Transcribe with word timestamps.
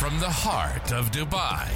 from 0.00 0.18
the 0.18 0.30
heart 0.30 0.94
of 0.94 1.10
Dubai, 1.10 1.68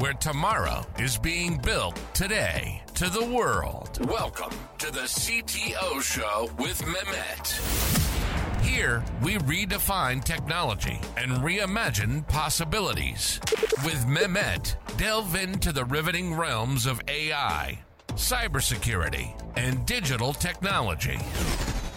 where 0.00 0.14
tomorrow 0.14 0.86
is 0.98 1.18
being 1.18 1.58
built 1.58 2.00
today 2.14 2.82
to 2.94 3.10
the 3.10 3.26
world. 3.26 4.02
Welcome 4.08 4.56
to 4.78 4.90
the 4.90 5.00
CTO 5.00 6.00
Show 6.00 6.50
with 6.58 6.80
Mehmet. 6.80 8.64
Here, 8.64 9.04
we 9.20 9.34
redefine 9.36 10.24
technology 10.24 10.98
and 11.18 11.30
reimagine 11.42 12.26
possibilities. 12.26 13.38
With 13.84 14.06
Mehmet, 14.06 14.76
delve 14.96 15.36
into 15.36 15.72
the 15.72 15.84
riveting 15.84 16.34
realms 16.34 16.86
of 16.86 17.02
AI, 17.06 17.78
cybersecurity, 18.14 19.38
and 19.56 19.84
digital 19.84 20.32
technology. 20.32 21.18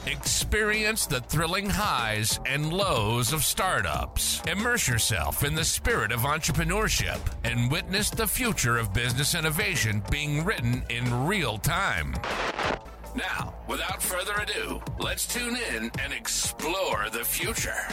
Experience 0.07 1.07
the 1.07 1.19
thrilling 1.21 1.67
highs 1.67 2.39
and 2.45 2.71
lows 2.71 3.33
of 3.33 3.43
startups. 3.43 4.39
Immerse 4.47 4.87
yourself 4.87 5.43
in 5.43 5.55
the 5.55 5.63
spirit 5.63 6.11
of 6.11 6.19
entrepreneurship 6.19 7.17
and 7.43 7.71
witness 7.71 8.11
the 8.11 8.27
future 8.27 8.77
of 8.77 8.93
business 8.93 9.33
innovation 9.33 10.03
being 10.11 10.45
written 10.45 10.83
in 10.91 11.25
real 11.25 11.57
time. 11.57 12.13
Now, 13.15 13.55
without 13.67 13.99
further 13.99 14.35
ado, 14.39 14.79
let's 14.99 15.25
tune 15.25 15.57
in 15.73 15.89
and 15.99 16.13
explore 16.13 17.07
the 17.11 17.25
future. 17.25 17.87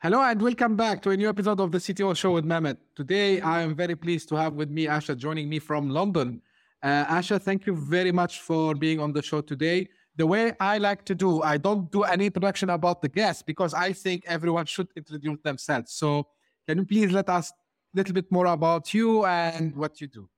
Hello 0.00 0.22
and 0.22 0.40
welcome 0.40 0.74
back 0.74 1.02
to 1.02 1.10
a 1.10 1.16
new 1.18 1.28
episode 1.28 1.60
of 1.60 1.70
the 1.70 1.78
CTO 1.78 2.16
Show 2.16 2.32
with 2.32 2.46
Mehmet. 2.46 2.78
Today, 2.94 3.42
I 3.42 3.60
am 3.60 3.74
very 3.74 3.94
pleased 3.94 4.30
to 4.30 4.36
have 4.36 4.54
with 4.54 4.70
me 4.70 4.86
Asha 4.86 5.14
joining 5.18 5.50
me 5.50 5.58
from 5.58 5.90
London. 5.90 6.40
Uh, 6.82 7.06
Asha, 7.06 7.40
thank 7.40 7.66
you 7.66 7.74
very 7.74 8.12
much 8.12 8.40
for 8.40 8.74
being 8.74 9.00
on 9.00 9.12
the 9.12 9.22
show 9.22 9.40
today. 9.40 9.88
The 10.16 10.26
way 10.26 10.54
I 10.60 10.78
like 10.78 11.04
to 11.06 11.14
do, 11.14 11.42
I 11.42 11.56
don't 11.58 11.90
do 11.90 12.02
any 12.02 12.26
introduction 12.26 12.70
about 12.70 13.02
the 13.02 13.08
guests 13.08 13.42
because 13.42 13.74
I 13.74 13.92
think 13.92 14.24
everyone 14.26 14.66
should 14.66 14.88
introduce 14.96 15.38
themselves. 15.42 15.92
So, 15.92 16.28
can 16.66 16.78
you 16.78 16.84
please 16.84 17.12
let 17.12 17.28
us 17.28 17.50
a 17.50 17.96
little 17.96 18.14
bit 18.14 18.30
more 18.30 18.46
about 18.46 18.92
you 18.94 19.24
and 19.26 19.74
what 19.76 20.00
you 20.00 20.06
do? 20.06 20.28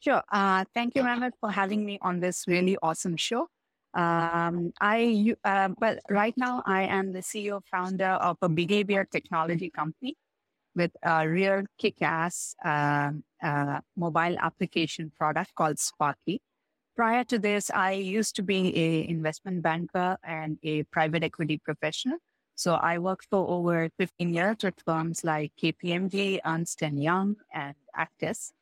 Sure. 0.00 0.22
Uh, 0.30 0.64
thank 0.74 0.94
you, 0.94 1.02
Mehmet, 1.02 1.32
for 1.40 1.50
having 1.50 1.84
me 1.84 1.98
on 2.02 2.20
this 2.20 2.44
really 2.46 2.76
awesome 2.82 3.16
show. 3.16 3.48
Um, 3.94 4.72
I, 4.80 5.34
uh, 5.44 5.70
but 5.80 6.00
right 6.10 6.34
now 6.36 6.62
I 6.66 6.82
am 6.82 7.12
the 7.12 7.20
CEO 7.20 7.62
founder 7.70 8.18
of 8.20 8.36
a 8.42 8.48
behavior 8.48 9.06
technology 9.10 9.70
company 9.70 10.16
with 10.76 10.92
a 11.02 11.28
real 11.28 11.64
kick-ass 11.78 12.54
uh, 12.64 13.10
uh, 13.42 13.80
mobile 13.96 14.36
application 14.38 15.10
product 15.18 15.54
called 15.56 15.76
Sparkeey. 15.76 16.40
Prior 16.94 17.24
to 17.24 17.38
this, 17.38 17.70
I 17.70 17.92
used 17.92 18.36
to 18.36 18.42
be 18.42 18.72
a 18.76 19.08
investment 19.08 19.62
banker 19.62 20.18
and 20.22 20.58
a 20.62 20.84
private 20.84 21.24
equity 21.24 21.58
professional. 21.58 22.18
So 22.54 22.74
I 22.74 22.98
worked 22.98 23.26
for 23.28 23.46
over 23.48 23.90
15 23.98 24.32
years 24.32 24.56
with 24.62 24.74
firms 24.84 25.24
like 25.24 25.52
KPMG, 25.62 26.40
Ernst 26.44 26.80
& 26.80 26.92
Young, 26.92 27.36
and 27.52 27.74
Actis. 27.94 28.52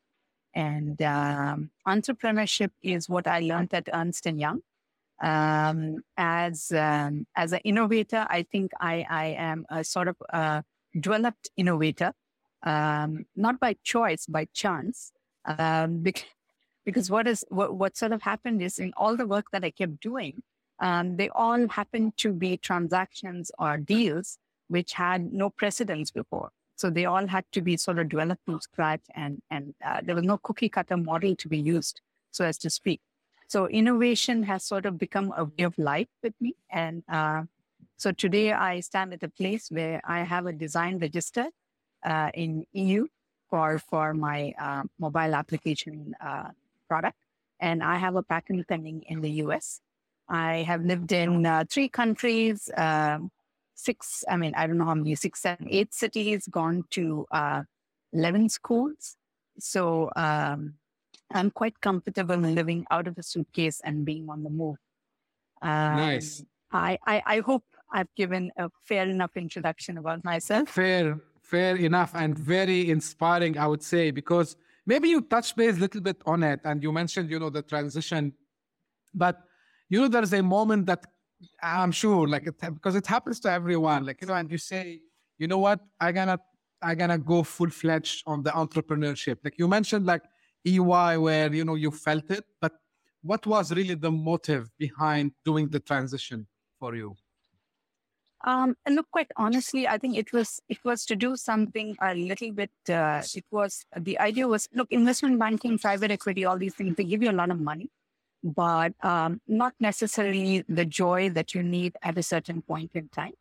And 0.53 1.01
um, 1.03 1.71
entrepreneurship 1.87 2.71
is 2.83 3.09
what 3.09 3.27
I 3.27 3.41
learned 3.41 3.73
at 3.75 3.89
Ernst 3.93 4.27
& 4.27 4.27
Young. 4.27 4.63
Um, 5.23 6.03
as 6.17 6.73
um, 6.73 7.27
as 7.37 7.53
an 7.53 7.61
innovator, 7.65 8.27
I 8.29 8.43
think 8.43 8.73
I, 8.81 9.07
I 9.09 9.27
am 9.39 9.65
a 9.71 9.85
sort 9.85 10.09
of 10.09 10.17
a 10.29 10.65
developed 10.99 11.51
innovator, 11.57 12.13
um, 12.63 13.27
not 13.37 13.61
by 13.61 13.77
choice, 13.83 14.27
by 14.27 14.47
chance. 14.53 15.13
Um, 15.45 15.99
because, 15.99 16.25
because 16.85 17.11
what 17.11 17.27
is 17.27 17.45
what, 17.49 17.75
what 17.75 17.97
sort 17.97 18.13
of 18.13 18.23
happened 18.23 18.63
is 18.63 18.79
in 18.79 18.93
all 18.97 19.17
the 19.17 19.27
work 19.27 19.47
that 19.53 19.65
I 19.65 19.71
kept 19.71 20.01
doing, 20.01 20.43
um, 20.81 21.17
they 21.17 21.29
all 21.29 21.69
happened 21.69 22.17
to 22.19 22.33
be 22.33 22.57
transactions 22.57 23.51
or 23.59 23.77
deals 23.77 24.39
which 24.69 24.95
had 24.95 25.33
no 25.33 25.51
precedence 25.51 26.11
before. 26.11 26.51
So 26.77 26.91
they 26.91 27.05
all 27.05 27.27
had 27.27 27.45
to 27.53 27.61
be 27.61 27.77
sort 27.77 27.99
of 27.99 28.09
developed 28.09 28.45
from 28.45 28.61
scratch, 28.61 29.03
and 29.15 29.41
and 29.51 29.75
uh, 29.85 30.01
there 30.03 30.15
was 30.15 30.25
no 30.25 30.39
cookie 30.39 30.69
cutter 30.69 30.97
model 30.97 31.37
to 31.37 31.49
be 31.49 31.59
used, 31.59 32.01
so 32.33 32.45
as 32.45 32.59
to 32.59 32.71
speak. 32.71 33.01
So 33.47 33.69
innovation 33.69 34.43
has 34.45 34.65
sort 34.65 34.87
of 34.87 34.99
become 34.99 35.33
a 35.37 35.45
way 35.45 35.65
of 35.65 35.79
life 35.79 36.09
with 36.23 36.35
me, 36.41 36.57
and 36.71 37.05
uh, 37.09 37.43
so 37.97 38.13
today 38.13 38.53
I 38.53 38.81
stand 38.81 39.13
at 39.13 39.23
a 39.23 39.29
place 39.29 39.69
where 39.71 40.01
I 40.05 40.23
have 40.23 40.47
a 40.47 40.53
design 40.53 40.99
registered 40.99 41.53
uh, 42.05 42.31
in 42.35 42.67
EU 42.73 43.07
for 43.49 43.79
for 43.79 44.15
my 44.15 44.53
uh, 44.59 44.83
mobile 44.99 45.35
application 45.35 46.15
uh, 46.21 46.49
product, 46.89 47.19
and 47.61 47.83
I 47.83 47.97
have 47.97 48.17
a 48.17 48.23
patent 48.23 48.67
pending 48.69 49.05
in 49.07 49.21
the 49.21 49.31
US. 49.45 49.81
I 50.29 50.65
have 50.67 50.83
lived 50.85 51.13
in 51.13 51.45
uh, 51.47 51.65
three 51.71 51.89
countries, 51.89 52.71
um, 52.77 53.31
six. 53.75 54.25
I 54.29 54.37
mean, 54.37 54.55
I 54.57 54.67
don't 54.67 54.79
know 54.79 54.87
how 54.87 54.95
many, 54.95 55.15
six, 55.15 55.43
seven, 55.43 55.69
eight 55.71 55.95
cities. 55.95 56.49
Gone 56.51 56.85
to 56.91 57.27
uh, 57.31 57.63
eleven 58.13 58.49
schools. 58.49 59.17
So 59.59 60.11
um, 60.17 60.75
I'm 61.31 61.51
quite 61.51 61.81
comfortable 61.81 62.37
living 62.37 62.87
out 62.91 63.07
of 63.07 63.19
a 63.19 63.23
suitcase 63.23 63.81
and 63.85 64.05
being 64.05 64.29
on 64.29 64.43
the 64.43 64.51
move. 64.51 64.77
Um, 65.63 65.97
nice. 65.97 66.45
I, 66.73 66.99
I, 67.07 67.23
I 67.25 67.41
hope 67.41 67.65
I've 67.93 68.13
given 68.17 68.51
a 68.59 68.69
fair 68.85 69.09
enough 69.09 69.37
introduction 69.37 69.99
about 69.99 70.25
myself. 70.25 70.69
Fair, 70.69 71.21
fair 71.43 71.77
enough, 71.77 72.13
and 72.15 72.37
very 72.37 72.91
inspiring, 72.91 73.59
I 73.59 73.67
would 73.67 73.83
say, 73.83 74.11
because 74.11 74.57
maybe 74.87 75.09
you 75.09 75.21
touched 75.21 75.57
base 75.57 75.77
a 75.77 75.81
little 75.81 76.01
bit 76.01 76.21
on 76.27 76.43
it, 76.43 76.61
and 76.65 76.83
you 76.83 76.93
mentioned, 76.93 77.31
you 77.31 77.39
know, 77.39 77.51
the 77.51 77.63
transition, 77.63 78.33
but 79.15 79.41
you 79.89 80.01
know, 80.01 80.09
there's 80.09 80.33
a 80.33 80.43
moment 80.43 80.87
that 80.87 81.05
I'm 81.63 81.93
sure, 81.93 82.27
like, 82.27 82.47
it, 82.47 82.59
because 82.59 82.97
it 82.97 83.07
happens 83.07 83.39
to 83.41 83.51
everyone, 83.51 84.07
like, 84.07 84.21
you 84.21 84.27
know, 84.27 84.35
and 84.35 84.51
you 84.51 84.59
say, 84.59 85.01
you 85.39 85.47
know 85.47 85.59
what, 85.59 85.81
I 86.01 86.11
gonna, 86.13 86.39
I 86.83 86.95
gonna 86.95 87.19
go 87.19 87.43
full 87.43 87.71
fledged 87.71 88.23
on 88.27 88.43
the 88.43 88.51
entrepreneurship. 88.51 89.39
Like 89.45 89.59
you 89.59 89.69
mentioned, 89.69 90.07
like 90.07 90.23
EY, 90.67 91.19
where 91.19 91.53
you 91.53 91.65
know 91.65 91.75
you 91.75 91.91
felt 91.91 92.31
it, 92.31 92.45
but 92.61 92.73
what 93.23 93.47
was 93.47 93.73
really 93.73 93.95
the 93.95 94.11
motive 94.11 94.71
behind 94.79 95.33
doing 95.45 95.69
the 95.69 95.81
transition 95.81 96.47
for 96.79 96.95
you? 96.95 97.17
Um, 98.47 98.77
and 98.85 98.95
look, 98.95 99.11
quite 99.11 99.31
honestly, 99.37 99.89
I 99.89 99.97
think 99.97 100.19
it 100.19 100.33
was 100.33 100.61
it 100.69 100.79
was 100.85 101.07
to 101.07 101.17
do 101.17 101.35
something 101.35 101.97
a 102.01 102.15
little 102.15 102.53
bit. 102.53 102.71
Uh, 102.89 103.23
it 103.35 103.45
was 103.51 103.87
the 103.99 104.19
idea 104.19 104.47
was 104.47 104.69
look, 104.75 104.89
investment 104.91 105.39
banking, 105.39 105.79
private 105.79 106.11
equity, 106.11 106.45
all 106.45 106.59
these 106.59 106.75
things 106.75 106.97
they 106.97 107.05
give 107.05 107.23
you 107.23 107.31
a 107.31 107.39
lot 107.41 107.51
of 107.51 107.59
money, 107.59 107.89
but 108.43 108.93
um, 109.03 109.41
not 109.49 109.73
necessarily 109.81 110.63
the 110.69 110.85
joy 110.85 111.31
that 111.31 111.55
you 111.55 111.63
need 111.63 111.97
at 112.03 112.19
a 112.19 112.23
certain 112.23 112.61
point 112.61 112.91
in 112.95 113.09
time. 113.09 113.33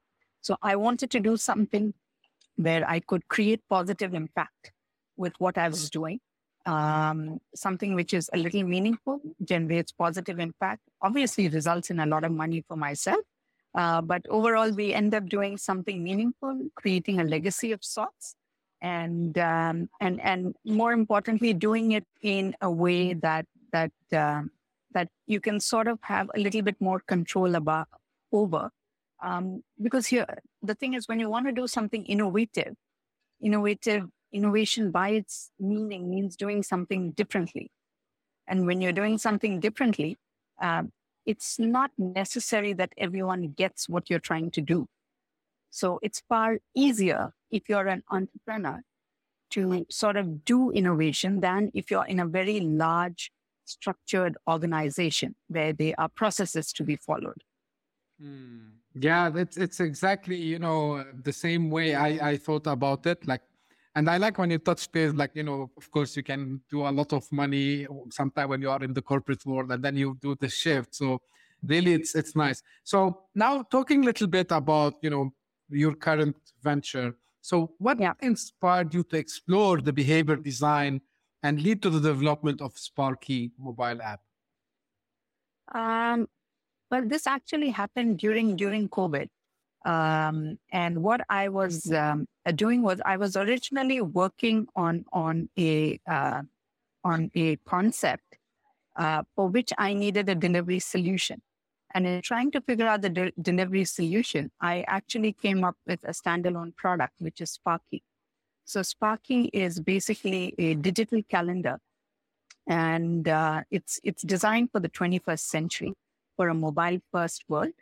So 0.42 0.56
I 0.62 0.78
wanted 0.78 1.12
to 1.12 1.19
do 1.19 1.36
something 1.36 1.94
where 2.56 2.88
I 2.90 3.02
could 3.02 3.28
create 3.28 3.62
positive 3.69 4.13
impact 4.13 4.72
with 5.18 5.34
what 5.38 5.58
I 5.58 5.68
was 5.68 5.90
doing. 5.90 6.19
Um, 6.66 7.42
something 7.53 7.94
which 7.94 8.13
is 8.13 8.30
a 8.31 8.38
little 8.38 8.63
meaningful, 8.63 9.19
generates 9.44 9.92
positive 9.92 10.40
impact, 10.40 10.80
obviously 11.02 11.50
results 11.50 11.90
in 11.90 12.00
a 12.00 12.06
lot 12.06 12.24
of 12.24 12.31
money 12.31 12.63
for 12.66 12.78
myself, 12.78 13.19
uh, 13.76 14.02
but 14.02 14.22
overall, 14.30 14.72
we 14.72 14.94
end 14.94 15.16
up 15.16 15.28
doing 15.28 15.58
something 15.58 16.04
meaningful, 16.04 16.70
creating 16.76 17.20
a 17.20 17.24
legacy 17.24 17.72
of 17.72 17.84
sorts, 17.84 18.36
and 18.82 19.38
um, 19.40 19.90
and 20.00 20.22
and 20.22 20.56
more 20.64 20.94
importantly, 20.94 21.54
doing 21.54 21.94
it 21.94 22.06
in 22.22 22.56
a 22.62 22.70
way 22.70 23.14
that 23.14 23.48
that 23.72 23.92
uh, 24.12 24.44
that 24.94 25.10
you 25.26 25.40
can 25.40 25.60
sort 25.60 25.88
of 25.88 25.98
have 26.04 26.30
a 26.36 26.40
little 26.40 26.62
bit 26.62 26.80
more 26.80 27.00
control 27.00 27.56
about 27.56 27.88
over. 28.32 28.70
Um, 29.24 29.64
because 29.82 30.06
here, 30.06 30.28
the 30.62 30.76
thing 30.76 30.94
is, 30.94 31.08
when 31.08 31.20
you 31.20 31.30
want 31.30 31.48
to 31.48 31.52
do 31.52 31.66
something 31.66 32.06
innovative, 32.06 32.76
innovative 33.42 34.08
innovation 34.32 34.92
by 34.92 35.10
its 35.10 35.50
meaning 35.60 36.10
means 36.10 36.36
doing 36.36 36.62
something 36.62 37.12
differently, 37.12 37.72
and 38.48 38.68
when 38.68 38.82
you're 38.82 38.92
doing 38.92 39.18
something 39.18 39.60
differently, 39.60 40.18
uh, 40.62 40.84
it's 41.26 41.60
not 41.60 41.92
necessary 41.98 42.74
that 42.74 42.94
everyone 42.98 43.50
gets 43.50 43.88
what 43.88 44.10
you're 44.10 44.20
trying 44.20 44.52
to 44.52 44.62
do. 44.62 44.88
So 45.70 46.00
it's 46.02 46.22
far 46.30 46.60
easier 46.75 47.34
if 47.50 47.68
you're 47.68 47.88
an 47.88 48.04
entrepreneur 48.10 48.81
to 49.52 49.86
sort 49.90 50.18
of 50.18 50.46
do 50.46 50.72
innovation 50.72 51.40
than 51.40 51.72
if 51.74 51.92
you're 51.92 52.06
in 52.06 52.20
a 52.20 52.25
very 52.25 52.60
large, 52.60 53.31
structured 53.66 54.36
organization 54.48 55.36
where 55.48 55.74
there 55.74 55.94
are 55.98 56.10
processes 56.10 56.74
to 56.74 56.84
be 56.84 56.96
followed. 56.96 57.44
Hmm. 58.19 58.69
Yeah, 58.96 59.31
it's 59.36 59.58
it's 59.58 59.80
exactly 59.80 60.36
you 60.36 60.60
know 60.60 61.04
the 61.24 61.34
same 61.34 61.72
way 61.72 61.96
I 61.96 62.31
I 62.31 62.38
thought 62.38 62.68
about 62.68 63.08
it. 63.08 63.26
Like 63.28 63.42
and 63.95 64.10
I 64.10 64.18
like 64.18 64.38
when 64.38 64.50
you 64.50 64.57
touch 64.57 64.92
base, 64.92 65.13
like, 65.13 65.31
you 65.36 65.44
know, 65.44 65.69
of 65.78 65.92
course, 65.92 66.18
you 66.18 66.24
can 66.24 66.62
do 66.69 66.88
a 66.88 66.90
lot 66.90 67.13
of 67.13 67.31
money 67.31 67.86
sometime 68.10 68.50
when 68.50 68.62
you 68.62 68.72
are 68.72 68.84
in 68.84 68.94
the 68.94 69.01
corporate 69.01 69.45
world 69.45 69.72
and 69.72 69.84
then 69.84 69.95
you 69.95 70.18
do 70.22 70.36
the 70.40 70.50
shift. 70.50 70.95
So 70.95 71.19
really, 71.63 71.94
it's, 71.94 72.16
it's 72.16 72.36
nice. 72.36 72.63
So 72.84 73.22
now 73.36 73.63
talking 73.63 74.01
a 74.01 74.06
little 74.06 74.28
bit 74.28 74.51
about, 74.51 74.95
you 75.01 75.12
know, 75.12 75.31
your 75.69 75.94
current 75.94 76.36
venture. 76.63 77.16
So 77.42 77.74
what 77.78 78.00
yeah. 78.00 78.13
inspired 78.22 78.94
you 78.94 79.04
to 79.04 79.18
explore 79.18 79.80
the 79.80 79.94
behavior 79.94 80.38
design 80.38 81.01
and 81.44 81.62
lead 81.62 81.81
to 81.84 81.90
the 81.90 82.00
development 82.00 82.62
of 82.62 82.74
Sparkeey 82.75 83.51
mobile 83.60 84.01
app? 84.01 84.22
Um, 85.74 86.28
well, 86.90 87.06
this 87.06 87.28
actually 87.28 87.69
happened 87.69 88.18
during 88.18 88.56
during 88.56 88.90
COVID. 88.90 89.28
Um, 89.85 90.59
and 90.71 91.03
what 91.03 91.21
I 91.30 91.50
was 91.50 91.91
um, 91.91 92.25
doing 92.56 92.81
was 92.81 93.01
I 93.06 93.18
was 93.18 93.35
originally 93.35 94.00
working 94.01 94.68
on 94.75 95.06
on 95.12 95.50
a 95.57 96.00
uh, 96.07 96.41
on 97.03 97.31
a 97.35 97.57
concept 97.57 98.38
uh, 98.95 99.24
for 99.35 99.47
which 99.47 99.74
I 99.77 99.94
needed 99.94 100.30
a 100.30 100.35
delivery 100.35 100.80
solution. 100.80 101.41
And 101.94 102.07
in 102.07 102.21
trying 102.21 102.51
to 102.51 102.62
figure 102.62 102.88
out 102.88 103.01
the 103.01 103.09
de- 103.09 103.33
delivery 103.39 103.85
solution, 103.85 104.51
I 104.59 104.83
actually 104.88 105.33
came 105.33 105.63
up 105.63 105.75
with 105.85 106.00
a 106.03 106.12
standalone 106.12 106.75
product, 106.75 107.13
which 107.19 107.39
is 107.39 107.57
Sparkeey. 107.57 108.01
So 108.65 108.80
Sparkeey 108.81 109.50
is 109.53 109.80
basically 109.80 110.56
a 110.57 110.74
digital 110.75 111.21
calendar, 111.30 111.80
and 112.68 113.27
uh, 113.27 113.63
it's 113.69 114.00
it's 114.03 114.24
designed 114.24 114.71
for 114.71 114.80
the 114.80 114.89
21st 114.89 115.39
century 115.39 115.94
for 116.38 116.47
a 116.47 116.53
mobile 116.53 117.00
first 117.12 117.44
world. 117.47 117.74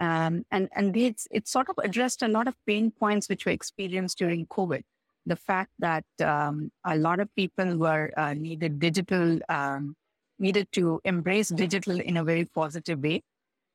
Um, 0.00 0.46
and 0.50 0.68
and 0.74 0.96
it's 0.96 1.28
it 1.30 1.46
sort 1.46 1.68
of 1.68 1.76
addressed 1.78 2.22
a 2.22 2.28
lot 2.28 2.48
of 2.48 2.54
pain 2.66 2.90
points 2.90 3.28
which 3.28 3.44
were 3.44 3.52
experienced 3.52 4.18
during 4.18 4.46
COVID. 4.46 4.82
The 5.26 5.36
fact 5.36 5.72
that 5.78 6.04
um, 6.24 6.72
a 6.84 6.96
lot 6.96 7.20
of 7.20 7.28
people 7.36 7.76
were 7.76 8.10
uh, 8.16 8.32
needed 8.32 8.80
digital, 8.80 9.38
um, 9.50 9.94
needed 10.38 10.68
to 10.72 11.00
embrace 11.04 11.50
digital 11.50 12.00
in 12.00 12.16
a 12.16 12.24
very 12.24 12.46
positive 12.46 13.02
way. 13.02 13.22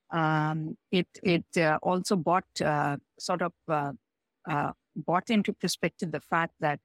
Um, 0.10 0.78
it 0.92 1.08
it 1.22 1.46
uh, 1.58 1.78
also 1.84 2.16
brought 2.16 2.50
uh, 2.60 2.98
sort 3.20 3.44
of 3.44 3.54
uh, 3.68 3.92
uh, 4.50 4.72
brought 4.96 5.30
into 5.30 5.54
perspective 5.54 6.12
the 6.12 6.22
fact 6.22 6.54
that 6.60 6.80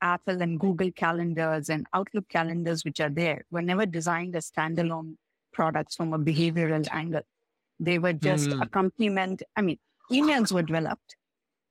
Apple 0.00 0.42
and 0.42 0.60
Google 0.60 0.92
calendars 0.92 1.68
and 1.68 1.86
Outlook 1.92 2.28
calendars, 2.28 2.84
which 2.84 3.00
are 3.00 3.10
there, 3.10 3.44
were 3.50 3.62
never 3.62 3.84
designed 3.84 4.36
as 4.36 4.48
standalone 4.48 5.16
products 5.52 5.96
from 5.96 6.12
a 6.12 6.18
behavioral 6.18 6.86
angle. 6.92 7.22
They 7.80 7.98
were 7.98 8.12
just 8.12 8.50
mm. 8.50 8.62
accompaniment. 8.62 9.42
I 9.56 9.62
mean, 9.62 9.78
emails 10.12 10.52
were 10.52 10.62
developed 10.62 11.16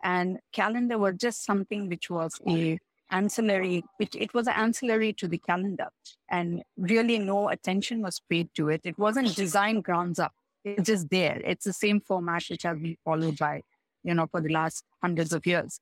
and 0.03 0.39
calendar 0.51 0.97
were 0.97 1.13
just 1.13 1.45
something 1.45 1.87
which 1.87 2.09
was 2.09 2.33
a 2.47 2.79
ancillary, 3.11 3.83
which 3.97 4.15
it 4.15 4.33
was 4.33 4.47
an 4.47 4.53
ancillary 4.55 5.13
to 5.13 5.27
the 5.27 5.37
calendar 5.37 5.87
and 6.29 6.63
really 6.77 7.19
no 7.19 7.49
attention 7.49 8.01
was 8.01 8.21
paid 8.29 8.49
to 8.55 8.69
it. 8.69 8.81
It 8.83 8.97
wasn't 8.97 9.35
designed 9.35 9.83
grounds 9.83 10.19
up. 10.19 10.33
It's 10.63 10.87
just 10.87 11.09
there. 11.09 11.41
It's 11.45 11.65
the 11.65 11.73
same 11.73 12.01
format 12.01 12.43
which 12.49 12.63
has 12.63 12.77
been 12.77 12.97
followed 13.05 13.37
by, 13.37 13.61
you 14.03 14.13
know, 14.13 14.27
for 14.27 14.41
the 14.41 14.51
last 14.51 14.83
hundreds 15.01 15.31
of 15.31 15.45
years. 15.45 15.79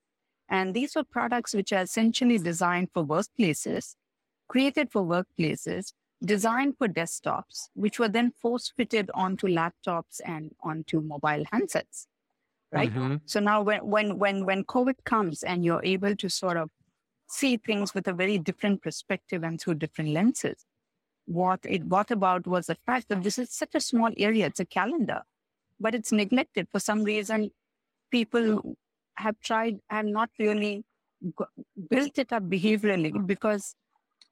And 0.50 0.74
these 0.74 0.96
were 0.96 1.04
products 1.04 1.54
which 1.54 1.74
are 1.74 1.82
essentially 1.82 2.38
designed 2.38 2.90
for 2.94 3.04
workplaces, 3.04 3.96
created 4.48 4.92
for 4.92 5.04
workplaces, 5.04 5.94
designed 6.24 6.78
for 6.78 6.88
desktops, 6.88 7.70
which 7.74 8.00
were 8.00 8.10
then 8.10 8.32
force 8.32 8.72
fitted 8.76 9.12
onto 9.14 9.48
laptops 9.48 10.20
and 10.26 10.52
onto 10.64 11.02
mobile 11.02 11.44
handsets. 11.54 12.08
Right. 12.72 12.92
Mm-hmm. 12.92 13.18
So 13.26 13.40
now 13.40 13.62
when, 13.62 13.86
when, 13.86 14.18
when, 14.18 14.46
when 14.46 14.64
COVID 14.66 14.96
comes 15.06 15.44
and 15.44 15.64
you're 15.64 15.84
able 15.86 16.16
to 16.16 16.30
sort 16.30 16.58
of 16.58 16.70
see 17.30 17.58
things 17.58 17.94
with 17.94 18.08
a 18.08 18.14
very 18.14 18.38
different 18.38 18.82
perspective 18.82 19.44
and 19.44 19.60
through 19.60 19.76
different 19.76 20.12
lenses, 20.12 20.66
what 21.26 21.60
it 21.64 21.88
brought 21.88 22.12
about 22.12 22.46
was 22.48 22.68
the 22.68 22.78
fact 22.86 23.10
that 23.10 23.24
this 23.24 23.38
is 23.38 23.52
such 23.52 23.76
a 23.76 23.80
small 23.80 24.12
area. 24.18 24.48
It's 24.48 24.60
a 24.60 24.66
calendar, 24.66 25.22
but 25.80 25.96
it's 25.96 26.12
neglected 26.12 26.68
for 26.72 26.80
some 26.80 27.04
reason. 27.04 27.52
People 28.12 28.78
have 29.16 29.40
tried 29.42 29.80
and 29.90 30.12
not 30.12 30.30
really 30.40 30.84
g- 31.24 31.64
built 31.90 32.18
it 32.18 32.34
up 32.34 32.44
behaviorally 32.44 33.26
because 33.26 33.76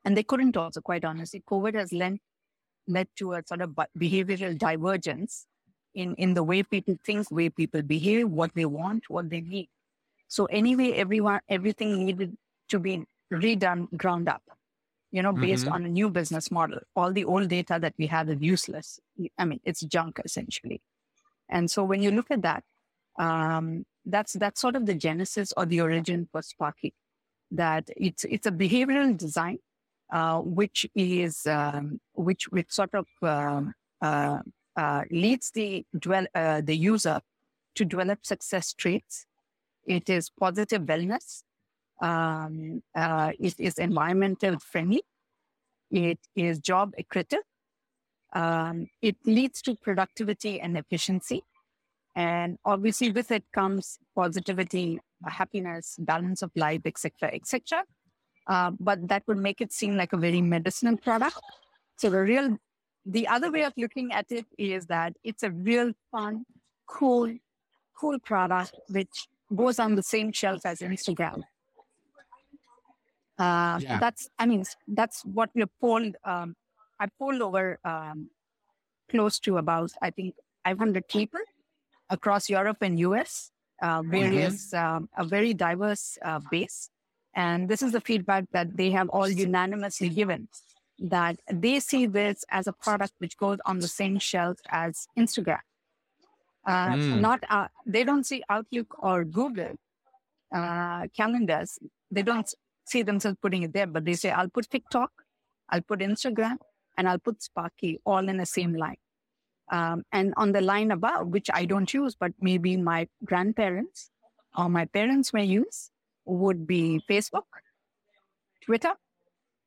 and 0.05 0.15
they 0.15 0.23
couldn't 0.23 0.55
also, 0.55 0.81
quite 0.81 1.03
honestly. 1.03 1.43
COVID 1.49 1.73
has 1.73 1.91
led, 1.91 2.19
led 2.87 3.07
to 3.17 3.33
a 3.33 3.43
sort 3.45 3.61
of 3.61 3.71
behavioral 3.97 4.57
divergence 4.57 5.47
in, 5.95 6.13
in 6.15 6.35
the 6.35 6.43
way 6.43 6.61
people 6.61 6.95
think, 7.03 7.31
way 7.31 7.49
people 7.49 7.81
behave, 7.81 8.29
what 8.29 8.51
they 8.53 8.65
want, 8.65 9.09
what 9.09 9.29
they 9.29 9.41
need. 9.41 9.67
So 10.27 10.45
anyway, 10.45 10.91
everyone, 10.91 11.39
everything 11.49 12.05
needed 12.05 12.37
to 12.69 12.79
be 12.79 13.05
redone 13.33 13.87
ground 13.97 14.29
up, 14.29 14.43
you 15.11 15.23
know, 15.23 15.33
based 15.33 15.65
mm-hmm. 15.65 15.73
on 15.73 15.85
a 15.85 15.89
new 15.89 16.09
business 16.09 16.51
model. 16.51 16.79
All 16.95 17.11
the 17.11 17.25
old 17.25 17.47
data 17.47 17.79
that 17.81 17.93
we 17.97 18.07
have 18.07 18.29
is 18.29 18.41
useless. 18.41 18.99
I 19.37 19.45
mean, 19.45 19.59
it's 19.63 19.81
junk 19.81 20.19
essentially. 20.23 20.81
And 21.49 21.69
so 21.69 21.83
when 21.83 22.01
you 22.01 22.11
look 22.11 22.29
at 22.29 22.41
that, 22.43 22.63
um, 23.17 23.85
that's 24.05 24.33
that's 24.33 24.61
sort 24.61 24.75
of 24.75 24.85
the 24.85 24.93
genesis 24.93 25.53
or 25.57 25.65
the 25.65 25.81
origin 25.81 26.27
for 26.31 26.41
Sparkeey. 26.41 26.93
That 27.51 27.89
it's 27.95 28.23
it's 28.25 28.45
a 28.45 28.51
behavioral 28.51 29.17
design 29.17 29.59
uh, 30.11 30.39
which 30.39 30.85
is 30.95 31.45
um, 31.45 31.99
which 32.13 32.47
which 32.49 32.71
sort 32.71 32.93
of 32.93 33.07
um, 33.21 33.73
uh, 34.01 34.39
uh, 34.75 35.03
leads 35.09 35.51
the 35.51 35.85
dwell, 35.97 36.25
uh, 36.35 36.61
the 36.61 36.75
user 36.75 37.21
to 37.75 37.85
develop 37.85 38.25
success 38.25 38.73
traits. 38.73 39.25
It 39.85 40.09
is 40.09 40.29
positive 40.29 40.83
wellness. 40.83 41.43
Um, 42.01 42.83
uh, 42.95 43.31
it 43.39 43.59
is 43.59 43.77
environmental 43.77 44.59
friendly. 44.59 45.03
It 45.91 46.19
is 46.35 46.59
job 46.59 46.93
accretive. 46.99 47.45
Um, 48.33 48.87
it 49.01 49.15
leads 49.25 49.61
to 49.61 49.75
productivity 49.75 50.59
and 50.59 50.77
efficiency. 50.77 51.43
And 52.15 52.57
obviously, 52.65 53.11
with 53.11 53.31
it 53.31 53.43
comes 53.53 53.99
positivity, 54.15 54.99
happiness, 55.25 55.95
balance 55.99 56.41
of 56.41 56.51
life, 56.55 56.81
etc., 56.85 57.31
etc. 57.33 57.83
Uh, 58.47 58.71
but 58.79 59.07
that 59.07 59.23
would 59.27 59.37
make 59.37 59.61
it 59.61 59.73
seem 59.73 59.95
like 59.95 60.13
a 60.13 60.17
very 60.17 60.41
medicinal 60.41 60.97
product. 60.97 61.39
So 61.97 62.09
the 62.09 62.19
real, 62.19 62.57
the 63.05 63.27
other 63.27 63.51
way 63.51 63.63
of 63.63 63.73
looking 63.77 64.11
at 64.11 64.31
it 64.31 64.45
is 64.57 64.85
that 64.87 65.13
it's 65.23 65.43
a 65.43 65.51
real 65.51 65.93
fun, 66.11 66.45
cool, 66.87 67.33
cool 67.97 68.19
product 68.19 68.75
which 68.89 69.27
goes 69.55 69.79
on 69.79 69.95
the 69.95 70.03
same 70.03 70.31
shelf 70.31 70.65
as 70.65 70.79
Instagram. 70.79 71.43
Uh, 73.37 73.79
yeah. 73.81 73.99
That's, 73.99 74.29
I 74.39 74.45
mean, 74.45 74.63
that's 74.87 75.23
what 75.25 75.49
we 75.53 75.63
polled. 75.81 76.15
Um, 76.23 76.55
I 76.99 77.07
polled 77.19 77.41
over 77.41 77.79
um, 77.83 78.29
close 79.09 79.39
to 79.39 79.57
about, 79.57 79.91
I 80.01 80.09
think, 80.09 80.35
500 80.65 81.07
people 81.07 81.39
across 82.09 82.49
Europe 82.49 82.77
and 82.81 82.99
US, 82.99 83.51
uh, 83.81 83.99
mm-hmm. 83.99 84.11
various, 84.11 84.71
mm-hmm. 84.73 84.97
um, 84.97 85.09
a 85.17 85.25
very 85.25 85.53
diverse 85.53 86.17
uh, 86.23 86.39
base. 86.49 86.89
And 87.35 87.67
this 87.67 87.81
is 87.81 87.91
the 87.91 88.01
feedback 88.01 88.45
that 88.51 88.77
they 88.77 88.91
have 88.91 89.09
all 89.09 89.27
unanimously 89.27 90.09
given 90.09 90.47
that 90.99 91.37
they 91.51 91.79
see 91.79 92.05
this 92.05 92.45
as 92.49 92.67
a 92.67 92.73
product 92.73 93.13
which 93.17 93.37
goes 93.37 93.57
on 93.65 93.79
the 93.79 93.87
same 93.87 94.17
shelf 94.17 94.57
as 94.69 95.07
Instagram. 95.17 95.59
Uh, 96.65 96.93
mm. 96.93 97.19
Not 97.19 97.43
uh, 97.49 97.67
they 97.85 98.03
don't 98.03 98.25
see 98.25 98.41
Outlook 98.49 98.95
or 98.99 99.23
Google 99.23 99.75
uh, 100.53 101.07
calendars. 101.15 101.77
They 102.09 102.23
don't 102.23 102.51
see 102.85 103.03
themselves 103.03 103.37
putting 103.41 103.63
it 103.63 103.73
there, 103.73 103.85
but 103.85 104.05
they 104.05 104.13
say, 104.13 104.31
"I'll 104.31 104.49
put 104.49 104.69
TikTok, 104.69 105.11
I'll 105.69 105.81
put 105.81 105.99
Instagram, 105.99 106.57
and 106.97 107.07
I'll 107.07 107.19
put 107.19 107.39
Sparkeey 107.39 107.99
all 108.05 108.27
in 108.29 108.37
the 108.37 108.47
same 108.47 108.73
line." 108.73 108.97
Um, 109.71 110.05
and 110.11 110.33
on 110.37 110.53
the 110.53 110.61
line 110.61 110.91
above, 110.91 111.27
which 111.27 111.49
I 111.53 111.65
don't 111.65 111.91
use, 111.93 112.15
but 112.15 112.31
maybe 112.39 112.77
my 112.77 113.07
grandparents 113.23 114.09
or 114.57 114.69
my 114.69 114.85
parents 114.85 115.33
may 115.33 115.45
use, 115.45 115.91
would 116.25 116.67
be 116.67 117.01
Facebook, 117.09 117.47
Twitter, 118.63 118.93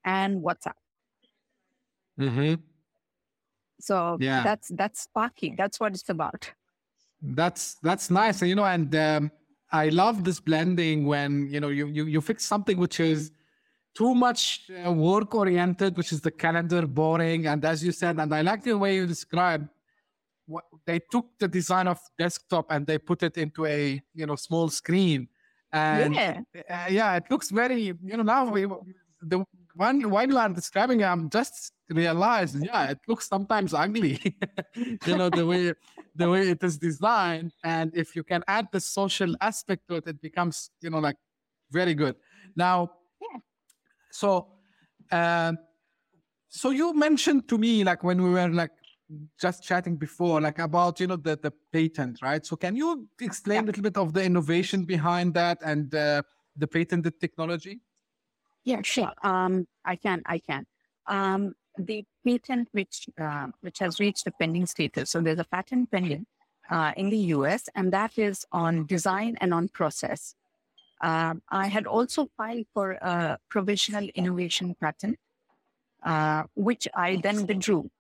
and 0.05 0.43
WhatsApp. 0.43 0.79
Mm-hmm. 2.21 2.55
So 3.81 4.17
yeah. 4.21 4.43
that's 4.43 4.69
that's 4.75 5.07
Sparkeey. 5.07 5.57
That's 5.57 5.79
what 5.79 5.95
it's 5.95 6.09
about. 6.09 6.51
That's 7.23 7.77
that's 7.83 8.11
nice, 8.11 8.43
you 8.43 8.55
know, 8.55 8.65
and 8.65 8.95
um, 8.95 9.31
I 9.71 9.89
love 9.91 10.25
this 10.25 10.41
blending 10.41 11.07
when 11.07 11.49
you 11.51 11.61
know 11.61 11.69
you 11.69 11.87
you 11.89 12.07
you 12.07 12.21
fix 12.21 12.45
something 12.45 12.79
which 12.79 13.01
is 13.01 13.31
too 13.95 14.15
much 14.15 14.71
uh, 14.87 14.93
work 14.93 15.35
oriented, 15.35 15.97
which 15.97 16.13
is 16.13 16.21
the 16.21 16.31
calendar 16.31 16.87
boring, 16.87 17.47
and 17.47 17.65
as 17.65 17.85
you 17.85 17.93
said, 17.93 18.19
and 18.19 18.35
I 18.35 18.43
like 18.43 18.63
the 18.63 18.77
way 18.77 18.97
you 18.97 19.07
describe. 19.07 19.69
What, 20.47 20.65
they 20.87 20.99
took 20.99 21.27
the 21.39 21.47
design 21.47 21.89
of 21.89 21.99
desktop 22.19 22.71
and 22.71 22.87
they 22.87 22.97
put 22.97 23.23
it 23.23 23.37
into 23.37 23.67
a 23.67 24.01
you 24.15 24.27
know 24.27 24.37
small 24.37 24.71
screen 24.71 25.29
and 25.73 26.15
yeah, 26.15 26.41
uh, 26.71 26.87
yeah 26.89 27.17
it 27.17 27.25
looks 27.31 27.51
very, 27.51 27.83
you 27.83 28.17
know, 28.17 28.23
now 28.23 28.51
we, 28.51 28.67
the 29.23 29.45
one 29.75 30.11
while 30.11 30.29
you 30.29 30.37
are 30.37 30.49
describing 30.49 31.01
it, 31.01 31.05
I'm 31.05 31.31
just 31.31 31.73
realized, 31.89 32.57
yeah, 32.65 32.91
it 32.91 32.99
looks 33.07 33.29
sometimes 33.29 33.73
ugly, 33.75 34.37
you 35.07 35.17
know, 35.17 35.31
the 35.31 35.47
way 35.47 35.73
the 36.15 36.29
way 36.29 36.51
it 36.51 36.63
is 36.63 36.79
designed. 36.79 37.53
And 37.63 37.93
if 37.95 38.17
you 38.17 38.25
can 38.25 38.43
add 38.49 38.69
the 38.73 38.81
social 38.81 39.35
aspect 39.41 39.83
to 39.89 39.97
it, 39.97 40.07
it 40.07 40.21
becomes, 40.21 40.71
you 40.81 40.91
know, 40.91 40.99
like 40.99 41.17
very 41.71 41.95
good. 41.95 42.17
Now, 42.57 42.91
yeah. 43.21 43.39
so 44.11 44.49
uh, 45.13 45.53
so 46.49 46.71
you 46.71 46.95
mentioned 46.95 47.49
to 47.49 47.59
me 47.59 47.85
like 47.85 48.03
when 48.03 48.23
we 48.23 48.31
were 48.31 48.49
like 48.49 48.73
just 49.41 49.63
chatting 49.63 49.97
before, 49.97 50.41
like 50.41 50.59
about 50.59 51.01
you 51.01 51.07
know 51.07 51.17
the 51.17 51.37
the 51.37 51.53
patent, 51.73 52.21
right? 52.23 52.45
So 52.45 52.57
can 52.57 52.77
you 52.77 53.09
explain 53.21 53.57
yeah. 53.57 53.63
a 53.63 53.67
little 53.67 53.83
bit 53.83 53.97
of 53.97 54.13
the 54.13 54.23
innovation 54.23 54.85
behind 54.85 55.35
that 55.35 55.59
and 55.65 55.95
uh, 55.95 56.23
the 56.57 56.67
patented 56.67 57.21
technology? 57.21 57.81
Yeah, 58.65 58.83
sure. 58.83 59.13
Um, 59.23 59.67
I 59.85 59.97
can. 59.97 60.23
I 60.27 60.39
can. 60.39 60.67
Um, 61.07 61.55
the 61.79 62.05
patent 62.25 62.69
which 62.73 63.07
uh, 63.19 63.49
which 63.61 63.79
has 63.79 64.01
reached 64.01 64.27
a 64.27 64.33
pending 64.33 64.67
status. 64.67 65.11
So 65.11 65.21
there's 65.21 65.39
a 65.39 65.45
patent 65.45 65.91
pending 65.91 66.27
uh, 66.71 66.93
in 66.97 67.11
the 67.11 67.19
US, 67.37 67.69
and 67.75 67.93
that 67.93 68.19
is 68.19 68.45
on 68.53 68.87
design 68.87 69.37
and 69.41 69.55
on 69.55 69.69
process. 69.69 70.35
Um, 71.01 71.43
I 71.49 71.69
had 71.69 71.87
also 71.87 72.29
filed 72.37 72.67
for 72.75 72.93
a 72.93 73.39
provisional 73.49 74.09
innovation 74.15 74.75
patent, 74.81 75.19
uh, 76.03 76.43
which 76.55 76.89
I 76.95 77.21
then 77.23 77.47
withdrew. 77.47 77.91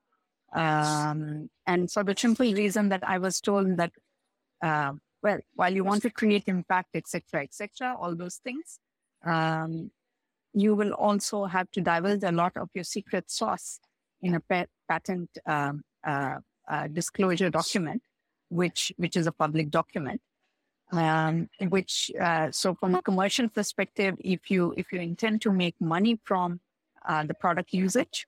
Um, 0.53 1.51
and 1.67 1.91
for 1.91 2.05
the 2.05 2.15
simple 2.17 2.53
reason 2.53 2.89
that 2.89 3.07
I 3.07 3.19
was 3.19 3.41
told 3.41 3.77
that, 3.77 3.93
uh, 4.63 4.93
well, 5.23 5.39
while 5.55 5.73
you 5.73 5.85
want 5.85 6.03
to 6.03 6.11
create 6.11 6.45
impact, 6.47 6.91
etc., 6.95 7.43
etc., 7.43 7.97
all 7.99 8.15
those 8.15 8.37
things, 8.37 8.79
um, 9.25 9.91
you 10.55 10.75
will 10.75 10.93
also 10.93 11.45
have 11.45 11.71
to 11.73 11.81
divulge 11.81 12.23
a 12.23 12.33
lot 12.33 12.57
of 12.57 12.69
your 12.75 12.85
secret 12.85 13.31
sauce 13.31 13.81
in 14.23 14.35
a 14.35 14.41
pet, 14.41 14.69
patent 14.89 15.31
um, 15.47 15.83
uh, 16.05 16.37
uh, 16.69 16.87
disclosure 16.89 17.51
document, 17.51 18.03
which 18.49 18.93
which 18.97 19.17
is 19.17 19.27
a 19.27 19.33
public 19.33 19.71
document. 19.71 20.21
Um, 20.91 21.51
which 21.69 22.11
uh, 22.19 22.51
so 22.51 22.75
from 22.75 22.95
a 22.95 23.03
commercial 23.03 23.49
perspective, 23.49 24.15
if 24.21 24.51
you 24.51 24.75
if 24.77 24.91
you 24.93 25.01
intend 25.01 25.43
to 25.43 25.53
make 25.53 25.75
money 25.81 26.19
from 26.25 26.61
uh, 27.07 27.25
the 27.25 27.35
product 27.35 27.73
usage, 27.75 28.27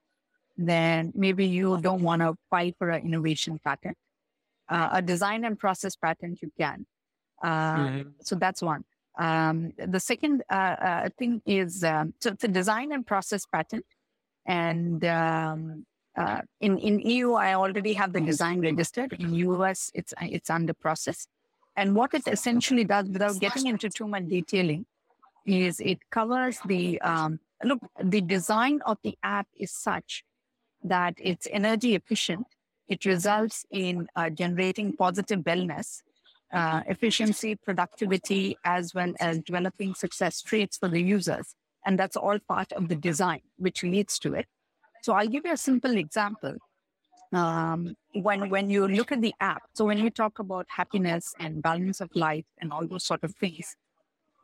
then 0.56 1.12
maybe 1.14 1.46
you 1.46 1.78
don't 1.80 2.02
want 2.02 2.22
to 2.22 2.36
file 2.50 2.72
for 2.78 2.90
an 2.90 3.04
innovation 3.04 3.58
patent. 3.64 3.96
Uh, 4.68 4.88
a 4.92 5.02
design 5.02 5.44
and 5.44 5.58
process 5.58 5.96
patent 5.96 6.40
you 6.42 6.50
can. 6.58 6.86
Mm-hmm. 7.42 8.10
So 8.20 8.36
that's 8.36 8.62
one. 8.62 8.84
Um, 9.18 9.72
the 9.76 10.00
second 10.00 10.42
uh, 10.50 10.54
uh, 10.54 11.08
thing 11.18 11.42
is 11.44 11.82
um, 11.82 12.14
so 12.20 12.30
it's 12.30 12.44
a 12.44 12.48
design 12.48 12.92
and 12.92 13.06
process 13.06 13.44
patent, 13.44 13.84
and 14.46 15.04
um, 15.04 15.84
uh, 16.16 16.42
in 16.60 16.78
in 16.78 17.00
EU 17.00 17.32
I 17.32 17.54
already 17.54 17.92
have 17.94 18.12
the 18.12 18.20
design 18.20 18.60
registered. 18.60 19.12
In 19.14 19.34
US 19.34 19.90
it's 19.94 20.14
it's 20.22 20.48
under 20.48 20.72
process, 20.74 21.26
and 21.76 21.94
what 21.94 22.14
it 22.14 22.26
essentially 22.28 22.84
does, 22.84 23.08
without 23.08 23.38
getting 23.40 23.66
into 23.66 23.90
too 23.90 24.06
much 24.06 24.28
detailing, 24.28 24.86
is 25.44 25.80
it 25.80 25.98
covers 26.10 26.58
the 26.66 27.00
um, 27.00 27.40
look 27.64 27.80
the 28.02 28.20
design 28.20 28.80
of 28.86 28.98
the 29.02 29.18
app 29.22 29.48
is 29.58 29.72
such 29.72 30.24
that 30.82 31.14
it's 31.18 31.46
energy 31.50 31.94
efficient. 31.94 32.46
It 32.88 33.04
results 33.04 33.64
in 33.70 34.08
uh, 34.16 34.30
generating 34.30 34.96
positive 34.96 35.40
wellness 35.40 36.02
uh, 36.52 36.82
efficiency, 36.88 37.54
productivity, 37.54 38.56
as 38.64 38.94
well 38.94 39.12
as 39.20 39.38
developing 39.40 39.94
success 39.94 40.42
traits 40.42 40.76
for 40.76 40.88
the 40.88 41.00
users. 41.00 41.54
And 41.86 41.98
that's 41.98 42.16
all 42.16 42.38
part 42.48 42.72
of 42.72 42.88
the 42.88 42.96
design, 42.96 43.40
which 43.56 43.82
leads 43.82 44.18
to 44.20 44.34
it. 44.34 44.46
So 45.02 45.14
I'll 45.14 45.28
give 45.28 45.44
you 45.44 45.52
a 45.52 45.56
simple 45.56 45.96
example. 45.96 46.56
Um, 47.32 47.94
when 48.12 48.50
when 48.50 48.68
you 48.68 48.88
look 48.88 49.12
at 49.12 49.20
the 49.20 49.32
app, 49.40 49.62
so 49.74 49.84
when 49.84 49.98
you 49.98 50.10
talk 50.10 50.40
about 50.40 50.66
happiness 50.68 51.32
and 51.38 51.62
balance 51.62 52.00
of 52.00 52.10
life 52.16 52.44
and 52.60 52.72
all 52.72 52.86
those 52.86 53.04
sort 53.04 53.22
of 53.22 53.32
things, 53.36 53.76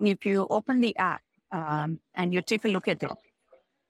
if 0.00 0.24
you 0.24 0.46
open 0.48 0.80
the 0.80 0.96
app 0.96 1.22
um, 1.50 1.98
and 2.14 2.32
you 2.32 2.42
take 2.42 2.64
a 2.64 2.68
look 2.68 2.86
at 2.86 3.02
it, 3.02 3.10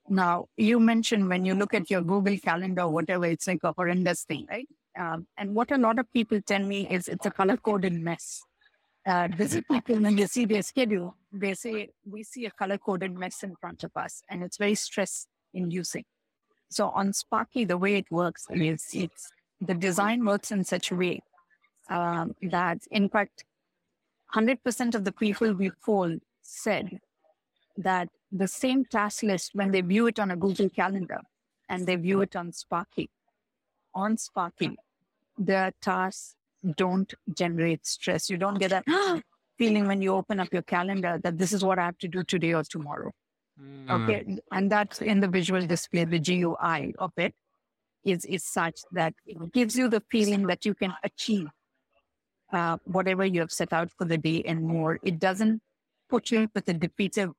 now 0.09 0.47
you 0.57 0.79
mentioned 0.79 1.27
when 1.27 1.45
you 1.45 1.55
look 1.55 1.73
at 1.73 1.89
your 1.89 2.01
Google 2.01 2.37
Calendar, 2.37 2.83
or 2.83 2.89
whatever, 2.89 3.25
it's 3.25 3.47
like 3.47 3.63
a 3.63 3.73
horrendous 3.73 4.23
thing, 4.23 4.47
right? 4.49 4.67
Um, 4.97 5.27
and 5.37 5.53
what 5.53 5.71
a 5.71 5.77
lot 5.77 5.99
of 5.99 6.11
people 6.13 6.41
tell 6.41 6.63
me 6.63 6.87
is 6.89 7.07
it's 7.07 7.25
a 7.25 7.31
color 7.31 7.57
coded 7.57 7.93
mess. 7.93 8.41
Uh, 9.05 9.27
busy 9.27 9.61
people, 9.71 9.99
when 9.99 10.15
they 10.15 10.25
see 10.25 10.45
their 10.45 10.61
schedule, 10.61 11.15
they 11.31 11.53
say, 11.53 11.89
we 12.09 12.23
see 12.23 12.45
a 12.45 12.51
color 12.51 12.77
coded 12.77 13.17
mess 13.17 13.43
in 13.43 13.55
front 13.55 13.83
of 13.83 13.91
us, 13.95 14.21
and 14.29 14.43
it's 14.43 14.57
very 14.57 14.75
stress 14.75 15.27
inducing. 15.53 16.05
So 16.69 16.89
on 16.89 17.11
Sparkeey, 17.11 17.67
the 17.67 17.77
way 17.77 17.95
it 17.95 18.11
works 18.11 18.47
is 18.49 18.85
it's 18.93 19.31
the 19.61 19.73
design 19.73 20.25
works 20.25 20.51
in 20.51 20.63
such 20.63 20.91
a 20.91 20.95
way 20.95 21.21
um, 21.89 22.35
that, 22.41 22.79
in 22.91 23.09
fact, 23.09 23.45
100% 24.35 24.95
of 24.95 25.05
the 25.05 25.11
people 25.11 25.53
we 25.53 25.71
polled 25.85 26.19
said 26.41 26.99
that 27.77 28.09
the 28.31 28.47
same 28.47 28.85
task 28.85 29.23
list, 29.23 29.51
when 29.53 29.71
they 29.71 29.81
view 29.81 30.07
it 30.07 30.19
on 30.19 30.31
a 30.31 30.35
Google 30.35 30.69
Calendar 30.69 31.21
and 31.69 31.85
they 31.85 31.95
view 31.95 32.21
it 32.21 32.35
on 32.35 32.51
Sparkeey, 32.51 33.09
on 33.93 34.17
Sparkeey, 34.17 34.75
the 35.37 35.73
tasks 35.81 36.35
don't 36.75 37.13
generate 37.33 37.85
stress. 37.85 38.29
You 38.29 38.37
don't 38.37 38.59
get 38.59 38.71
that 38.71 38.85
feeling 39.57 39.87
when 39.87 40.01
you 40.01 40.13
open 40.13 40.39
up 40.39 40.51
your 40.51 40.61
calendar 40.63 41.19
that 41.23 41.37
this 41.37 41.53
is 41.53 41.63
what 41.63 41.79
I 41.79 41.85
have 41.85 41.97
to 41.99 42.07
do 42.07 42.23
today 42.23 42.53
or 42.53 42.63
tomorrow. 42.63 43.11
Mm. 43.61 43.89
Okay. 43.89 44.37
And 44.51 44.71
that's 44.71 45.01
in 45.01 45.19
the 45.19 45.27
visual 45.27 45.65
display, 45.65 46.05
the 46.05 46.19
GUI 46.19 46.93
of 46.99 47.11
it 47.17 47.33
is, 48.03 48.25
is 48.25 48.43
such 48.43 48.81
that 48.91 49.13
it 49.25 49.51
gives 49.53 49.75
you 49.75 49.89
the 49.89 50.03
feeling 50.11 50.47
that 50.47 50.65
you 50.65 50.73
can 50.73 50.93
achieve 51.03 51.47
uh, 52.53 52.77
whatever 52.85 53.25
you 53.25 53.39
have 53.39 53.51
set 53.51 53.73
out 53.73 53.89
for 53.97 54.05
the 54.05 54.17
day 54.17 54.43
and 54.45 54.61
more. 54.61 54.99
It 55.03 55.19
doesn't 55.19 55.61
put 56.09 56.31
you 56.31 56.49
with 56.53 56.67
a 56.69 56.73
defeative, 56.73 57.31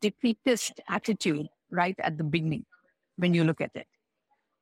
defeatist 0.00 0.80
attitude 0.88 1.48
right 1.70 1.96
at 2.00 2.18
the 2.18 2.24
beginning 2.24 2.64
when 3.16 3.34
you 3.34 3.44
look 3.44 3.60
at 3.60 3.70
it. 3.74 3.86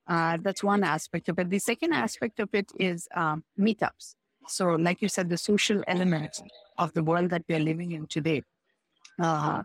Uh, 0.06 0.36
that's 0.42 0.62
one 0.62 0.84
aspect 0.84 1.28
of 1.28 1.38
it. 1.38 1.48
The 1.48 1.58
second 1.58 1.92
aspect 1.92 2.40
of 2.40 2.48
it 2.52 2.70
is 2.78 3.08
um, 3.14 3.44
meetups. 3.58 4.14
So, 4.46 4.74
like 4.74 5.00
you 5.00 5.08
said, 5.08 5.30
the 5.30 5.38
social 5.38 5.82
element 5.86 6.42
of 6.76 6.92
the 6.92 7.02
world 7.02 7.30
that 7.30 7.44
we 7.48 7.54
are 7.54 7.60
living 7.60 7.92
in 7.92 8.06
today. 8.06 8.42
Uh, 9.18 9.62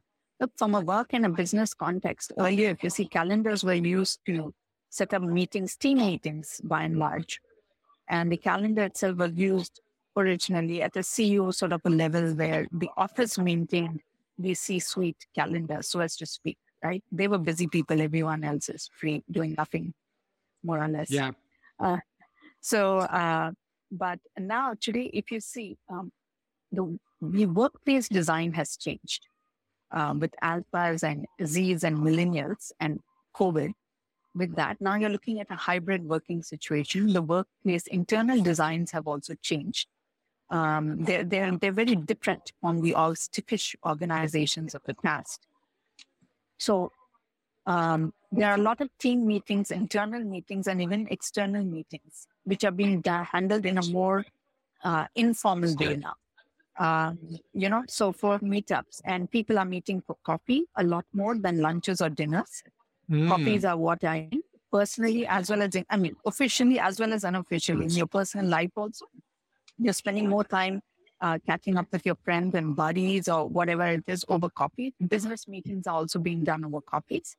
from 0.55 0.75
a 0.75 0.79
work 0.79 1.09
and 1.11 1.25
a 1.25 1.29
business 1.29 1.73
context, 1.73 2.31
earlier, 2.37 2.69
if 2.69 2.83
you 2.83 2.89
see 2.89 3.05
calendars 3.05 3.63
were 3.63 3.73
used 3.73 4.19
to 4.25 4.53
set 4.89 5.13
up 5.13 5.21
meetings, 5.21 5.75
team 5.75 5.97
meetings 5.97 6.61
by 6.63 6.83
and 6.83 6.97
large. 6.97 7.41
And 8.07 8.31
the 8.31 8.37
calendar 8.37 8.83
itself 8.83 9.17
was 9.17 9.33
used 9.33 9.81
originally 10.15 10.81
at 10.81 10.95
a 10.95 10.99
CEO 10.99 11.53
sort 11.53 11.73
of 11.73 11.81
a 11.85 11.89
level 11.89 12.33
where 12.33 12.67
the 12.71 12.89
office 12.97 13.37
maintained 13.37 14.01
the 14.39 14.53
C 14.53 14.79
suite 14.79 15.27
calendar, 15.35 15.79
so 15.81 15.99
as 15.99 16.15
to 16.15 16.25
speak, 16.25 16.57
right? 16.83 17.03
They 17.11 17.27
were 17.27 17.37
busy 17.37 17.67
people, 17.67 18.01
everyone 18.01 18.43
else 18.43 18.69
is 18.69 18.89
free, 18.97 19.23
doing 19.29 19.53
nothing 19.57 19.93
more 20.63 20.81
or 20.83 20.87
less. 20.87 21.11
Yeah. 21.11 21.31
Uh, 21.79 21.97
so, 22.61 22.99
uh, 22.99 23.51
but 23.91 24.19
now 24.37 24.75
today, 24.79 25.11
if 25.13 25.29
you 25.29 25.41
see, 25.41 25.77
um, 25.89 26.11
the, 26.71 26.97
the 27.21 27.45
workplace 27.47 28.07
design 28.07 28.53
has 28.53 28.77
changed 28.77 29.27
um, 29.91 30.19
with 30.19 30.33
alphas 30.41 31.03
and 31.03 31.25
Zs 31.41 31.83
and 31.83 31.97
millennials 31.97 32.71
and 32.79 32.99
COVID. 33.35 33.73
With 34.35 34.55
that, 34.55 34.79
now 34.79 34.95
you're 34.95 35.09
looking 35.09 35.39
at 35.41 35.49
a 35.49 35.55
hybrid 35.55 36.07
working 36.07 36.43
situation. 36.43 37.11
The 37.11 37.21
workplace 37.21 37.87
internal 37.87 38.41
designs 38.41 38.91
have 38.91 39.07
also 39.07 39.33
changed. 39.41 39.87
Um, 40.49 41.03
they're, 41.03 41.23
they're, 41.23 41.55
they're 41.57 41.71
very 41.71 41.95
different 41.95 42.53
from 42.59 42.81
the 42.81 42.95
all 42.95 43.13
stiffish 43.13 43.75
organizations 43.85 44.73
of 44.73 44.81
the 44.85 44.95
past. 44.95 45.45
So 46.57 46.91
um, 47.65 48.13
there 48.31 48.49
are 48.49 48.55
a 48.55 48.61
lot 48.61 48.81
of 48.81 48.89
team 48.97 49.27
meetings, 49.27 49.71
internal 49.71 50.23
meetings, 50.23 50.67
and 50.67 50.81
even 50.81 51.07
external 51.09 51.63
meetings, 51.63 52.27
which 52.45 52.63
are 52.63 52.71
being 52.71 53.03
handled 53.05 53.65
in 53.65 53.77
a 53.77 53.85
more 53.87 54.25
uh, 54.83 55.05
informal 55.15 55.75
way 55.75 55.97
now. 55.97 56.15
Um, 56.79 57.19
you 57.53 57.69
know, 57.69 57.83
so 57.87 58.11
for 58.11 58.39
meetups, 58.39 59.01
and 59.03 59.29
people 59.29 59.59
are 59.59 59.65
meeting 59.65 60.01
for 60.01 60.15
coffee 60.23 60.63
a 60.77 60.83
lot 60.83 61.05
more 61.13 61.37
than 61.37 61.59
lunches 61.59 62.01
or 62.01 62.09
dinners. 62.09 62.63
Mm. 63.11 63.27
Coffees 63.27 63.65
are 63.65 63.75
what 63.75 64.03
I 64.03 64.29
personally, 64.71 65.27
as 65.27 65.49
well 65.49 65.61
as 65.61 65.75
in, 65.75 65.85
I 65.89 65.97
mean, 65.97 66.15
officially 66.25 66.79
as 66.79 66.99
well 66.99 67.11
as 67.11 67.23
unofficially 67.23 67.85
in 67.85 67.91
your 67.91 68.07
personal 68.07 68.45
life 68.45 68.71
also. 68.75 69.05
You're 69.79 69.93
spending 69.93 70.27
more 70.27 70.43
time 70.43 70.81
uh, 71.21 71.39
catching 71.45 71.77
up 71.77 71.87
with 71.91 72.05
your 72.05 72.15
friends 72.23 72.53
and 72.55 72.75
buddies 72.75 73.27
or 73.27 73.47
whatever 73.47 73.85
it 73.85 74.03
is 74.07 74.25
over 74.27 74.49
coffee. 74.49 74.93
Business 75.07 75.47
meetings 75.47 75.87
are 75.87 75.95
also 75.95 76.19
being 76.19 76.43
done 76.43 76.65
over 76.65 76.81
coffees. 76.81 77.35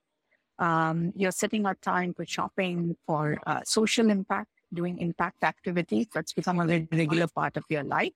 Um, 0.59 1.13
you're 1.17 1.33
setting 1.33 1.67
up 1.67 1.81
time 1.81 2.15
for 2.15 2.27
shopping, 2.27 2.97
for 3.07 3.39
uh, 3.47 3.61
social 3.65 4.11
impact, 4.11 4.49
doing 4.73 4.99
impact 4.99 5.43
activities. 5.43 6.07
That's 6.15 6.33
become 6.33 6.61
a 6.61 6.67
regular 6.67 7.29
part 7.29 7.57
of 7.57 7.65
your 7.69 7.83
life. 7.83 8.13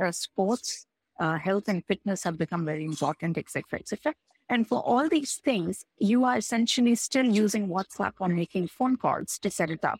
Uh, 0.00 0.12
sports, 0.12 0.86
uh, 1.20 1.38
health 1.38 1.68
and 1.68 1.84
fitness 1.86 2.24
have 2.24 2.38
become 2.38 2.64
very 2.64 2.84
important, 2.84 3.38
etc., 3.38 3.80
etc. 3.80 4.14
And 4.48 4.66
for 4.66 4.80
all 4.80 5.08
these 5.08 5.36
things, 5.36 5.84
you 5.98 6.24
are 6.24 6.36
essentially 6.36 6.94
still 6.94 7.24
using 7.24 7.68
WhatsApp 7.68 8.12
or 8.20 8.28
making 8.28 8.68
phone 8.68 8.96
calls 8.96 9.38
to 9.38 9.50
set 9.50 9.70
it 9.70 9.84
up. 9.84 9.98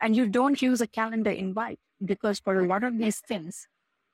And 0.00 0.14
you 0.14 0.26
don't 0.28 0.60
use 0.60 0.82
a 0.82 0.86
calendar 0.86 1.30
invite 1.30 1.78
because 2.04 2.40
for 2.40 2.60
a 2.60 2.66
lot 2.66 2.84
of 2.84 2.98
these 2.98 3.20
things, 3.20 3.66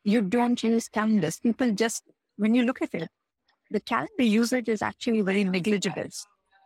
you 0.05 0.23
don't 0.23 0.63
use 0.63 0.89
calendars. 0.89 1.39
People 1.41 1.73
just, 1.73 2.05
when 2.37 2.55
you 2.55 2.65
look 2.65 2.83
at 2.83 2.95
it, 2.95 3.09
the 3.71 3.81
calendar 3.81 4.23
usage 4.23 4.69
is 4.69 4.83
actually 4.83 5.21
very 5.21 5.45
negligible 5.45 6.09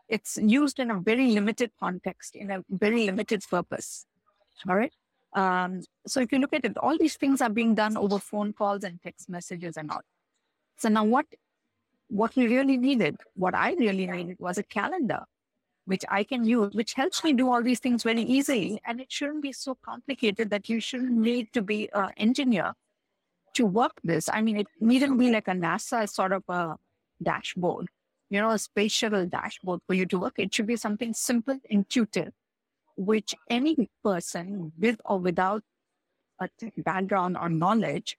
it's 0.09 0.37
used 0.37 0.79
in 0.79 0.91
a 0.91 1.01
very 1.01 1.31
limited 1.31 1.71
context, 1.81 2.37
in 2.37 2.51
a 2.51 2.63
very 2.69 3.07
limited 3.07 3.43
purpose. 3.49 4.07
All 4.69 4.77
right. 4.77 4.93
Um, 5.35 5.83
so 6.07 6.21
if 6.21 6.31
you 6.31 6.39
look 6.39 6.53
at 6.53 6.65
it, 6.65 6.77
all 6.79 6.97
these 6.97 7.17
things 7.17 7.41
are 7.41 7.51
being 7.51 7.75
done 7.75 7.97
over 7.97 8.19
phone 8.19 8.53
calls 8.53 8.85
and 8.85 9.01
text 9.03 9.29
messages 9.29 9.77
and 9.77 9.91
all. 9.91 10.03
So 10.77 10.89
now 10.89 11.05
what 11.05 11.27
what 12.09 12.37
we 12.37 12.47
really 12.47 12.77
needed, 12.77 13.17
what 13.35 13.55
I 13.55 13.73
really 13.73 14.07
needed 14.07 14.37
was 14.39 14.59
a 14.59 14.63
calendar 14.63 15.21
which 15.87 16.05
I 16.09 16.25
can 16.25 16.45
use, 16.45 16.75
which 16.75 16.95
helps 16.95 17.23
me 17.23 17.33
do 17.33 17.51
all 17.51 17.63
these 17.63 17.81
things 17.81 18.03
very 18.03 18.23
easily. 18.23 18.81
And 18.87 19.01
it 19.01 19.13
shouldn't 19.13 19.43
be 19.43 19.53
so 19.53 19.77
complicated 19.85 20.51
that 20.51 20.69
you 20.69 20.81
shouldn't 20.81 21.13
need 21.13 21.53
to 21.53 21.63
be 21.63 21.91
an 21.93 22.11
engineer 22.17 22.75
to 23.55 23.67
work 23.67 24.01
this. 24.03 24.29
I 24.33 24.41
mean, 24.41 24.57
it 24.57 24.67
needn't 24.81 25.19
be 25.19 25.31
like 25.31 25.49
a 25.49 25.53
NASA 25.53 26.09
sort 26.09 26.33
of 26.33 26.43
a 26.49 26.77
dashboard, 27.23 27.89
you 28.31 28.41
know, 28.41 28.51
a 28.51 28.89
shuttle 28.89 29.27
dashboard 29.27 29.81
for 29.87 29.95
you 29.95 30.07
to 30.07 30.19
work. 30.19 30.35
It 30.39 30.55
should 30.55 30.67
be 30.67 30.77
something 30.77 31.13
simple, 31.15 31.61
intuitive, 31.71 32.33
which 32.97 33.35
any 33.49 33.89
person 34.03 34.73
with 34.79 35.01
or 35.05 35.19
without 35.19 35.63
a 36.41 36.49
background 36.79 37.37
or 37.37 37.49
knowledge 37.49 38.19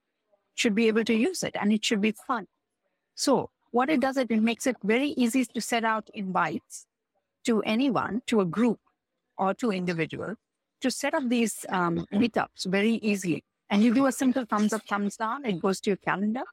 should 0.53 0.74
be 0.74 0.88
able 0.88 1.03
to 1.03 1.13
use 1.13 1.43
it 1.43 1.55
and 1.60 1.74
it 1.74 1.84
should 1.84 2.00
be 2.00 2.12
fun. 2.12 2.48
So 3.15 3.50
what 3.72 3.89
it 3.89 4.00
does, 4.00 4.15
is 4.15 4.27
it 4.29 4.41
makes 4.41 4.67
it 4.67 4.77
very 4.84 5.10
easy 5.10 5.43
to 5.43 5.60
set 5.60 5.84
out 5.84 6.10
invites 6.13 6.86
to 7.46 7.62
anyone, 7.64 8.22
to 8.28 8.42
a 8.42 8.46
group 8.46 8.80
or 9.38 9.54
to 9.56 9.72
individuals 9.72 10.38
to 10.82 10.92
set 10.92 11.14
up 11.14 11.28
these 11.30 11.66
um, 11.70 12.06
meetups 12.14 12.66
very 12.68 12.96
easily. 13.12 13.44
And 13.70 13.82
you 13.84 13.94
do 13.94 14.06
a 14.06 14.12
simple 14.12 14.46
thumbs 14.46 14.72
up, 14.74 14.84
thumbs 14.88 15.18
down, 15.18 15.46
it 15.46 15.60
goes 15.60 15.80
to 15.82 15.90
your 15.90 15.98
calendar. 15.98 16.44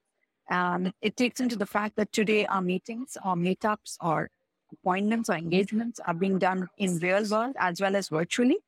And 0.48 0.92
it 1.02 1.16
takes 1.16 1.40
into 1.40 1.56
the 1.56 1.66
fact 1.66 1.96
that 1.96 2.12
today 2.12 2.46
our 2.46 2.62
meetings 2.62 3.16
or 3.24 3.34
meetups 3.34 3.98
or 4.00 4.30
appointments 4.72 5.28
or 5.28 5.34
engagements 5.34 6.00
are 6.06 6.14
being 6.14 6.38
done 6.38 6.68
in 6.78 6.98
real 6.98 7.24
world 7.28 7.54
as 7.58 7.80
well 7.80 7.94
as 7.94 8.08
virtually. 8.08 8.58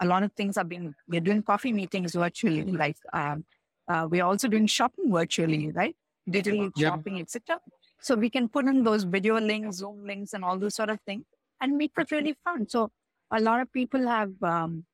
A 0.00 0.06
lot 0.06 0.22
of 0.22 0.32
things 0.32 0.58
are 0.58 0.64
being, 0.64 0.94
we're 1.08 1.20
doing 1.20 1.42
coffee 1.42 1.72
meetings 1.72 2.14
virtually, 2.14 2.64
like 2.64 2.96
um, 3.12 3.44
uh, 3.88 4.06
we're 4.10 4.24
also 4.24 4.48
doing 4.48 4.66
shopping 4.66 5.10
virtually, 5.10 5.70
right? 5.70 5.96
Digital 6.28 6.70
shopping, 6.76 7.20
etc. 7.20 7.58
So 8.00 8.14
we 8.14 8.28
can 8.28 8.48
put 8.48 8.66
in 8.66 8.84
those 8.84 9.04
video 9.04 9.38
links, 9.40 9.76
Zoom 9.76 10.04
links, 10.04 10.34
and 10.34 10.44
all 10.44 10.58
those 10.58 10.74
sort 10.74 10.90
of 10.90 11.00
things 11.06 11.24
and 11.64 11.82
it 11.82 12.10
really 12.10 12.36
fun. 12.44 12.68
So 12.68 12.90
a 13.30 13.40
lot 13.40 13.60
of 13.60 13.72
people 13.72 14.06
have 14.06 14.32
um, 14.42 14.84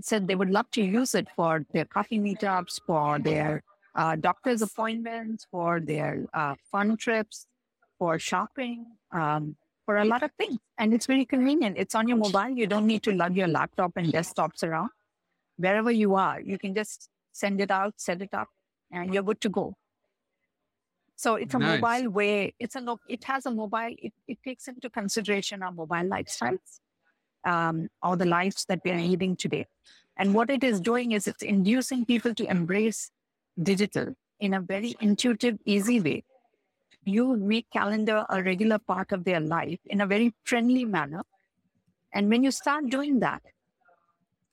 said 0.00 0.26
they 0.26 0.34
would 0.34 0.50
love 0.50 0.70
to 0.72 0.82
use 0.82 1.14
it 1.14 1.28
for 1.36 1.64
their 1.72 1.84
coffee 1.84 2.18
meetups, 2.18 2.80
for 2.86 3.18
their 3.18 3.62
uh, 3.94 4.16
doctor's 4.16 4.62
appointments, 4.62 5.46
for 5.50 5.80
their 5.80 6.26
uh, 6.34 6.54
fun 6.70 6.96
trips, 6.96 7.46
for 7.98 8.18
shopping, 8.18 8.86
um, 9.12 9.56
for 9.86 9.96
a 9.96 10.04
lot 10.04 10.22
of 10.22 10.30
things. 10.38 10.58
And 10.76 10.92
it's 10.94 11.06
very 11.06 11.24
convenient. 11.24 11.76
It's 11.78 11.94
on 11.94 12.08
your 12.08 12.16
mobile. 12.16 12.50
You 12.50 12.66
don't 12.66 12.86
need 12.86 13.02
to 13.04 13.12
lug 13.12 13.36
your 13.36 13.48
laptop 13.48 13.92
and 13.96 14.12
desktops 14.12 14.62
around. 14.62 14.90
Wherever 15.56 15.90
you 15.90 16.14
are, 16.14 16.40
you 16.40 16.58
can 16.58 16.74
just 16.74 17.08
send 17.32 17.60
it 17.60 17.70
out, 17.70 17.94
set 17.96 18.22
it 18.22 18.32
up, 18.32 18.48
and 18.92 19.12
you're 19.12 19.22
good 19.22 19.40
to 19.40 19.48
go. 19.48 19.74
So 21.18 21.34
it's 21.34 21.52
a 21.52 21.58
nice. 21.58 21.82
mobile 21.82 22.10
way. 22.10 22.54
It's 22.60 22.76
a 22.76 22.96
it 23.08 23.24
has 23.24 23.44
a 23.44 23.50
mobile. 23.50 23.92
It, 23.98 24.12
it 24.28 24.38
takes 24.44 24.68
into 24.68 24.88
consideration 24.88 25.64
our 25.64 25.72
mobile 25.72 26.08
lifestyles, 26.14 26.78
um, 27.44 27.88
or 28.04 28.16
the 28.16 28.24
lives 28.24 28.64
that 28.66 28.82
we 28.84 28.92
are 28.92 28.96
leading 28.98 29.34
today. 29.34 29.66
And 30.16 30.32
what 30.32 30.48
it 30.48 30.62
is 30.62 30.80
doing 30.80 31.10
is 31.10 31.26
it's 31.26 31.42
inducing 31.42 32.04
people 32.04 32.36
to 32.36 32.48
embrace 32.48 33.10
digital 33.60 34.14
in 34.38 34.54
a 34.54 34.60
very 34.60 34.94
intuitive, 35.00 35.58
easy 35.64 36.00
way. 36.00 36.22
You 37.04 37.36
make 37.36 37.66
calendar 37.72 38.24
a 38.30 38.40
regular 38.40 38.78
part 38.78 39.10
of 39.10 39.24
their 39.24 39.40
life 39.40 39.80
in 39.86 40.00
a 40.00 40.06
very 40.06 40.34
friendly 40.44 40.84
manner. 40.84 41.24
And 42.12 42.28
when 42.28 42.44
you 42.44 42.52
start 42.52 42.90
doing 42.90 43.18
that, 43.20 43.42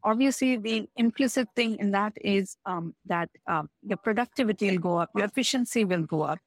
obviously 0.04 0.58
the 0.58 0.90
implicit 0.96 1.48
thing 1.56 1.78
in 1.78 1.92
that 1.92 2.14
is 2.20 2.58
um, 2.66 2.96
that 3.06 3.30
um, 3.46 3.70
your 3.84 3.98
productivity 3.98 4.72
will 4.72 4.80
go 4.80 4.98
up, 4.98 5.12
your 5.16 5.26
efficiency 5.26 5.86
will 5.86 6.04
go 6.04 6.24
up, 6.24 6.40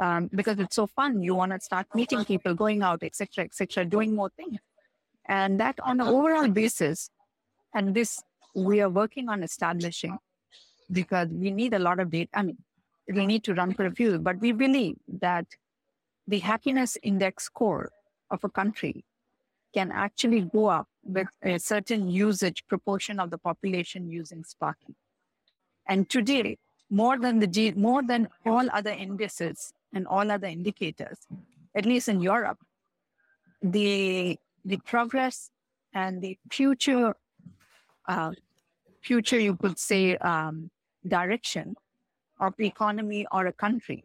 um, 0.00 0.30
because 0.34 0.58
it's 0.58 0.76
so 0.76 0.86
fun. 0.86 1.22
You 1.22 1.34
want 1.34 1.52
to 1.52 1.60
start 1.60 1.86
meeting 1.94 2.24
people, 2.24 2.54
going 2.54 2.82
out, 2.82 3.02
etc., 3.02 3.44
etc., 3.44 3.84
doing 3.84 4.16
more 4.16 4.30
things. 4.36 4.58
And 5.26 5.60
that 5.60 5.78
on 5.82 6.00
an 6.00 6.08
overall 6.08 6.48
basis, 6.48 7.10
and 7.74 7.94
this 7.94 8.22
we 8.54 8.80
are 8.80 8.88
working 8.88 9.28
on 9.28 9.42
establishing 9.42 10.18
because 10.90 11.28
we 11.28 11.50
need 11.50 11.74
a 11.74 11.78
lot 11.78 12.00
of 12.00 12.10
data. 12.10 12.30
I 12.34 12.42
mean, 12.42 12.58
we 13.06 13.26
need 13.26 13.44
to 13.44 13.54
run 13.54 13.74
for 13.74 13.86
a 13.86 13.92
few, 13.92 14.18
but 14.18 14.40
we 14.40 14.52
believe 14.52 14.96
that 15.20 15.46
the 16.26 16.38
happiness 16.40 16.96
index 17.02 17.44
score 17.44 17.90
of 18.30 18.42
a 18.42 18.48
country 18.48 19.04
can 19.74 19.92
actually 19.92 20.40
go 20.40 20.66
up 20.66 20.88
with 21.04 21.28
a 21.42 21.58
certain 21.58 22.08
usage 22.08 22.64
proportion 22.68 23.20
of 23.20 23.30
the 23.30 23.38
population 23.38 24.08
using 24.08 24.42
Sparkeey. 24.42 24.94
And 25.86 26.08
today, 26.08 26.58
more 26.88 27.18
than 27.18 27.38
the 27.38 27.72
more 27.76 28.02
than 28.02 28.28
all 28.44 28.68
other 28.72 28.90
indices, 28.90 29.72
and 29.92 30.06
all 30.06 30.30
other 30.30 30.46
indicators, 30.46 31.18
at 31.74 31.86
least 31.86 32.08
in 32.08 32.20
Europe, 32.20 32.58
the 33.62 34.38
the 34.64 34.76
progress 34.78 35.50
and 35.94 36.22
the 36.22 36.38
future 36.50 37.14
uh, 38.08 38.32
future 39.02 39.38
you 39.38 39.56
could 39.56 39.78
say 39.78 40.16
um, 40.18 40.70
direction 41.06 41.74
of 42.38 42.54
the 42.56 42.66
economy 42.66 43.26
or 43.32 43.46
a 43.46 43.52
country 43.52 44.02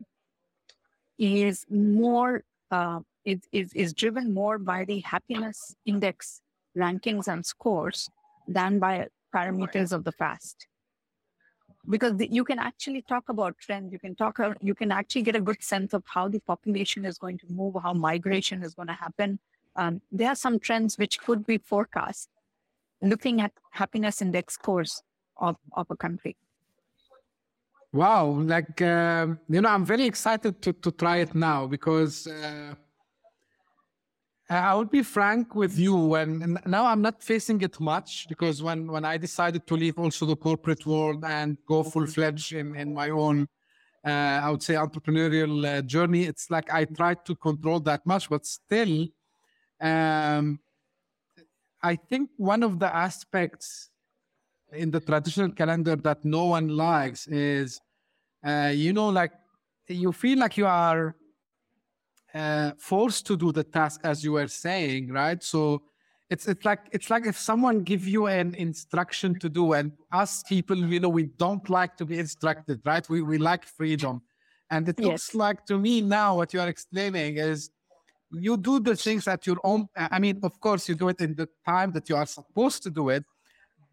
is 1.17 1.65
more 1.69 2.43
uh, 2.71 2.99
is, 3.23 3.39
is 3.51 3.73
is 3.73 3.93
driven 3.93 4.33
more 4.33 4.57
by 4.57 4.85
the 4.85 4.99
happiness 4.99 5.75
index 5.85 6.41
rankings 6.77 7.27
and 7.27 7.45
scores 7.45 8.09
than 8.47 8.79
by 8.79 9.07
parameters 9.33 9.91
of 9.91 10.03
the 10.03 10.11
past 10.13 10.67
because 11.89 12.17
the, 12.17 12.27
you 12.31 12.43
can 12.43 12.59
actually 12.59 13.01
talk 13.01 13.29
about 13.29 13.57
trends. 13.59 13.91
You 13.91 13.99
can 13.99 14.15
talk 14.15 14.39
you 14.61 14.75
can 14.75 14.91
actually 14.91 15.23
get 15.23 15.35
a 15.35 15.41
good 15.41 15.63
sense 15.63 15.93
of 15.93 16.03
how 16.05 16.27
the 16.27 16.39
population 16.39 17.05
is 17.05 17.17
going 17.17 17.37
to 17.39 17.45
move 17.49 17.75
how 17.81 17.93
migration 17.93 18.63
is 18.63 18.73
going 18.73 18.87
to 18.87 18.93
happen. 18.93 19.39
Um, 19.75 20.01
there 20.11 20.29
are 20.29 20.35
some 20.35 20.59
trends 20.59 20.97
which 20.97 21.19
could 21.19 21.45
be 21.45 21.57
forecast 21.57 22.29
looking 23.01 23.41
at 23.41 23.51
happiness 23.71 24.21
index 24.21 24.53
scores 24.55 25.03
of, 25.37 25.57
of 25.73 25.87
a 25.89 25.95
country. 25.95 26.35
Wow 27.91 28.25
like 28.25 28.81
uh, 28.81 29.27
you 29.47 29.61
know 29.61 29.69
i'm 29.69 29.85
very 29.85 30.03
excited 30.03 30.61
to, 30.63 30.73
to 30.73 30.91
try 30.91 31.17
it 31.17 31.33
now 31.33 31.65
because 31.65 32.27
uh, 32.27 32.75
I 34.49 34.75
will 34.75 34.85
be 34.85 35.01
frank 35.01 35.55
with 35.55 35.77
you. 35.77 36.15
and 36.15 36.59
now 36.65 36.85
I'm 36.85 37.01
not 37.01 37.23
facing 37.23 37.61
it 37.61 37.79
much 37.79 38.27
because 38.29 38.61
when 38.61 38.87
when 38.91 39.03
I 39.03 39.17
decided 39.17 39.65
to 39.67 39.75
leave 39.75 39.97
also 39.97 40.25
the 40.25 40.35
corporate 40.35 40.85
world 40.85 41.23
and 41.25 41.57
go 41.67 41.83
full 41.83 42.05
fledged 42.05 42.53
in 42.53 42.75
in 42.75 42.93
my 42.93 43.09
own, 43.09 43.47
uh, 44.05 44.39
I 44.43 44.51
would 44.51 44.61
say 44.61 44.75
entrepreneurial 44.75 45.65
uh, 45.65 45.81
journey, 45.81 46.25
it's 46.25 46.51
like 46.51 46.71
I 46.71 46.85
tried 46.85 47.25
to 47.25 47.35
control 47.35 47.79
that 47.81 48.05
much, 48.05 48.29
but 48.29 48.45
still, 48.45 49.07
um, 49.81 50.59
I 51.81 51.95
think 51.95 52.29
one 52.37 52.61
of 52.61 52.77
the 52.77 52.95
aspects 52.95 53.89
in 54.71 54.91
the 54.91 54.99
traditional 54.99 55.51
calendar 55.51 55.95
that 55.95 56.23
no 56.23 56.45
one 56.45 56.67
likes 56.67 57.25
is, 57.27 57.79
uh, 58.45 58.71
you 58.73 58.93
know, 58.93 59.09
like 59.09 59.31
you 59.87 60.11
feel 60.11 60.37
like 60.37 60.57
you 60.57 60.67
are 60.67 61.15
uh, 62.35 62.71
forced 62.77 63.25
to 63.27 63.37
do 63.37 63.51
the 63.51 63.63
task 63.63 64.01
as 64.03 64.23
you 64.23 64.33
were 64.33 64.47
saying, 64.47 65.11
right? 65.11 65.41
So 65.41 65.83
it's 66.29 66.47
it's 66.47 66.65
like 66.65 66.81
it's 66.91 67.09
like 67.09 67.25
if 67.25 67.37
someone 67.37 67.83
give 67.83 68.07
you 68.07 68.27
an 68.27 68.55
instruction 68.55 69.39
to 69.39 69.47
do, 69.47 69.73
and 69.73 69.91
us 70.11 70.43
people, 70.43 70.75
you 70.75 70.99
know, 70.99 71.09
we 71.09 71.27
don't 71.37 71.67
like 71.69 71.95
to 71.97 72.05
be 72.05 72.19
instructed, 72.19 72.81
right? 72.85 73.07
We 73.07 73.21
we 73.21 73.37
like 73.37 73.63
freedom, 73.63 74.21
and 74.69 74.89
it 74.89 74.95
yes. 74.99 75.07
looks 75.07 75.35
like 75.35 75.65
to 75.67 75.77
me 75.77 76.01
now 76.01 76.35
what 76.37 76.53
you 76.53 76.59
are 76.59 76.67
explaining 76.67 77.37
is 77.37 77.69
you 78.31 78.57
do 78.57 78.79
the 78.79 78.95
things 78.95 79.27
at 79.27 79.47
your 79.47 79.57
own. 79.63 79.87
I 79.95 80.19
mean, 80.19 80.39
of 80.43 80.59
course, 80.59 80.89
you 80.89 80.95
do 80.95 81.09
it 81.09 81.21
in 81.21 81.35
the 81.35 81.47
time 81.65 81.91
that 81.93 82.09
you 82.09 82.15
are 82.15 82.25
supposed 82.25 82.83
to 82.83 82.89
do 82.89 83.09
it, 83.09 83.23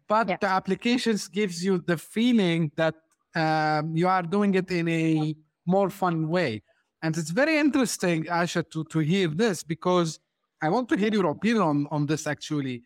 but 0.07 0.27
yeah. 0.27 0.37
the 0.41 0.47
applications 0.47 1.27
gives 1.27 1.63
you 1.63 1.83
the 1.85 1.97
feeling 1.97 2.71
that 2.75 2.95
um, 3.35 3.95
you 3.95 4.07
are 4.07 4.23
doing 4.23 4.53
it 4.55 4.69
in 4.69 4.89
a 4.89 5.35
more 5.65 5.89
fun 5.89 6.27
way. 6.27 6.61
And 7.03 7.17
it's 7.17 7.31
very 7.31 7.57
interesting, 7.57 8.23
Asha, 8.25 8.63
to, 8.71 8.85
to 8.85 8.99
hear 8.99 9.27
this 9.27 9.61
because 9.61 10.19
I 10.61 10.69
want 10.69 10.87
to 10.89 10.97
hear 10.97 11.11
your 11.11 11.29
opinion 11.29 11.61
on, 11.61 11.87
on 11.91 12.05
this 12.05 12.25
actually. 12.25 12.83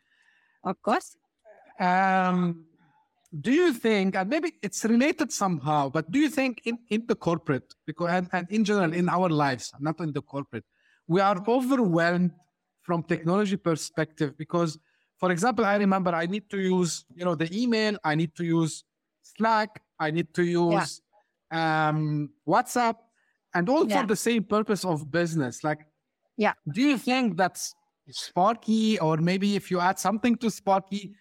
Of 0.63 0.82
course. 0.82 1.15
Um, 1.80 2.65
do 3.39 3.51
you 3.51 3.71
think, 3.73 4.15
and 4.15 4.27
maybe 4.30 4.53
it's 4.63 4.84
related 4.84 5.32
somehow, 5.32 5.89
but 5.89 6.10
do 6.10 6.17
you 6.17 6.30
think 6.30 6.62
in, 6.65 6.80
in 6.89 7.06
the 7.08 7.15
corporate, 7.15 7.75
because 7.86 8.10
and, 8.10 8.27
and 8.34 8.47
in 8.49 8.65
general 8.65 8.91
in 8.91 9.08
our 9.08 9.30
lives, 9.30 9.71
not 9.80 9.99
in 9.99 10.12
the 10.12 10.21
corporate, 10.21 10.65
we 11.08 11.21
are 11.21 11.38
overwhelmed 11.47 12.32
from 12.88 13.03
technology 13.03 13.58
perspective 13.58 14.38
because 14.38 14.80
for 15.17 15.30
example 15.32 15.65
i 15.65 15.75
remember 15.75 16.12
i 16.15 16.25
need 16.25 16.49
to 16.49 16.58
use 16.58 17.03
you 17.13 17.25
know 17.25 17.36
the 17.36 17.49
email 17.51 17.97
i 18.03 18.15
need 18.15 18.34
to 18.34 18.45
use 18.45 18.86
slack 19.23 19.82
i 19.99 20.10
need 20.10 20.34
to 20.34 20.43
use 20.43 21.01
yeah. 21.51 21.89
um, 21.89 22.30
whatsapp 22.47 22.95
and 23.53 23.69
all 23.69 23.88
yeah. 23.88 24.01
for 24.01 24.07
the 24.07 24.15
same 24.15 24.43
purpose 24.43 24.86
of 24.86 25.12
business. 25.12 25.63
Like, 25.63 25.86
yeah, 26.38 26.53
do 26.71 26.81
you 26.81 26.97
think 26.97 27.38
that's 27.38 27.73
Sparkeey, 28.12 28.97
or 29.01 29.17
maybe 29.17 29.55
if 29.55 29.69
you 29.71 29.79
add 29.79 29.99
something 29.99 30.36
to 30.38 30.47
Sparkeey, 30.47 31.13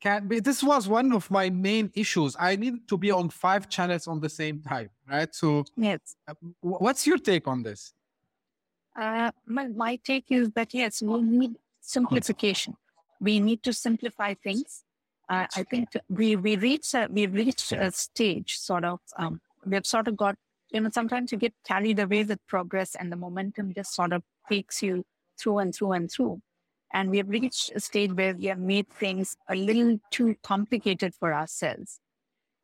can 0.00 0.28
be? 0.28 0.40
This 0.40 0.62
was 0.62 0.88
one 0.88 1.12
of 1.12 1.30
my 1.30 1.50
main 1.50 1.90
issues. 1.94 2.36
I 2.38 2.56
needed 2.56 2.88
to 2.88 2.96
be 2.96 3.10
on 3.10 3.28
five 3.28 3.68
channels 3.68 4.06
on 4.06 4.20
the 4.20 4.28
same 4.28 4.60
time, 4.60 4.90
right? 5.08 5.32
So, 5.34 5.64
yes, 5.76 6.16
uh, 6.26 6.34
what's 6.60 7.06
your 7.06 7.18
take 7.18 7.46
on 7.46 7.62
this? 7.62 7.92
Uh, 8.94 9.30
my, 9.46 9.68
my 9.68 9.96
take 9.96 10.26
is 10.30 10.50
that 10.50 10.74
yes, 10.74 11.02
we 11.02 11.22
need 11.22 11.56
simplification. 11.80 12.76
We 13.20 13.40
need 13.40 13.62
to 13.62 13.72
simplify 13.72 14.34
things. 14.34 14.84
Uh, 15.28 15.46
I 15.56 15.62
think 15.62 15.88
we 16.08 16.36
we 16.36 16.56
reach 16.56 16.94
a, 16.94 17.08
we 17.10 17.26
reached 17.26 17.72
a 17.72 17.90
stage 17.92 18.58
sort 18.58 18.84
of 18.84 19.00
um, 19.16 19.40
we've 19.64 19.86
sort 19.86 20.08
of 20.08 20.16
got 20.16 20.36
you 20.72 20.80
know 20.80 20.90
sometimes 20.90 21.32
you 21.32 21.38
get 21.38 21.54
carried 21.66 21.98
away 21.98 22.24
with 22.24 22.44
progress 22.46 22.94
and 22.94 23.12
the 23.12 23.16
momentum 23.16 23.72
just 23.74 23.94
sort 23.94 24.12
of 24.12 24.22
takes 24.48 24.82
you 24.82 25.04
through 25.38 25.58
and 25.58 25.74
through 25.74 25.92
and 25.92 26.10
through. 26.10 26.40
And 26.92 27.10
we 27.10 27.18
have 27.18 27.28
reached 27.28 27.72
a 27.74 27.80
stage 27.80 28.12
where 28.12 28.34
we 28.34 28.46
have 28.46 28.58
made 28.58 28.88
things 28.88 29.36
a 29.48 29.54
little 29.54 29.98
too 30.10 30.36
complicated 30.42 31.14
for 31.14 31.32
ourselves. 31.32 32.00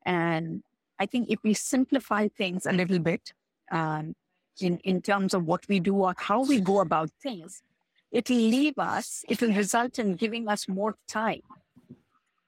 And 0.04 0.62
I 0.98 1.06
think 1.06 1.30
if 1.30 1.38
we 1.42 1.54
simplify 1.54 2.28
things 2.28 2.66
a 2.66 2.72
little 2.72 2.98
bit 2.98 3.32
um, 3.70 4.14
in, 4.60 4.78
in 4.78 5.00
terms 5.00 5.32
of 5.32 5.46
what 5.46 5.66
we 5.68 5.80
do 5.80 5.94
or 5.94 6.14
how 6.18 6.44
we 6.44 6.60
go 6.60 6.80
about 6.80 7.10
things, 7.22 7.62
it'll 8.10 8.36
leave 8.36 8.78
us, 8.78 9.24
it 9.28 9.40
will 9.40 9.54
result 9.54 9.98
in 9.98 10.16
giving 10.16 10.48
us 10.48 10.68
more 10.68 10.96
time 11.08 11.40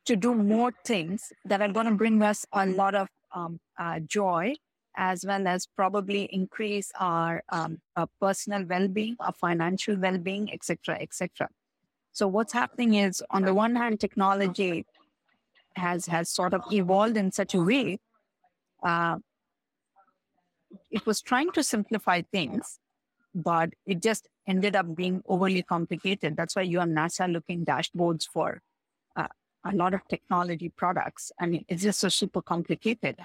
to 0.05 0.17
do 0.17 0.35
more 0.35 0.73
things 0.85 1.33
that 1.45 1.63
are 1.63 1.73
going 1.73 1.87
to 1.87 1.95
bring 1.95 2.23
us 2.23 2.47
a 2.53 2.67
lot 2.67 2.95
of 2.95 3.09
um, 3.35 3.61
uh, 3.79 4.01
joy 4.01 4.55
as 4.97 5.25
well 5.25 5.47
as 5.47 5.67
probably 5.67 6.25
increase 6.25 6.91
our, 6.99 7.43
um, 7.51 7.81
our 7.97 8.09
personal 8.21 8.65
well-being, 8.65 9.17
our 9.21 9.33
financial 9.33 9.97
well-being, 9.97 10.53
etc., 10.53 10.99
etc. 11.01 11.49
So 12.13 12.27
what's 12.27 12.53
happening 12.53 12.95
is, 12.95 13.23
on 13.31 13.43
the 13.43 13.55
one 13.55 13.77
hand, 13.77 14.01
technology 14.01 14.85
has 15.77 16.07
has 16.07 16.29
sort 16.29 16.55
of 16.55 16.63
evolved 16.73 17.17
in 17.17 17.31
such 17.31 17.55
a 17.55 17.61
way. 17.61 18.01
Uh, 18.83 19.19
it 20.91 21.07
was 21.07 21.23
trying 21.23 21.51
to 21.53 21.63
simplify 21.63 22.23
things, 22.33 22.79
but 23.35 23.71
it 23.87 24.03
just 24.03 24.29
ended 24.47 24.75
up 24.75 24.95
being 24.97 25.23
overly 25.27 25.63
complicated. 25.63 26.37
That's 26.37 26.57
why 26.57 26.63
you 26.63 26.81
have 26.81 26.89
NASA 26.89 27.31
looking 27.33 27.65
dashboards 27.65 28.27
for 28.27 28.61
uh, 29.17 29.29
a 29.65 29.75
lot 29.75 29.95
of 29.95 30.07
technology 30.09 30.69
products. 30.69 31.31
Mean, 31.41 31.65
it's 31.69 31.83
just 31.83 32.01
so 32.01 32.09
super 32.09 32.43
complicated. 32.43 33.17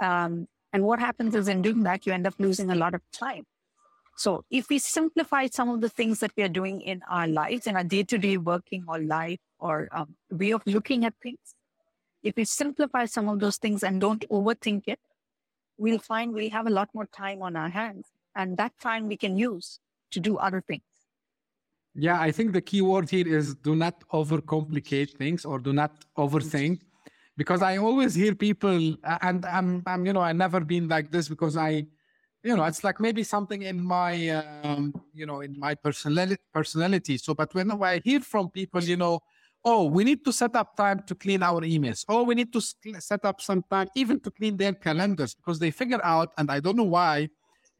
Um, 0.00 0.48
and 0.72 0.84
what 0.84 0.98
happens 0.98 1.34
is 1.34 1.48
in 1.48 1.62
doing 1.62 1.82
that, 1.84 2.06
you 2.06 2.12
end 2.12 2.26
up 2.26 2.34
losing 2.38 2.70
a 2.70 2.74
lot 2.74 2.94
of 2.94 3.00
time. 3.12 3.44
So 4.16 4.44
if 4.50 4.68
we 4.68 4.78
simplify 4.78 5.46
some 5.46 5.68
of 5.68 5.80
the 5.80 5.88
things 5.88 6.20
that 6.20 6.32
we 6.36 6.42
are 6.42 6.48
doing 6.48 6.80
in 6.80 7.02
our 7.08 7.28
lives, 7.28 7.66
in 7.66 7.76
our 7.76 7.84
day-to-day 7.84 8.36
working 8.36 8.84
or 8.88 8.98
life 8.98 9.38
or 9.60 9.88
um, 9.92 10.16
way 10.30 10.50
of 10.50 10.62
looking 10.66 11.04
at 11.04 11.14
things, 11.22 11.54
if 12.22 12.34
we 12.36 12.44
simplify 12.44 13.06
some 13.06 13.28
of 13.28 13.38
those 13.38 13.58
things 13.58 13.84
and 13.84 14.00
don't 14.00 14.28
overthink 14.28 14.82
it, 14.88 14.98
we'll 15.78 16.00
find 16.00 16.34
we 16.34 16.48
have 16.48 16.66
a 16.66 16.70
lot 16.70 16.88
more 16.92 17.06
time 17.06 17.42
on 17.42 17.54
our 17.54 17.68
hands. 17.68 18.06
And 18.34 18.56
that 18.56 18.72
time 18.80 19.06
we 19.06 19.16
can 19.16 19.36
use 19.36 19.78
to 20.10 20.20
do 20.20 20.36
other 20.36 20.60
things. 20.60 20.82
Yeah, 21.94 22.20
I 22.20 22.32
think 22.32 22.52
the 22.52 22.60
key 22.60 22.82
word 22.82 23.08
here 23.08 23.26
is 23.26 23.54
do 23.54 23.74
not 23.74 24.02
overcomplicate 24.12 25.16
things 25.16 25.44
or 25.44 25.58
do 25.58 25.72
not 25.72 26.04
overthink 26.16 26.80
because 27.38 27.62
I 27.62 27.76
always 27.76 28.16
hear 28.16 28.34
people, 28.34 28.96
and 29.22 29.46
I'm, 29.46 29.80
I'm, 29.86 30.04
you 30.04 30.12
know, 30.12 30.20
I 30.20 30.32
never 30.32 30.58
been 30.58 30.88
like 30.88 31.12
this 31.12 31.28
because 31.28 31.56
I, 31.56 31.86
you 32.42 32.56
know, 32.56 32.64
it's 32.64 32.82
like 32.82 32.98
maybe 32.98 33.22
something 33.22 33.62
in 33.62 33.80
my, 33.80 34.28
um, 34.30 34.92
you 35.14 35.24
know, 35.24 35.40
in 35.40 35.56
my 35.56 35.76
personality, 35.76 36.42
personality. 36.52 37.16
So, 37.16 37.34
but 37.34 37.54
when 37.54 37.70
I 37.70 38.00
hear 38.04 38.18
from 38.18 38.50
people, 38.50 38.82
you 38.82 38.96
know, 38.96 39.20
oh, 39.64 39.84
we 39.84 40.02
need 40.02 40.24
to 40.24 40.32
set 40.32 40.56
up 40.56 40.76
time 40.76 41.04
to 41.06 41.14
clean 41.14 41.44
our 41.44 41.60
emails. 41.60 42.04
Oh, 42.08 42.24
we 42.24 42.34
need 42.34 42.52
to 42.54 42.60
set 42.98 43.24
up 43.24 43.40
some 43.40 43.62
time 43.70 43.86
even 43.94 44.18
to 44.20 44.32
clean 44.32 44.56
their 44.56 44.72
calendars 44.72 45.36
because 45.36 45.60
they 45.60 45.70
figure 45.70 46.04
out, 46.04 46.32
and 46.38 46.50
I 46.50 46.58
don't 46.58 46.76
know 46.76 46.90
why, 46.98 47.28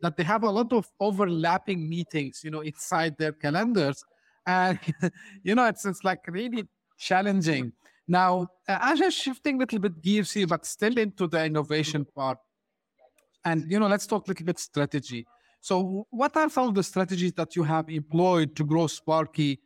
that 0.00 0.16
they 0.16 0.22
have 0.22 0.44
a 0.44 0.50
lot 0.50 0.72
of 0.72 0.86
overlapping 1.00 1.88
meetings, 1.88 2.42
you 2.44 2.52
know, 2.52 2.60
inside 2.60 3.18
their 3.18 3.32
calendars. 3.32 4.04
And, 4.46 4.78
you 5.42 5.56
know, 5.56 5.66
it's, 5.66 5.84
it's 5.84 6.04
like 6.04 6.20
really 6.28 6.68
challenging 6.96 7.72
now, 8.08 8.48
uh, 8.66 8.78
I'm 8.80 9.10
shifting 9.10 9.56
a 9.56 9.58
little 9.58 9.78
bit 9.78 10.00
gears 10.02 10.32
here, 10.32 10.46
but 10.46 10.64
still 10.64 10.96
into 10.96 11.26
the 11.26 11.44
innovation 11.44 12.06
part. 12.06 12.38
And, 13.44 13.70
you 13.70 13.78
know, 13.78 13.86
let's 13.86 14.06
talk 14.06 14.26
a 14.26 14.30
little 14.30 14.46
bit 14.46 14.58
strategy. 14.58 15.26
So 15.60 16.06
what 16.10 16.36
are 16.36 16.48
some 16.48 16.68
of 16.68 16.74
the 16.74 16.82
strategies 16.82 17.32
that 17.34 17.54
you 17.54 17.62
have 17.64 17.88
employed 17.90 18.56
to 18.56 18.64
grow 18.64 18.86
Sparkeey, 18.86 19.58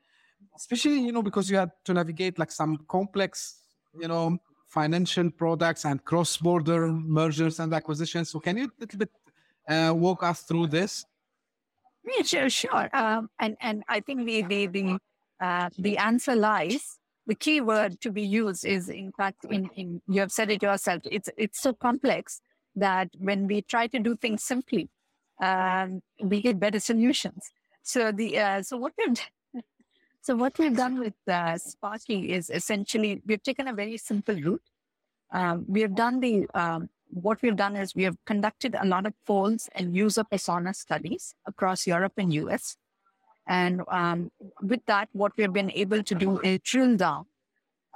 especially, 0.56 1.00
you 1.00 1.12
know, 1.12 1.22
because 1.22 1.48
you 1.48 1.56
had 1.56 1.70
to 1.84 1.94
navigate 1.94 2.38
like 2.38 2.50
some 2.50 2.78
complex, 2.88 3.60
you 3.98 4.08
know, 4.08 4.38
financial 4.68 5.30
products 5.30 5.84
and 5.84 6.04
cross-border 6.04 6.88
mergers 6.88 7.60
and 7.60 7.72
acquisitions. 7.72 8.30
So 8.30 8.40
can 8.40 8.56
you 8.56 8.64
a 8.64 8.80
little 8.80 8.98
bit 8.98 9.10
uh, 9.68 9.92
walk 9.94 10.22
us 10.22 10.42
through 10.42 10.68
this? 10.68 11.04
Yeah, 12.04 12.22
sure, 12.22 12.50
sure. 12.50 12.88
Um, 12.92 13.30
and 13.38 13.56
and 13.60 13.84
I 13.88 14.00
think 14.00 14.26
the 14.26 14.42
the 14.42 14.66
the, 14.66 14.98
uh, 15.40 15.70
the 15.78 15.98
answer 15.98 16.34
lies 16.34 16.98
the 17.26 17.34
key 17.34 17.60
word 17.60 18.00
to 18.00 18.10
be 18.10 18.22
used 18.22 18.64
is 18.64 18.88
in 18.88 19.12
fact 19.12 19.44
in, 19.50 19.68
in 19.76 20.02
you 20.08 20.20
have 20.20 20.32
said 20.32 20.50
it 20.50 20.62
yourself 20.62 21.02
it's 21.04 21.28
it's 21.36 21.60
so 21.60 21.72
complex 21.72 22.40
that 22.74 23.08
when 23.18 23.46
we 23.46 23.62
try 23.62 23.86
to 23.86 23.98
do 23.98 24.16
things 24.16 24.42
simply 24.42 24.88
um, 25.42 26.02
we 26.20 26.40
get 26.40 26.58
better 26.58 26.80
solutions. 26.80 27.50
So 27.82 28.12
the 28.12 28.38
uh, 28.38 28.62
so 28.62 28.76
what 28.76 28.92
we've 28.96 29.20
so 30.22 30.36
what 30.36 30.58
we've 30.58 30.76
done 30.76 30.98
with 30.98 31.14
uh, 31.28 31.58
sparkeey 31.58 32.28
is 32.28 32.48
essentially 32.48 33.20
we've 33.26 33.42
taken 33.42 33.68
a 33.68 33.74
very 33.74 33.96
simple 33.96 34.36
route. 34.36 34.62
Um, 35.32 35.64
we 35.66 35.80
have 35.80 35.94
done 35.94 36.20
the 36.20 36.46
um, 36.54 36.88
what 37.10 37.42
we've 37.42 37.56
done 37.56 37.76
is 37.76 37.94
we 37.94 38.04
have 38.04 38.16
conducted 38.24 38.74
a 38.78 38.86
lot 38.86 39.04
of 39.06 39.12
polls 39.26 39.68
and 39.74 39.94
user 39.94 40.24
persona 40.24 40.72
studies 40.72 41.34
across 41.44 41.86
europe 41.86 42.14
and 42.16 42.32
us 42.32 42.78
and 43.46 43.82
um, 43.88 44.30
with 44.60 44.80
that, 44.86 45.08
what 45.12 45.32
we've 45.36 45.52
been 45.52 45.70
able 45.72 46.02
to 46.02 46.14
do 46.14 46.38
is 46.40 46.60
drill 46.62 46.96
down 46.96 47.26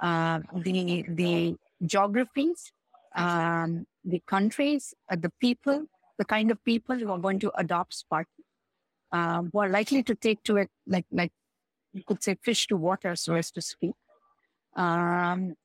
uh, 0.01 0.39
the 0.53 1.05
the 1.07 1.55
geographies, 1.85 2.71
um, 3.15 3.85
the 4.03 4.21
countries, 4.27 4.93
uh, 5.09 5.15
the 5.15 5.31
people, 5.39 5.85
the 6.17 6.25
kind 6.25 6.51
of 6.51 6.63
people 6.65 6.97
who 6.97 7.09
are 7.11 7.19
going 7.19 7.39
to 7.39 7.51
adopt 7.57 7.95
Sparkeey, 8.03 8.43
um, 9.11 9.49
who 9.53 9.59
are 9.59 9.69
likely 9.69 10.03
to 10.03 10.15
take 10.15 10.43
to 10.43 10.57
it 10.57 10.69
like 10.85 11.05
like 11.11 11.31
you 11.93 12.03
could 12.05 12.21
say 12.21 12.35
fish 12.41 12.67
to 12.67 12.77
water, 12.77 13.15
so 13.15 13.35
as 13.35 13.51
to 13.51 13.61
speak. 13.61 13.95
Um, 14.75 15.55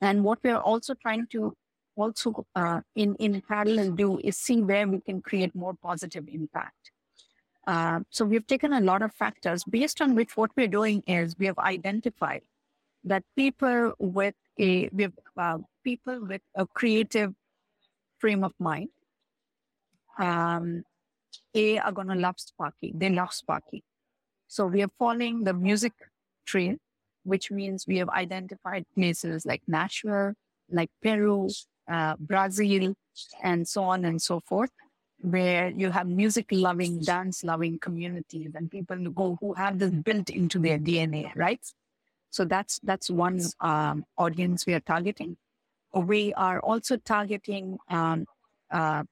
and 0.00 0.24
what 0.24 0.38
we 0.42 0.50
are 0.50 0.60
also 0.60 0.94
trying 0.94 1.26
to 1.28 1.56
also 1.96 2.44
uh, 2.54 2.80
in 2.96 3.14
in 3.16 3.40
parallel 3.40 3.92
do 3.92 4.18
is 4.18 4.36
see 4.36 4.62
where 4.62 4.86
we 4.86 5.00
can 5.00 5.22
create 5.22 5.54
more 5.54 5.74
positive 5.74 6.28
impact. 6.28 6.92
Uh, 7.68 8.00
so 8.08 8.24
we've 8.24 8.46
taken 8.46 8.72
a 8.72 8.80
lot 8.80 9.02
of 9.02 9.12
factors 9.12 9.62
based 9.64 10.00
on 10.00 10.14
which 10.14 10.38
what 10.38 10.50
we're 10.56 10.74
doing 10.74 11.02
is 11.06 11.38
we 11.38 11.44
have 11.44 11.58
identified 11.58 12.40
that 13.04 13.22
people 13.36 13.92
with 13.98 14.34
a 14.58 14.88
we 14.88 15.02
have 15.02 15.12
uh, 15.36 15.58
people 15.84 16.18
with 16.24 16.40
a 16.54 16.64
creative 16.66 17.34
frame 18.18 18.42
of 18.42 18.54
mind 18.58 18.88
um, 20.18 20.82
a 21.54 21.78
are 21.78 21.92
going 21.92 22.08
to 22.08 22.14
love 22.14 22.36
sparkeey. 22.36 22.98
They 22.98 23.10
love 23.10 23.30
sparkeey. 23.30 23.82
So 24.46 24.66
we 24.66 24.82
are 24.82 24.90
following 24.98 25.44
the 25.44 25.52
music 25.52 25.92
trail 26.46 26.76
which 27.24 27.50
means 27.50 27.86
we 27.86 27.98
have 27.98 28.08
identified 28.08 28.86
places 28.94 29.44
like 29.44 29.62
nashville 29.66 30.32
like 30.70 30.90
peru 31.02 31.48
uh, 31.90 32.14
brazil 32.18 32.94
and 33.42 33.68
so 33.68 33.82
on 33.84 34.06
and 34.06 34.22
so 34.22 34.40
forth 34.40 34.70
where 35.20 35.70
you 35.70 35.90
have 35.90 36.06
music 36.06 36.46
loving, 36.50 37.00
dance 37.00 37.42
loving 37.42 37.78
communities 37.78 38.52
and 38.54 38.70
people 38.70 38.96
who, 38.96 39.36
who 39.40 39.54
have 39.54 39.78
this 39.78 39.90
built 39.90 40.30
into 40.30 40.58
their 40.58 40.78
DNA, 40.78 41.34
right? 41.34 41.60
So 42.30 42.44
that's 42.44 42.78
that's 42.80 43.10
one 43.10 43.40
um, 43.60 44.04
audience 44.16 44.66
we 44.66 44.74
are 44.74 44.80
targeting. 44.80 45.36
We 45.94 46.34
are 46.34 46.60
also 46.60 46.98
targeting 46.98 47.78
um, 47.88 48.26
uh, 48.70 49.04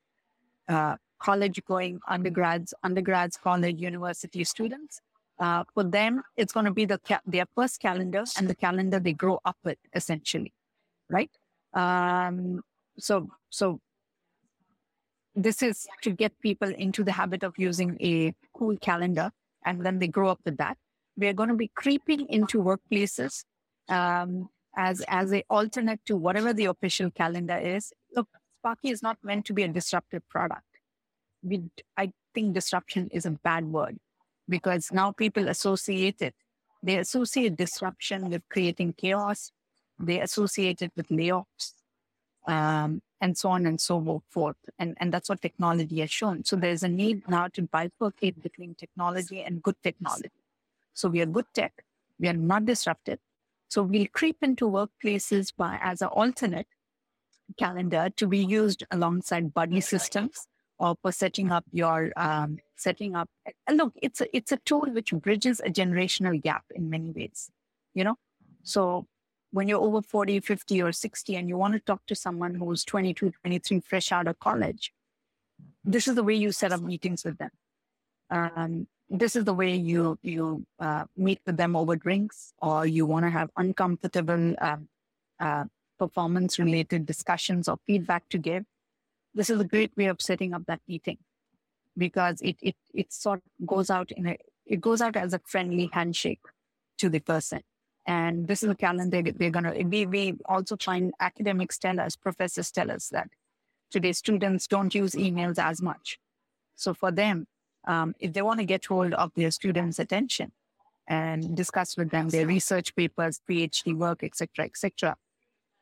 uh, 0.69 0.97
college 1.19 1.64
going 1.64 2.01
undergrads, 2.07 2.75
undergrads, 2.83 3.37
college, 3.37 3.81
university 3.81 4.45
students. 4.45 5.01
Uh, 5.38 5.64
for 5.75 5.85
them, 5.85 6.23
it's 6.37 6.53
going 6.53 6.66
to 6.66 6.73
be 6.73 6.85
the 6.85 6.99
ca- 6.99 7.21
their 7.27 7.47
first 7.55 7.81
calendar 7.81 8.25
and 8.38 8.49
the 8.49 8.55
calendar 8.55 9.01
they 9.01 9.12
grow 9.12 9.40
up 9.45 9.57
with, 9.64 9.79
essentially, 9.95 10.53
right? 11.11 11.31
Um, 11.75 12.62
so 12.99 13.29
so 13.51 13.81
this 15.37 15.62
is 15.62 15.87
to 16.03 16.11
get 16.11 16.33
people 16.40 16.68
into 16.70 17.05
the 17.05 17.12
habit 17.12 17.42
of 17.42 17.55
using 17.59 17.96
a 18.01 18.35
cool 18.55 18.77
calendar 18.79 19.31
and 19.64 19.85
then 19.85 19.99
they 19.99 20.09
grow 20.09 20.31
up 20.31 20.40
with 20.44 20.57
that. 20.57 20.79
We're 21.16 21.35
going 21.35 21.51
to 21.51 21.55
be 21.55 21.70
creeping 21.75 22.27
into 22.29 22.62
workplaces 22.62 23.44
um, 23.88 24.49
as 24.77 25.03
as 25.09 25.33
a 25.33 25.44
alternate 25.51 26.01
to 26.07 26.16
whatever 26.16 26.53
the 26.53 26.66
official 26.66 27.11
calendar 27.11 27.57
is. 27.57 27.92
Look, 28.14 28.29
Sparkeey 28.64 28.92
is 28.92 29.03
not 29.03 29.18
meant 29.22 29.44
to 29.46 29.53
be 29.53 29.62
a 29.62 29.68
disruptive 29.68 30.27
product. 30.29 30.64
We, 31.42 31.62
I 31.96 32.12
think 32.35 32.55
disruption 32.55 33.09
is 33.12 33.27
a 33.27 33.31
bad 33.31 33.66
word 33.66 33.99
because 34.49 34.90
now 34.92 35.12
people 35.12 35.49
associate 35.49 36.22
it. 36.22 36.35
They 36.83 36.96
associate 36.96 37.57
disruption 37.57 38.31
with 38.31 38.42
creating 38.51 38.94
chaos. 38.94 39.53
They 39.99 40.20
associate 40.20 40.83
it 40.83 40.92
with 40.96 41.09
layoffs. 41.09 41.72
Um, 42.46 43.02
and 43.20 43.37
so 43.37 43.48
on 43.48 43.66
and 43.66 43.80
so 43.80 44.22
forth. 44.30 44.56
And, 44.78 44.96
and 45.00 45.12
that's 45.12 45.28
what 45.28 45.40
technology 45.40 46.00
has 46.00 46.11
shown. 46.11 46.44
So 46.44 46.56
there's 46.56 46.82
a 46.82 46.88
need 46.88 47.28
now 47.28 47.48
to 47.48 47.62
bifurcate 47.62 48.42
between 48.42 48.74
technology 48.74 49.42
and 49.42 49.62
good 49.62 49.76
technology. 49.82 50.30
So 50.92 51.09
we 51.09 51.20
are 51.20 51.26
good 51.26 51.46
tech, 51.54 51.85
We 52.18 52.28
are 52.28 52.35
not 52.35 52.66
disrupted. 52.66 53.18
So 53.68 53.82
we'll 53.82 54.06
creep 54.12 54.37
into 54.42 54.66
workplaces 54.68 55.52
by 55.56 55.78
as 55.82 56.02
an 56.02 56.09
alternate 56.09 56.68
calendar 57.59 58.11
to 58.16 58.26
be 58.26 58.38
used 58.44 58.85
alongside 58.90 59.54
buddy 59.54 59.80
systems 59.80 60.46
or 60.78 60.96
for 61.00 61.12
setting 61.12 61.50
up 61.50 61.64
your 61.72 62.12
um, 62.16 62.59
setting 62.76 63.16
up. 63.16 63.28
And 63.66 63.76
look, 63.76 63.92
it's 64.00 64.20
a 64.20 64.37
it's 64.37 64.52
a 64.52 64.59
tool 64.59 64.87
which 64.92 65.12
bridges 65.12 65.61
a 65.61 65.70
generational 65.70 66.40
gap 66.40 66.64
in 66.74 66.90
many 66.90 67.11
ways. 67.11 67.50
You 67.94 68.04
know, 68.04 68.18
so 68.62 69.06
when 69.57 69.69
you're 69.69 69.81
over 69.81 70.03
40, 70.03 70.40
50, 70.40 70.83
or 70.83 70.92
60, 70.92 71.35
and 71.35 71.49
you 71.49 71.57
want 71.57 71.73
to 71.73 71.81
talk 71.81 72.05
to 72.09 72.14
someone 72.14 72.55
who's 72.55 72.85
22, 72.85 73.31
23, 73.31 73.81
fresh 73.81 74.12
out 74.12 74.29
of 74.29 74.38
college, 74.38 74.92
this 75.83 76.07
is 76.07 76.14
the 76.14 76.23
way 76.23 76.35
you 76.35 76.53
set 76.53 76.73
up 76.73 76.83
meetings 76.83 77.25
with 77.25 77.38
them. 77.38 77.51
Um, 78.29 78.87
this 79.09 79.35
is 79.35 79.47
the 79.47 79.55
way 79.55 79.75
you 79.75 80.19
you 80.21 80.66
uh, 80.79 81.05
meet 81.16 81.40
with 81.47 81.57
them 81.57 81.75
over 81.75 81.97
drinks, 81.97 82.53
or 82.61 82.85
you 82.85 83.07
want 83.07 83.25
to 83.25 83.31
have 83.31 83.49
uncomfortable 83.57 84.55
um, 84.61 84.88
uh, 85.40 85.64
performance 85.99 86.59
related 86.59 87.07
discussions 87.07 87.66
or 87.66 87.79
feedback 87.87 88.29
to 88.29 88.38
give. 88.38 88.64
This 89.33 89.49
is 89.49 89.59
a 89.59 89.64
great 89.64 89.97
way 89.97 90.07
of 90.07 90.21
setting 90.21 90.53
up 90.53 90.66
that 90.66 90.81
meeting 90.87 91.16
because 91.97 92.42
it 92.42 92.57
it 92.61 92.77
it 92.92 93.11
sort 93.11 93.40
of 93.47 93.66
goes 93.66 93.88
out 93.88 94.11
in 94.11 94.27
a 94.27 94.37
it 94.66 94.83
goes 94.83 95.01
out 95.01 95.16
as 95.16 95.33
a 95.33 95.40
friendly 95.47 95.88
handshake 95.95 96.45
to 96.99 97.09
the 97.09 97.21
person. 97.21 97.62
And 98.07 98.47
this 98.47 98.62
is 98.62 98.71
a 98.71 98.75
calendar 98.75 99.21
they're 99.23 99.51
gonna 99.51 99.75
we 99.85 100.07
we 100.07 100.35
also 100.45 100.77
find 100.77 101.12
academics 101.19 101.77
tell 101.77 101.99
us, 101.99 102.14
professors 102.14 102.71
tell 102.71 102.90
us 102.90 103.09
that 103.09 103.29
today 103.90 104.12
students 104.12 104.66
don't 104.69 104.95
use 104.95 105.12
emails 105.14 105.59
as 105.59 105.83
much. 105.83 106.19
So 106.77 106.95
for 106.95 107.11
them, 107.11 107.47
um, 107.87 108.14
if 108.21 108.33
they 108.33 108.42
want 108.42 108.61
to 108.61 108.66
get 108.66 108.85
hold 108.85 109.12
of 109.14 109.33
their 109.35 109.51
students' 109.51 109.99
attention 109.99 110.53
and 111.09 111.57
discuss 111.57 111.97
with 111.97 112.11
them 112.11 112.29
their 112.29 112.47
research 112.47 112.95
papers, 112.95 113.40
PhD 113.49 113.95
work, 113.97 114.23
etc., 114.23 114.64
etc., 114.66 115.16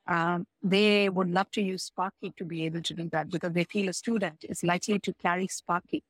um, 0.06 0.46
they 0.62 1.08
would 1.08 1.30
love 1.30 1.50
to 1.52 1.62
use 1.62 1.90
Sparkeey 1.90 2.36
to 2.36 2.44
be 2.44 2.64
able 2.66 2.82
to 2.82 2.94
do 2.94 3.08
that 3.10 3.30
because 3.30 3.52
they 3.52 3.64
feel 3.64 3.88
a 3.88 3.92
student 3.92 4.44
is 4.48 4.62
likely 4.62 4.98
to 4.98 5.14
carry 5.14 5.46
Sparkeey 5.46 6.02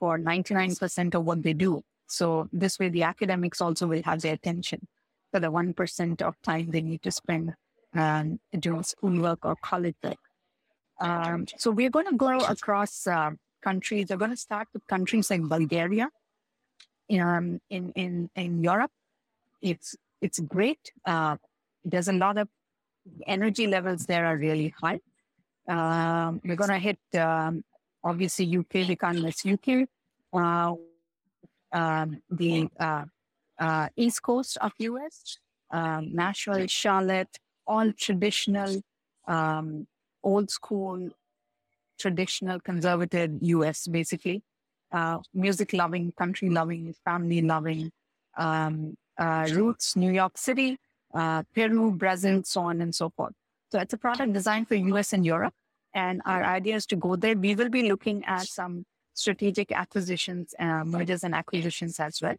for 0.00 0.18
99% 0.18 1.14
of 1.14 1.24
what 1.24 1.42
they 1.42 1.52
do. 1.52 1.82
So 2.08 2.48
this 2.52 2.78
way, 2.80 2.88
the 2.88 3.04
academics 3.04 3.60
also 3.60 3.86
will 3.86 4.02
have 4.02 4.20
their 4.20 4.34
attention 4.34 4.88
for 5.30 5.40
the 5.40 5.48
1% 5.48 6.22
of 6.22 6.40
time 6.42 6.70
they 6.70 6.80
need 6.80 7.02
to 7.02 7.10
spend 7.10 7.54
um, 7.94 8.40
doing 8.58 8.82
schoolwork 8.82 9.44
or 9.44 9.56
college 9.62 9.96
work. 10.02 10.18
Um, 11.00 11.46
so 11.56 11.70
we're 11.70 11.90
going 11.90 12.06
to 12.06 12.16
go 12.16 12.38
across 12.38 13.06
uh, 13.06 13.30
countries. 13.62 14.06
We're 14.10 14.16
going 14.16 14.32
to 14.32 14.36
start 14.36 14.68
with 14.72 14.86
countries 14.86 15.30
like 15.30 15.42
Bulgaria 15.48 16.08
um, 17.20 17.60
in, 17.70 17.92
in, 17.92 18.30
in 18.36 18.62
Europe. 18.62 18.90
It's, 19.62 19.96
it's 20.20 20.40
great. 20.40 20.92
Uh, 21.04 21.36
there's 21.84 22.08
a 22.08 22.12
lot 22.12 22.36
of 22.36 22.48
energy 23.26 23.66
levels 23.66 24.06
there 24.06 24.26
are 24.26 24.36
really 24.36 24.74
high. 24.80 25.00
Um, 25.68 26.40
we're 26.44 26.56
going 26.56 26.70
to 26.70 26.78
hit, 26.78 26.98
um, 27.18 27.64
obviously, 28.04 28.56
UK, 28.56 28.88
we 28.88 28.96
can't 28.96 29.22
miss 29.22 29.46
UK. 29.46 29.88
Uh, 30.32 30.74
um, 31.72 32.22
the 32.30 32.68
uh, 32.78 33.04
uh, 33.60 33.88
East 33.96 34.22
Coast 34.22 34.56
of 34.60 34.72
US, 34.78 35.38
um, 35.70 36.12
Nashville, 36.12 36.66
Charlotte, 36.66 37.38
all 37.66 37.92
traditional, 37.92 38.82
um, 39.28 39.86
old 40.24 40.50
school 40.50 41.10
traditional 41.98 42.58
conservative 42.60 43.30
US, 43.42 43.86
basically. 43.86 44.42
Uh, 44.90 45.18
music 45.34 45.72
loving, 45.72 46.12
country 46.18 46.50
loving, 46.50 46.92
family 47.04 47.42
loving, 47.42 47.92
um, 48.36 48.96
uh, 49.18 49.46
roots, 49.52 49.94
New 49.94 50.10
York 50.10 50.36
City, 50.36 50.78
uh, 51.14 51.44
Peru, 51.54 51.92
Brazil, 51.92 52.42
so 52.44 52.62
on 52.62 52.80
and 52.80 52.92
so 52.92 53.10
forth. 53.10 53.34
So 53.70 53.78
it's 53.78 53.92
a 53.92 53.98
product 53.98 54.32
designed 54.32 54.66
for 54.66 54.74
US 54.74 55.12
and 55.12 55.24
Europe. 55.24 55.54
And 55.94 56.22
our 56.24 56.42
idea 56.42 56.76
is 56.76 56.86
to 56.86 56.96
go 56.96 57.14
there. 57.16 57.36
We 57.36 57.54
will 57.54 57.68
be 57.68 57.88
looking 57.88 58.24
at 58.24 58.46
some 58.46 58.84
strategic 59.14 59.70
acquisitions, 59.70 60.54
uh, 60.58 60.84
mergers 60.84 61.22
and 61.22 61.34
acquisitions 61.34 62.00
as 62.00 62.20
well. 62.20 62.36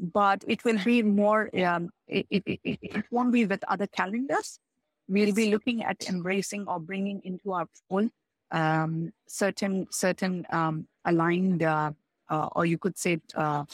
But 0.00 0.44
it 0.46 0.64
will 0.64 0.78
be 0.84 1.02
more, 1.02 1.50
um, 1.64 1.90
it, 2.06 2.26
it, 2.30 2.42
it, 2.46 2.78
it 2.82 3.04
won't 3.10 3.32
be 3.32 3.46
with 3.46 3.64
other 3.66 3.86
calendars. 3.88 4.60
We'll 5.08 5.34
be 5.34 5.50
looking 5.50 5.82
at 5.82 6.08
embracing 6.08 6.68
or 6.68 6.78
bringing 6.78 7.20
into 7.24 7.52
our 7.52 7.66
fold 7.88 8.10
um, 8.50 9.12
certain 9.26 9.86
certain 9.90 10.46
um, 10.50 10.86
aligned, 11.04 11.62
uh, 11.62 11.92
uh, 12.28 12.48
or 12.54 12.66
you 12.66 12.78
could 12.78 12.98
say 12.98 13.20
uh, 13.34 13.64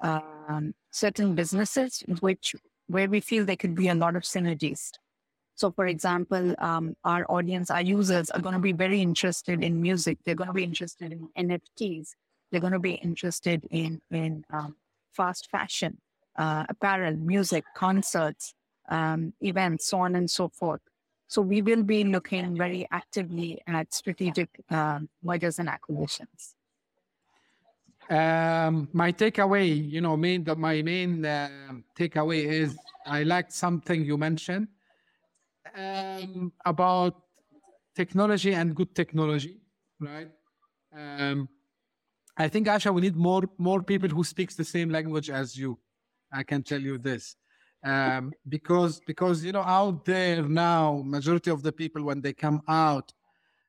um, 0.00 0.74
certain 0.90 1.34
businesses 1.34 2.02
which 2.20 2.54
where 2.86 3.08
we 3.08 3.20
feel 3.20 3.44
there 3.44 3.56
could 3.56 3.74
be 3.74 3.88
a 3.88 3.94
lot 3.94 4.16
of 4.16 4.22
synergies. 4.22 4.90
So, 5.56 5.70
for 5.70 5.86
example, 5.86 6.54
um, 6.58 6.96
our 7.04 7.24
audience, 7.28 7.70
our 7.70 7.80
users 7.80 8.28
are 8.30 8.40
going 8.40 8.54
to 8.54 8.60
be 8.60 8.72
very 8.72 9.00
interested 9.00 9.62
in 9.62 9.80
music. 9.80 10.18
They're 10.24 10.34
going 10.34 10.48
to 10.48 10.54
be 10.54 10.64
interested 10.64 11.12
in 11.12 11.28
NFTs. 11.38 12.08
They're 12.50 12.60
going 12.60 12.72
to 12.72 12.78
be 12.78 12.94
interested 12.94 13.66
in 13.70 14.00
in 14.10 14.44
um, 14.50 14.76
fast 15.16 15.50
fashion, 15.50 15.98
uh, 16.36 16.64
apparel, 16.68 17.16
music, 17.16 17.64
concerts, 17.74 18.54
um, 18.88 19.32
events, 19.40 19.88
so 19.88 20.00
on 20.00 20.14
and 20.14 20.30
so 20.30 20.48
forth. 20.48 20.80
So 21.26 21.42
we 21.42 21.62
will 21.62 21.82
be 21.82 22.04
looking 22.04 22.56
very 22.56 22.86
actively 22.90 23.60
at 23.66 23.92
strategic 23.94 24.50
um, 24.70 25.08
mergers 25.22 25.58
and 25.58 25.68
acquisitions. 25.68 26.54
Um, 28.10 28.88
my 28.92 29.12
takeaway, 29.12 29.90
you 29.90 30.00
know, 30.02 30.16
main 30.16 30.44
the, 30.44 30.54
my 30.54 30.82
main 30.82 31.24
uh, 31.24 31.48
takeaway 31.98 32.44
is 32.44 32.76
I 33.06 33.22
liked 33.22 33.52
something 33.52 34.04
you 34.04 34.18
mentioned 34.18 34.68
um, 35.74 36.52
about 36.66 37.22
technology 37.94 38.52
and 38.54 38.74
good 38.74 38.94
technology, 38.94 39.60
right? 39.98 40.30
Um, 40.94 41.48
I 42.36 42.48
think 42.48 42.66
Asha, 42.66 42.92
we 42.92 43.00
need 43.00 43.16
more 43.16 43.44
more 43.58 43.82
people 43.82 44.08
who 44.08 44.24
speaks 44.24 44.54
the 44.54 44.64
same 44.64 44.90
language 44.90 45.30
as 45.30 45.56
you. 45.56 45.78
I 46.32 46.42
can 46.42 46.62
tell 46.62 46.80
you 46.80 46.98
this 46.98 47.36
um, 47.84 48.32
because 48.48 49.00
because 49.06 49.44
you 49.44 49.52
know 49.52 49.62
out 49.62 50.04
there 50.04 50.42
now 50.42 51.02
majority 51.04 51.50
of 51.50 51.62
the 51.62 51.72
people 51.72 52.02
when 52.02 52.20
they 52.20 52.32
come 52.32 52.62
out 52.68 53.12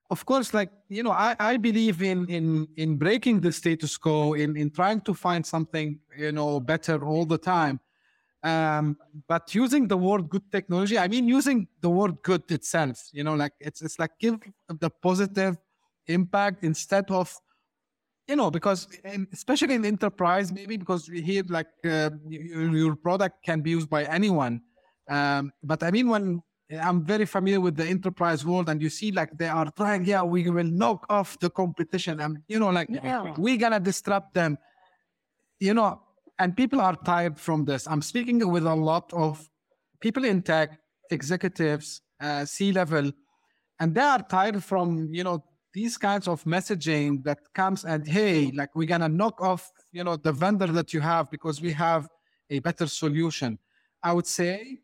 of 0.10 0.25
course 0.25 0.54
like 0.54 0.71
you 0.88 1.04
know 1.04 1.12
i, 1.12 1.36
I 1.39 1.58
believe 1.58 2.01
in 2.01 2.28
in 2.30 2.67
in 2.78 2.95
breaking 2.95 3.41
the 3.41 3.51
status 3.51 3.97
quo 3.97 4.34
in 4.34 4.56
in 4.56 4.69
trying 4.69 5.01
to 5.01 5.13
find 5.13 5.45
something 5.45 5.99
you 6.17 6.32
know 6.32 6.60
better 6.60 7.04
all 7.06 7.25
the 7.25 7.38
time 7.38 7.80
um, 8.43 8.97
but 9.28 9.56
using 9.56 9.88
the 9.88 9.97
word 9.97 10.30
good 10.30 10.49
technology 10.51 10.97
i 10.97 11.08
mean 11.08 11.28
using 11.28 11.67
the 11.82 11.89
word 11.89 12.21
good 12.21 12.43
itself 12.51 13.10
you 13.12 13.23
know 13.23 13.36
like 13.36 13.54
it's 13.60 13.82
it's 13.82 13.97
like 13.99 14.12
give 14.19 14.39
the 14.80 14.89
positive 14.89 15.58
impact 16.08 16.63
instead 16.63 17.10
of 17.10 17.36
you 18.27 18.35
know 18.35 18.49
because 18.51 18.88
in, 19.03 19.27
especially 19.33 19.75
in 19.75 19.85
enterprise 19.85 20.51
maybe 20.51 20.77
because 20.77 21.09
we 21.09 21.21
hear 21.21 21.43
like 21.49 21.67
uh, 21.85 22.09
your, 22.27 22.75
your, 22.75 22.95
product 22.95 23.43
can 23.43 23.61
be 23.61 23.71
used 23.71 23.89
by 23.89 24.03
anyone. 24.05 24.61
Um, 25.07 25.51
but 25.61 25.83
i 25.83 25.91
mean 25.91 26.07
when 26.09 26.41
i'm 26.81 27.05
very 27.05 27.25
familiar 27.25 27.61
with 27.61 27.75
the 27.75 27.85
enterprise 27.85 28.43
world 28.43 28.69
and 28.69 28.81
you 28.81 28.89
see 28.89 29.11
like 29.11 29.29
they 29.38 29.47
are 29.47 29.69
trying 29.77 30.03
yeah 30.03 30.23
we 30.23 30.49
will 30.49 30.71
knock 30.81 31.05
off 31.09 31.38
the 31.39 31.49
competition 31.49 32.19
and 32.19 32.39
you 32.47 32.57
know 32.57 32.71
like 32.71 32.89
yeah. 32.89 33.33
we're 33.38 33.57
gonna 33.57 33.79
disrupt 33.79 34.33
them. 34.33 34.57
You 35.59 35.73
know 35.73 36.01
and 36.39 36.55
people 36.55 36.81
are 36.81 36.95
tired 36.95 37.39
from 37.39 37.65
this. 37.65 37.88
I'm 37.88 38.01
speaking 38.01 38.45
with 38.51 38.65
a 38.65 38.75
lot 38.75 39.13
of 39.13 39.47
people 40.01 40.25
in 40.25 40.41
tech 40.41 40.77
executives 41.11 42.01
uh, 42.19 42.45
c 42.45 42.71
level 42.71 43.11
and 43.79 43.93
they 43.93 44.01
are 44.01 44.23
tired 44.23 44.63
from 44.63 45.13
you 45.13 45.23
know 45.23 45.43
these 45.75 45.97
kinds 45.97 46.25
of 46.29 46.41
messaging 46.45 47.21
that 47.25 47.39
comes 47.53 47.83
and 47.83 48.07
hey 48.07 48.49
like 48.55 48.73
we're 48.75 48.88
gonna 48.88 49.09
knock 49.09 49.41
off 49.41 49.71
you 49.91 50.03
know 50.05 50.15
the 50.15 50.31
vendor 50.31 50.67
that 50.67 50.93
you 50.93 51.01
have 51.01 51.29
because 51.29 51.61
we 51.61 51.71
have 51.73 52.07
a 52.49 52.59
better 52.59 52.88
solution. 52.88 53.59
I 54.01 54.13
would 54.13 54.27
say 54.27 54.79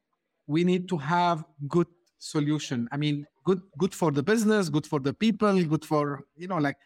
we 0.48 0.64
need 0.66 0.90
to 0.90 0.98
have 0.98 1.46
good 1.68 1.88
solution. 2.20 2.90
I 2.92 2.98
mean 2.98 3.26
good 3.46 3.62
good 3.78 3.96
for 3.96 4.12
the 4.12 4.22
business 4.22 4.68
good 4.68 4.86
for 4.86 5.00
the 5.00 5.14
people 5.14 5.64
good 5.64 5.86
for 5.86 6.26
you 6.36 6.48
know 6.48 6.58
like 6.58 6.78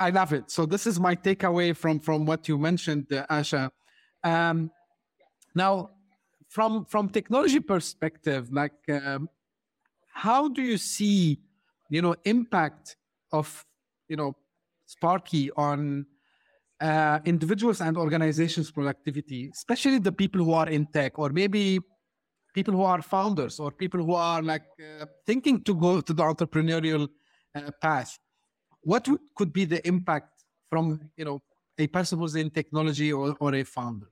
i 0.00 0.10
love 0.10 0.32
it. 0.32 0.50
So 0.50 0.66
this 0.66 0.84
is 0.86 0.98
my 0.98 1.14
takeaway 1.14 1.76
from 1.76 2.00
from 2.00 2.26
what 2.26 2.48
you 2.48 2.58
mentioned 2.58 3.06
uh, 3.12 3.24
asha. 3.30 3.70
Um, 4.24 4.72
now 5.54 5.90
from 6.48 6.84
from 6.86 7.08
technology 7.08 7.60
perspective 7.60 8.52
like 8.52 8.78
um, 8.88 9.28
how 10.12 10.48
do 10.48 10.60
you 10.60 10.76
see 10.76 11.38
you 11.88 12.02
know 12.02 12.16
impact 12.24 12.96
of 13.32 13.64
you 14.08 14.16
know 14.16 14.36
Sparkeey 14.88 15.50
on 15.56 16.06
uh, 16.80 17.18
individuals 17.24 17.80
and 17.80 17.96
organizations' 17.96 18.70
productivity, 18.70 19.50
especially 19.52 19.98
the 19.98 20.12
people 20.12 20.42
who 20.44 20.52
are 20.52 20.68
in 20.68 20.86
tech, 20.86 21.18
or 21.18 21.30
maybe 21.30 21.80
people 22.54 22.74
who 22.74 22.82
are 22.82 23.02
founders, 23.02 23.60
or 23.60 23.70
people 23.70 24.02
who 24.02 24.14
are 24.14 24.42
like 24.42 24.64
uh, 24.80 25.06
thinking 25.26 25.62
to 25.64 25.74
go 25.74 26.00
to 26.00 26.12
the 26.12 26.22
entrepreneurial 26.22 27.08
uh, 27.54 27.70
path. 27.82 28.18
What 28.82 29.04
w- 29.04 29.22
could 29.36 29.52
be 29.52 29.64
the 29.64 29.86
impact 29.86 30.44
from 30.70 31.10
you 31.16 31.24
know 31.24 31.40
a 31.78 31.86
person 31.86 32.18
who's 32.18 32.36
in 32.36 32.50
technology 32.50 33.12
or, 33.12 33.36
or 33.40 33.54
a 33.54 33.64
founder? 33.64 34.08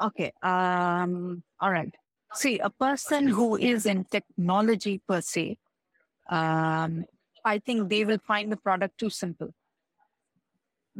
Okay. 0.00 0.32
Um, 0.42 1.42
all 1.60 1.70
right. 1.70 1.94
See, 2.34 2.58
a 2.58 2.70
person 2.70 3.26
who 3.26 3.56
is 3.56 3.86
in 3.86 4.04
technology 4.04 5.02
per 5.06 5.20
se, 5.20 5.58
um, 6.30 7.04
I 7.44 7.58
think 7.58 7.88
they 7.88 8.04
will 8.04 8.18
find 8.26 8.50
the 8.50 8.56
product 8.56 8.98
too 8.98 9.10
simple 9.10 9.50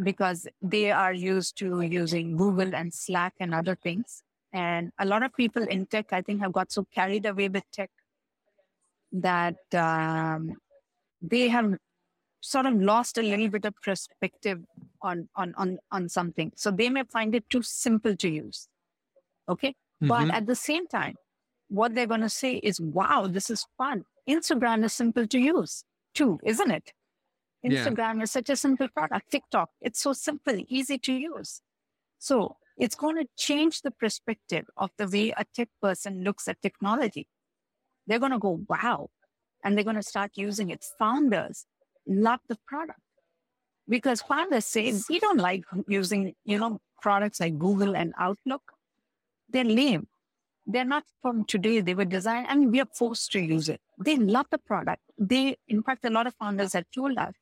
because 0.02 0.46
they 0.62 0.90
are 0.90 1.12
used 1.12 1.56
to 1.58 1.82
using 1.82 2.36
Google 2.36 2.74
and 2.74 2.92
Slack 2.92 3.34
and 3.40 3.54
other 3.54 3.74
things. 3.74 4.22
And 4.52 4.90
a 4.98 5.04
lot 5.04 5.22
of 5.22 5.34
people 5.34 5.62
in 5.62 5.86
tech, 5.86 6.12
I 6.12 6.22
think, 6.22 6.40
have 6.40 6.52
got 6.52 6.72
so 6.72 6.86
carried 6.92 7.26
away 7.26 7.48
with 7.48 7.64
tech 7.72 7.90
that 9.12 9.56
um, 9.74 10.54
they 11.20 11.48
have 11.48 11.74
sort 12.40 12.66
of 12.66 12.74
lost 12.74 13.18
a 13.18 13.22
little 13.22 13.48
bit 13.48 13.64
of 13.64 13.74
perspective 13.82 14.60
on, 15.02 15.28
on, 15.36 15.54
on, 15.56 15.78
on 15.92 16.08
something. 16.08 16.52
So 16.56 16.70
they 16.70 16.88
may 16.88 17.04
find 17.04 17.34
it 17.34 17.48
too 17.50 17.62
simple 17.62 18.16
to 18.16 18.28
use. 18.28 18.68
Okay. 19.48 19.74
Mm-hmm. 20.02 20.08
But 20.08 20.30
at 20.30 20.46
the 20.46 20.54
same 20.54 20.86
time, 20.86 21.16
what 21.68 21.94
they're 21.94 22.06
going 22.06 22.22
to 22.22 22.28
say 22.28 22.54
is, 22.54 22.80
wow, 22.80 23.26
this 23.28 23.50
is 23.50 23.66
fun. 23.76 24.04
Instagram 24.28 24.84
is 24.84 24.92
simple 24.92 25.26
to 25.26 25.38
use 25.38 25.84
too, 26.14 26.38
isn't 26.44 26.70
it? 26.70 26.92
Instagram 27.64 28.16
yeah. 28.16 28.22
is 28.22 28.30
such 28.30 28.50
a 28.50 28.56
simple 28.56 28.88
product. 28.88 29.30
TikTok, 29.30 29.70
it's 29.80 30.00
so 30.00 30.12
simple, 30.12 30.58
easy 30.68 30.98
to 30.98 31.12
use. 31.12 31.60
So 32.18 32.56
it's 32.78 32.94
going 32.94 33.16
to 33.16 33.26
change 33.36 33.82
the 33.82 33.90
perspective 33.90 34.64
of 34.76 34.90
the 34.96 35.06
way 35.06 35.34
a 35.36 35.44
tech 35.54 35.68
person 35.82 36.24
looks 36.24 36.48
at 36.48 36.62
technology. 36.62 37.28
They're 38.06 38.18
going 38.18 38.32
to 38.32 38.38
go, 38.38 38.60
wow. 38.68 39.10
And 39.62 39.76
they're 39.76 39.84
going 39.84 39.96
to 39.96 40.02
start 40.02 40.32
using 40.34 40.70
it. 40.70 40.84
Founders 40.98 41.66
love 42.06 42.40
the 42.48 42.56
product 42.66 42.98
because 43.88 44.22
founders 44.22 44.64
say 44.64 44.94
we 45.10 45.18
don't 45.18 45.38
like 45.38 45.64
using, 45.86 46.34
you 46.44 46.58
know, 46.58 46.80
products 47.02 47.40
like 47.40 47.58
Google 47.58 47.94
and 47.94 48.14
Outlook. 48.18 48.62
They're 49.50 49.64
lame. 49.64 50.08
They're 50.66 50.84
not 50.84 51.04
from 51.22 51.44
today. 51.44 51.80
They 51.80 51.94
were 51.94 52.04
designed, 52.04 52.48
mean, 52.48 52.70
we 52.70 52.80
are 52.80 52.88
forced 52.94 53.32
to 53.32 53.40
use 53.40 53.68
it. 53.68 53.80
They 53.98 54.16
love 54.16 54.46
the 54.50 54.58
product. 54.58 55.02
They, 55.18 55.56
in 55.68 55.82
fact, 55.82 56.04
a 56.04 56.10
lot 56.10 56.26
of 56.26 56.34
founders 56.34 56.74
have 56.74 56.84
told 56.94 57.18
us, 57.18 57.34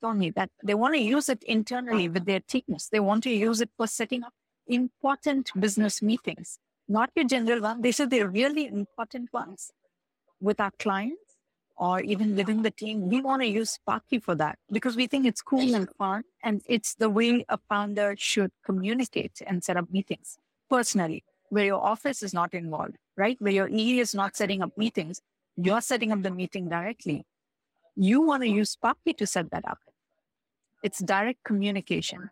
told 0.00 0.16
me 0.16 0.30
that 0.30 0.50
they 0.64 0.74
want 0.74 0.94
to 0.94 1.00
use 1.00 1.28
it 1.28 1.42
internally 1.42 2.08
with 2.08 2.24
their 2.24 2.40
teams. 2.40 2.88
They 2.90 3.00
want 3.00 3.22
to 3.24 3.30
use 3.30 3.60
it 3.60 3.70
for 3.76 3.86
setting 3.86 4.24
up 4.24 4.32
important 4.66 5.50
business 5.58 6.00
meetings, 6.00 6.58
not 6.88 7.10
your 7.14 7.26
general 7.26 7.60
one. 7.60 7.82
They 7.82 7.92
said 7.92 8.10
they're 8.10 8.28
really 8.28 8.66
important 8.66 9.32
ones 9.32 9.72
with 10.40 10.60
our 10.60 10.70
clients 10.78 11.36
or 11.76 12.00
even 12.00 12.36
within 12.36 12.62
the 12.62 12.70
team. 12.70 13.08
We 13.08 13.20
want 13.20 13.42
to 13.42 13.48
use 13.48 13.78
Sparkeey 13.78 14.22
for 14.22 14.34
that 14.36 14.58
because 14.70 14.96
we 14.96 15.06
think 15.06 15.26
it's 15.26 15.42
cool 15.42 15.74
and 15.74 15.88
fun. 15.98 16.24
And 16.42 16.62
it's 16.66 16.94
the 16.94 17.10
way 17.10 17.44
a 17.48 17.58
founder 17.68 18.14
should 18.18 18.52
communicate 18.64 19.42
and 19.46 19.64
set 19.64 19.76
up 19.76 19.90
meetings 19.90 20.38
personally, 20.68 21.24
where 21.50 21.66
your 21.66 21.84
office 21.84 22.22
is 22.22 22.32
not 22.32 22.54
involved, 22.54 22.96
right? 23.16 23.36
Where 23.40 23.52
your 23.52 23.68
EE 23.68 24.00
is 24.00 24.14
not 24.14 24.36
setting 24.36 24.62
up 24.62 24.76
meetings. 24.78 25.20
You're 25.56 25.80
setting 25.82 26.12
up 26.12 26.22
the 26.22 26.30
meeting 26.30 26.68
directly. 26.68 27.26
You 27.96 28.22
want 28.22 28.42
to 28.44 28.48
use 28.48 28.76
Sparkeey 28.76 29.16
to 29.18 29.26
set 29.26 29.50
that 29.50 29.68
up. 29.68 29.78
It's 30.82 31.00
direct 31.00 31.44
communication. 31.44 32.30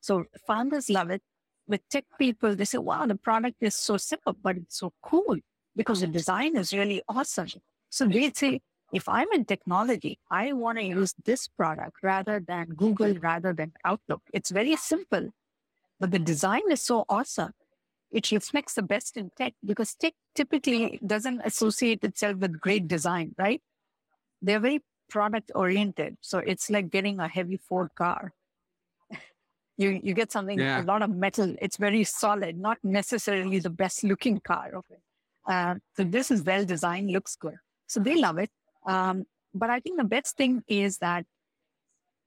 So 0.00 0.24
founders 0.46 0.90
love 0.90 1.10
it. 1.10 1.22
With 1.68 1.86
tech 1.88 2.04
people, 2.18 2.54
they 2.56 2.64
say, 2.64 2.78
wow, 2.78 3.06
the 3.06 3.16
product 3.16 3.56
is 3.60 3.74
so 3.74 3.96
simple, 3.96 4.36
but 4.42 4.56
it's 4.56 4.78
so 4.78 4.92
cool 5.02 5.36
because 5.74 6.00
the 6.00 6.06
design 6.06 6.56
is 6.56 6.72
really 6.72 7.02
awesome. 7.08 7.48
So 7.90 8.06
they 8.06 8.32
say, 8.32 8.60
if 8.92 9.08
I'm 9.08 9.26
in 9.32 9.44
technology, 9.44 10.18
I 10.30 10.52
want 10.52 10.78
to 10.78 10.84
use 10.84 11.12
this 11.24 11.48
product 11.48 11.96
rather 12.02 12.40
than 12.40 12.68
Google, 12.68 13.14
rather 13.14 13.52
than 13.52 13.72
Outlook. 13.84 14.22
It's 14.32 14.50
very 14.50 14.76
simple, 14.76 15.30
but 15.98 16.12
the 16.12 16.20
design 16.20 16.62
is 16.70 16.82
so 16.82 17.04
awesome. 17.08 17.52
It 18.10 18.30
reflects 18.30 18.74
the 18.74 18.82
best 18.82 19.16
in 19.16 19.30
tech 19.36 19.54
because 19.64 19.94
tech 19.94 20.14
typically 20.34 21.00
doesn't 21.04 21.40
associate 21.44 22.04
itself 22.04 22.36
with 22.38 22.60
great 22.60 22.88
design, 22.88 23.34
right? 23.38 23.60
They're 24.42 24.60
very 24.60 24.82
product 25.08 25.50
oriented. 25.54 26.16
So 26.20 26.38
it's 26.38 26.70
like 26.70 26.90
getting 26.90 27.20
a 27.20 27.28
heavy 27.28 27.56
Ford 27.56 27.90
car. 27.96 28.32
you 29.76 30.00
you 30.02 30.14
get 30.14 30.32
something 30.32 30.58
yeah. 30.58 30.82
a 30.82 30.84
lot 30.84 31.02
of 31.02 31.10
metal. 31.10 31.54
It's 31.60 31.76
very 31.76 32.04
solid, 32.04 32.58
not 32.58 32.78
necessarily 32.82 33.58
the 33.58 33.70
best 33.70 34.04
looking 34.04 34.40
car 34.40 34.70
of 34.74 34.84
it. 34.90 35.00
Uh, 35.46 35.76
so 35.96 36.04
this 36.04 36.30
is 36.30 36.42
well 36.42 36.64
designed, 36.64 37.10
looks 37.10 37.36
good. 37.36 37.56
So 37.86 38.00
they 38.00 38.16
love 38.16 38.38
it. 38.38 38.50
Um, 38.86 39.24
but 39.54 39.70
I 39.70 39.80
think 39.80 39.98
the 39.98 40.04
best 40.04 40.36
thing 40.36 40.62
is 40.68 40.98
that 40.98 41.24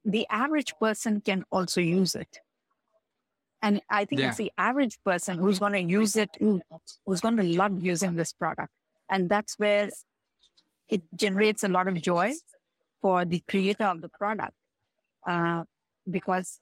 the 0.05 0.25
average 0.29 0.73
person 0.79 1.21
can 1.21 1.43
also 1.51 1.81
use 1.81 2.15
it. 2.15 2.39
And 3.61 3.81
I 3.89 4.05
think 4.05 4.21
yeah. 4.21 4.29
it's 4.29 4.37
the 4.37 4.51
average 4.57 4.99
person 5.03 5.37
who's 5.37 5.59
going 5.59 5.73
to 5.73 5.81
use 5.81 6.15
it, 6.15 6.29
who's 6.39 7.21
going 7.21 7.37
to 7.37 7.43
love 7.43 7.83
using 7.83 8.15
this 8.15 8.31
product. 8.31 8.71
And 9.09 9.29
that's 9.29 9.55
where 9.59 9.89
it 10.87 11.01
generates 11.15 11.63
a 11.63 11.67
lot 11.67 11.87
of 11.87 12.01
joy 12.01 12.33
for 13.01 13.25
the 13.25 13.43
creator 13.49 13.85
of 13.85 14.01
the 14.01 14.09
product. 14.09 14.53
Uh, 15.27 15.63
because 16.09 16.59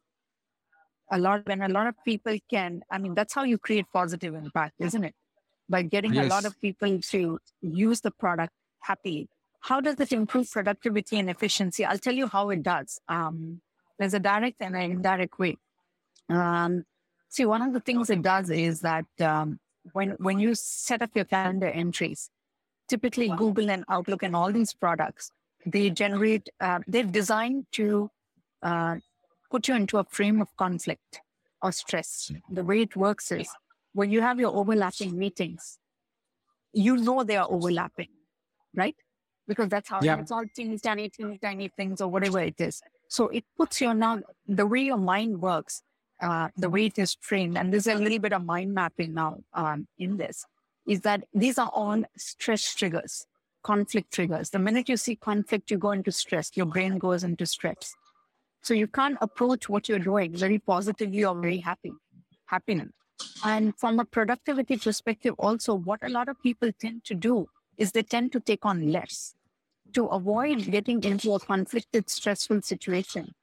a 1.12 1.19
lot, 1.19 1.45
when 1.45 1.62
a 1.62 1.69
lot 1.69 1.88
of 1.88 1.95
people 2.03 2.36
can, 2.49 2.81
I 2.91 2.97
mean, 2.97 3.13
that's 3.13 3.33
how 3.33 3.43
you 3.43 3.57
create 3.57 3.86
positive 3.93 4.33
impact, 4.33 4.73
isn't 4.79 5.03
it? 5.03 5.15
By 5.69 5.83
getting 5.83 6.13
yes. 6.13 6.25
a 6.25 6.29
lot 6.29 6.45
of 6.45 6.60
people 6.60 6.99
to 6.99 7.39
use 7.62 8.01
the 8.01 8.12
product 8.12 8.53
happily. 8.79 9.29
How 9.62 9.81
does 9.81 9.99
it 9.99 10.12
improve 10.12 10.49
productivity 10.49 11.19
and 11.19 11.29
efficiency? 11.29 11.86
I'll 11.86 11.97
tell 11.97 12.13
you 12.13 12.27
how 12.27 12.49
it 12.49 12.63
does. 12.63 12.99
Um, 13.07 13.62
there's 13.99 14.13
a 14.13 14.19
direct 14.19 14.57
and 14.62 14.75
an 14.75 14.91
indirect 14.91 15.38
way. 15.39 15.57
Um, 16.29 16.85
see, 17.29 17.45
one 17.45 17.61
of 17.61 17.73
the 17.73 17.79
things 17.79 18.09
it 18.09 18.21
does 18.21 18.49
is 18.49 18.81
that 18.81 19.05
um, 19.21 19.59
when 19.93 20.11
when 20.19 20.39
you 20.39 20.55
set 20.55 21.01
up 21.01 21.11
your 21.15 21.25
calendar 21.25 21.67
entries, 21.67 22.29
typically 22.87 23.29
Google 23.29 23.69
and 23.69 23.83
Outlook 23.89 24.23
and 24.23 24.35
all 24.35 24.51
these 24.51 24.73
products, 24.73 25.31
they 25.65 25.89
generate, 25.89 26.49
uh, 26.59 26.79
they're 26.87 27.03
designed 27.03 27.65
to 27.73 28.09
uh, 28.63 28.95
put 29.51 29.67
you 29.67 29.75
into 29.75 29.97
a 29.97 30.03
frame 30.05 30.41
of 30.41 30.55
conflict 30.57 31.21
or 31.61 31.71
stress. 31.71 32.31
The 32.49 32.63
way 32.63 32.81
it 32.81 32.95
works 32.95 33.31
is 33.31 33.49
when 33.93 34.11
you 34.11 34.21
have 34.21 34.39
your 34.39 34.55
overlapping 34.55 35.17
meetings, 35.17 35.79
you 36.73 36.97
know 36.97 37.23
they 37.23 37.37
are 37.37 37.47
overlapping, 37.49 38.09
right? 38.75 38.95
Because 39.47 39.69
that's 39.69 39.89
how 39.89 39.99
yeah. 40.01 40.19
it's 40.19 40.31
all 40.31 40.45
teeny 40.55 40.77
tiny, 40.77 41.09
teeny 41.09 41.37
tiny 41.37 41.69
things 41.69 42.01
or 42.01 42.09
whatever 42.09 42.39
it 42.39 42.59
is. 42.59 42.81
So 43.09 43.29
it 43.29 43.45
puts 43.57 43.81
you 43.81 43.93
now 43.93 44.21
the 44.45 44.65
way 44.65 44.81
your 44.81 44.97
mind 44.97 45.41
works, 45.41 45.81
uh, 46.21 46.49
the 46.58 46.69
way 46.69 46.86
it 46.86 46.97
is 46.97 47.15
trained, 47.15 47.58
and 47.58 47.71
there's 47.71 47.88
a 47.88 47.95
little 47.95 48.19
bit 48.19 48.34
of 48.34 48.43
mind 48.43 48.73
mapping 48.73 49.13
now 49.13 49.38
um, 49.53 49.88
in 49.97 50.17
this, 50.17 50.45
is 50.88 51.01
that 51.01 51.23
these 51.34 51.58
are 51.58 51.69
all 51.73 52.03
stress 52.17 52.73
triggers 52.75 53.25
conflict 53.67 54.13
triggers. 54.13 54.49
The 54.49 54.60
minute 54.60 54.88
you 54.88 54.95
see 54.95 55.17
conflict, 55.17 55.69
you 55.69 55.77
go 55.77 55.91
into 55.91 56.12
stress. 56.12 56.51
Your 56.56 56.65
brain 56.67 56.97
goes 56.97 57.25
into 57.25 57.45
stress. 57.45 57.93
So 58.62 58.73
you 58.73 58.88
can't 58.88 59.17
approach 59.21 59.67
what 59.67 59.89
you're 59.89 59.99
doing 59.99 60.36
very 60.36 60.60
positively 60.60 61.25
or 61.25 61.36
very 61.36 61.58
happy, 61.58 61.91
happiness. 62.45 62.91
And 63.43 63.77
from 63.77 63.99
a 63.99 64.06
productivity 64.06 64.77
perspective, 64.77 65.36
also, 65.38 65.73
what 65.73 65.99
a 66.03 66.10
lot 66.10 66.30
of 66.30 66.41
people 66.41 66.71
tend 66.80 67.03
to 67.06 67.13
do 67.13 67.47
is 67.77 67.91
they 67.91 68.03
tend 68.03 68.32
to 68.32 68.39
take 68.39 68.65
on 68.65 68.91
less 68.91 69.36
to 69.93 70.06
avoid 70.06 70.71
getting 70.71 71.03
into 71.03 71.34
a 71.34 71.39
conflicted, 71.39 72.10
stressful 72.10 72.62
situation. 72.62 73.34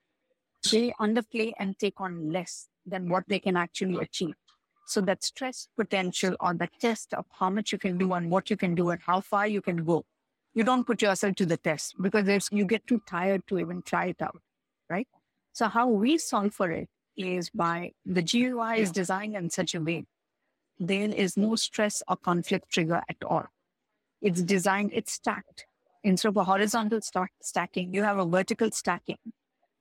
They 0.71 0.93
underplay 1.01 1.53
and 1.59 1.79
take 1.79 2.01
on 2.01 2.33
less 2.33 2.69
than 2.87 3.09
what 3.09 3.25
they 3.29 3.39
can 3.39 3.57
actually 3.57 3.99
achieve. 3.99 4.35
So 4.87 5.01
that 5.03 5.25
stress 5.25 5.69
potential 5.77 6.37
or 6.41 6.55
the 6.55 6.69
test 6.81 7.15
of 7.15 7.25
how 7.31 7.51
much 7.51 7.73
you 7.73 7.79
can 7.79 7.97
do 7.97 8.13
and 8.13 8.31
what 8.31 8.51
you 8.51 8.57
can 8.57 8.75
do 8.75 8.91
and 8.91 9.01
how 9.01 9.21
far 9.21 9.47
you 9.47 9.63
can 9.63 9.85
go 9.85 10.05
you 10.55 10.63
don't 10.63 10.87
put 10.87 11.03
yourself 11.03 11.35
to 11.35 11.47
the 11.47 11.57
test 11.57 11.97
because 12.01 12.49
you 12.53 12.65
get 12.65 12.87
too 12.87 13.03
tired 13.07 13.43
to 13.49 13.59
even 13.59 13.83
try 13.83 14.07
it 14.07 14.23
out, 14.23 14.41
right? 14.89 15.09
So 15.53 15.69
how 15.69 15.89
we 15.89 16.17
solve 16.17 16.55
for 16.55 16.71
it 16.71 16.89
is 17.17 17.51
by 17.51 17.93
the 18.07 18.23
GUI 18.23 18.81
is 18.81 18.91
designed 18.91 19.37
in 19.37 19.51
such 19.51 19.75
a 19.75 19.81
way 19.81 20.07
there 20.81 21.09
is 21.09 21.37
no 21.37 21.55
stress 21.55 22.03
or 22.09 22.17
conflict 22.17 22.69
trigger 22.69 23.01
at 23.09 23.17
all. 23.25 23.47
It's 24.21 24.43
designed, 24.43 24.91
it's 24.93 25.13
stacked. 25.13 25.67
Instead 26.03 26.31
of 26.31 26.37
a 26.37 26.45
horizontal 26.45 27.01
stack, 27.01 27.31
stacking, 27.41 27.95
you 27.95 28.03
have 28.03 28.19
a 28.19 28.27
vertical 28.27 28.71
stacking. 28.73 29.19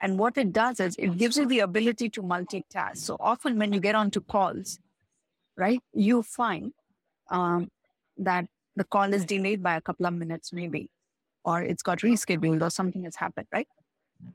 And 0.03 0.19
what 0.19 0.37
it 0.37 0.51
does 0.51 0.81
is 0.81 0.97
it 0.99 1.17
gives 1.17 1.37
you 1.37 1.45
the 1.45 1.59
ability 1.59 2.09
to 2.09 2.21
multitask. 2.21 2.97
So 2.97 3.15
often 3.21 3.57
when 3.57 3.71
you 3.71 3.79
get 3.79 3.95
onto 3.95 4.19
calls, 4.19 4.77
right, 5.55 5.79
you 5.93 6.23
find 6.23 6.73
um, 7.31 7.69
that 8.17 8.47
the 8.75 8.83
call 8.83 9.13
is 9.13 9.23
delayed 9.23 9.63
by 9.63 9.77
a 9.77 9.81
couple 9.81 10.05
of 10.05 10.13
minutes, 10.13 10.51
maybe, 10.51 10.89
or 11.45 11.61
it's 11.61 11.81
got 11.81 11.99
rescheduled 11.99 12.61
or 12.61 12.69
something 12.69 13.05
has 13.05 13.15
happened, 13.15 13.47
right? 13.53 13.67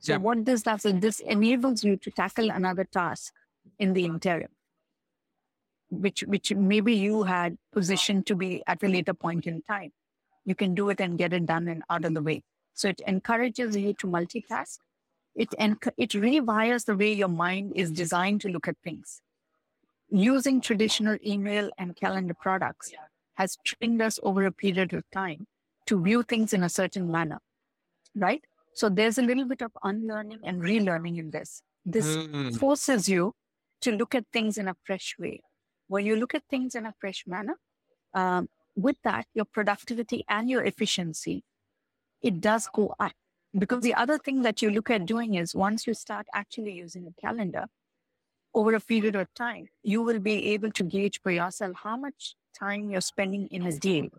So 0.01 0.13
yeah. 0.13 0.19
what 0.19 0.47
this 0.47 0.63
does 0.63 0.87
is 0.87 0.95
this 1.01 1.21
enables 1.21 1.85
you 1.85 1.99
to 1.99 2.11
tackle 2.13 2.51
another 2.51 2.85
task 2.85 3.35
in 3.79 3.93
the 3.93 4.07
interim, 4.07 4.49
which 5.91 6.23
which 6.23 6.55
maybe 6.55 6.95
you 6.95 7.25
had 7.25 7.59
positioned 7.73 8.27
to 8.29 8.35
be 8.35 8.63
at 8.67 8.83
a 8.83 8.89
later 8.89 9.13
point 9.13 9.47
in 9.47 9.61
time. 9.63 9.93
You 10.47 10.55
can 10.55 10.75
do 10.75 10.89
it 10.89 10.99
and 10.99 11.19
get 11.19 11.35
it 11.35 11.45
done 11.45 11.69
and 11.69 11.83
out 11.91 12.07
of 12.07 12.15
the 12.15 12.23
way. 12.23 12.43
So 12.73 12.89
it 12.89 13.03
encourages 13.07 13.77
you 13.77 13.93
to 13.95 14.07
multitask. 14.07 14.79
It 15.39 15.51
enc- 15.59 15.95
it 15.97 16.11
rewires 16.11 16.85
the 16.85 16.97
way 16.97 17.13
your 17.15 17.29
mind 17.29 17.73
is 17.77 17.91
designed 17.91 18.43
to 18.43 18.49
look 18.51 18.69
at 18.69 18.77
things. 18.85 19.23
using 20.11 20.61
traditional 20.61 21.19
email 21.25 21.71
and 21.79 21.95
calendar 21.95 22.35
products 22.35 22.93
has 23.35 23.59
trained 23.65 24.01
us 24.01 24.19
over 24.23 24.47
a 24.47 24.53
period 24.53 24.93
of 24.95 25.05
time 25.11 25.47
to 25.87 26.03
view 26.03 26.23
things 26.23 26.53
in 26.53 26.63
a 26.63 26.69
certain 26.69 27.11
manner, 27.11 27.41
right? 28.15 28.43
So 28.75 28.89
there's 28.89 29.19
a 29.19 29.23
little 29.23 29.45
bit 29.45 29.63
of 29.63 29.73
unlearning 29.83 30.41
and 30.45 30.63
relearning 30.63 31.19
in 31.19 31.31
this. 31.31 31.63
This 31.85 32.07
mm-hmm. 32.07 32.51
forces 32.51 33.09
you 33.09 33.35
to 33.83 33.93
look 33.93 34.15
at 34.15 34.25
things 34.33 34.59
in 34.59 34.69
a 34.69 34.77
fresh 34.85 35.15
way. 35.19 35.41
When 35.89 36.05
you 36.07 36.17
look 36.17 36.35
at 36.35 36.43
things 36.49 36.75
in 36.75 36.87
a 36.87 36.95
fresh 37.01 37.25
manner, 37.27 37.57
um, 38.15 38.49
with 38.77 38.97
that, 39.05 39.27
your 39.35 39.45
productivity 39.45 40.25
and 40.29 40.49
your 40.49 40.65
efficiency, 40.65 41.45
it 42.23 42.41
does 42.41 42.69
go 42.73 42.95
up. 42.99 43.13
Because 43.57 43.83
the 43.83 43.95
other 43.95 44.19
thing 44.19 44.43
that 44.43 44.61
you 44.61 44.71
look 44.71 44.91
at 44.91 45.07
doing 45.07 45.35
is 45.35 45.55
once 45.55 45.87
you 45.87 45.95
start 45.95 46.27
actually 46.35 46.73
using 46.73 47.07
a 47.07 47.21
calendar, 47.21 47.67
over 48.55 48.75
a 48.75 48.81
period 48.81 49.15
of 49.15 49.33
time, 49.35 49.69
you 49.83 50.03
will 50.03 50.19
be 50.19 50.53
able 50.53 50.71
to 50.73 50.83
gauge 50.83 51.21
for 51.23 51.31
yourself 51.31 51.77
how 51.83 51.97
much 51.97 52.35
time 52.59 52.91
you're 52.91 53.01
spending 53.01 53.47
in 53.49 53.67
a 53.67 53.73
day. 53.73 54.11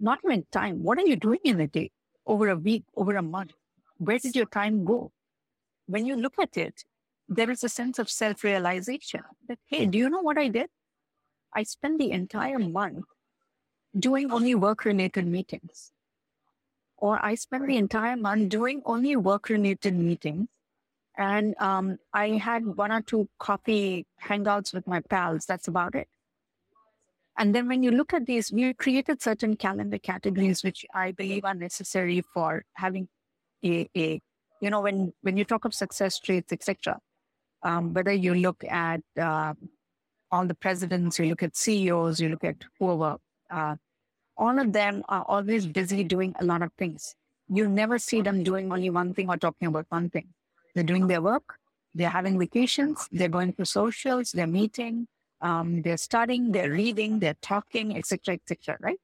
Not 0.00 0.18
even 0.24 0.46
time, 0.52 0.82
what 0.82 0.98
are 0.98 1.06
you 1.06 1.16
doing 1.16 1.40
in 1.44 1.60
a 1.60 1.66
day, 1.66 1.90
over 2.26 2.48
a 2.48 2.56
week, 2.56 2.84
over 2.94 3.16
a 3.16 3.22
month? 3.22 3.52
Where 3.96 4.18
did 4.18 4.36
your 4.36 4.46
time 4.46 4.84
go? 4.84 5.12
When 5.86 6.06
you 6.06 6.16
look 6.16 6.34
at 6.38 6.56
it, 6.56 6.84
there 7.28 7.50
is 7.50 7.64
a 7.64 7.68
sense 7.68 7.98
of 7.98 8.08
self 8.08 8.44
realization 8.44 9.22
that, 9.48 9.58
hey, 9.66 9.86
do 9.86 9.98
you 9.98 10.08
know 10.08 10.20
what 10.20 10.38
I 10.38 10.48
did? 10.48 10.68
I 11.54 11.62
spent 11.62 11.98
the 11.98 12.10
entire 12.10 12.58
month 12.58 13.06
doing 13.98 14.30
only 14.30 14.54
work 14.54 14.84
related 14.84 15.26
meetings. 15.26 15.92
Or 16.98 17.24
I 17.24 17.36
spent 17.36 17.66
the 17.66 17.76
entire 17.76 18.16
month 18.16 18.48
doing 18.48 18.82
only 18.84 19.16
work 19.16 19.48
related 19.48 19.94
meetings 19.96 20.48
and 21.18 21.56
um, 21.58 21.98
I 22.12 22.28
had 22.30 22.64
one 22.64 22.92
or 22.92 23.02
two 23.02 23.28
coffee 23.40 24.06
hangouts 24.24 24.72
with 24.72 24.86
my 24.86 25.00
pals. 25.00 25.46
That's 25.46 25.66
about 25.66 25.96
it. 25.96 26.06
And 27.36 27.54
then 27.54 27.66
when 27.66 27.82
you 27.82 27.90
look 27.90 28.14
at 28.14 28.26
these, 28.26 28.52
we 28.52 28.72
created 28.72 29.20
certain 29.20 29.56
calendar 29.56 29.98
categories, 29.98 30.62
which 30.62 30.86
I 30.94 31.12
believe 31.12 31.44
are 31.44 31.54
necessary 31.54 32.22
for 32.34 32.64
having 32.74 33.08
a, 33.64 33.88
a 33.96 34.20
you 34.60 34.70
know, 34.70 34.80
when, 34.80 35.12
when 35.22 35.36
you 35.36 35.44
talk 35.44 35.64
of 35.64 35.74
success 35.74 36.20
traits, 36.20 36.52
etc. 36.52 36.98
Um, 37.62 37.94
whether 37.94 38.12
you 38.12 38.34
look 38.34 38.64
at 38.64 39.00
uh, 39.20 39.54
all 40.30 40.46
the 40.46 40.54
presidents, 40.54 41.18
you 41.18 41.26
look 41.26 41.42
at 41.42 41.56
CEOs, 41.56 42.20
you 42.20 42.28
look 42.28 42.44
at 42.44 42.56
whoever, 42.78 43.16
uh, 43.50 43.76
all 44.38 44.58
of 44.58 44.72
them 44.72 45.02
are 45.08 45.24
always 45.26 45.66
busy 45.66 46.04
doing 46.04 46.34
a 46.40 46.44
lot 46.44 46.62
of 46.62 46.72
things. 46.78 47.14
You 47.48 47.68
never 47.68 47.98
see 47.98 48.22
them 48.22 48.44
doing 48.44 48.72
only 48.72 48.90
one 48.90 49.14
thing 49.14 49.28
or 49.28 49.36
talking 49.36 49.68
about 49.68 49.86
one 49.88 50.10
thing. 50.10 50.28
They're 50.74 50.84
doing 50.84 51.08
their 51.08 51.20
work. 51.20 51.56
They're 51.94 52.10
having 52.10 52.38
vacations. 52.38 53.08
They're 53.10 53.28
going 53.28 53.54
to 53.54 53.66
socials. 53.66 54.32
They're 54.32 54.46
meeting. 54.46 55.08
Um, 55.40 55.82
they're 55.82 55.96
studying. 55.96 56.52
They're 56.52 56.70
reading. 56.70 57.18
They're 57.18 57.36
talking, 57.42 57.96
etc., 57.96 58.34
etc. 58.34 58.78
Right. 58.80 59.00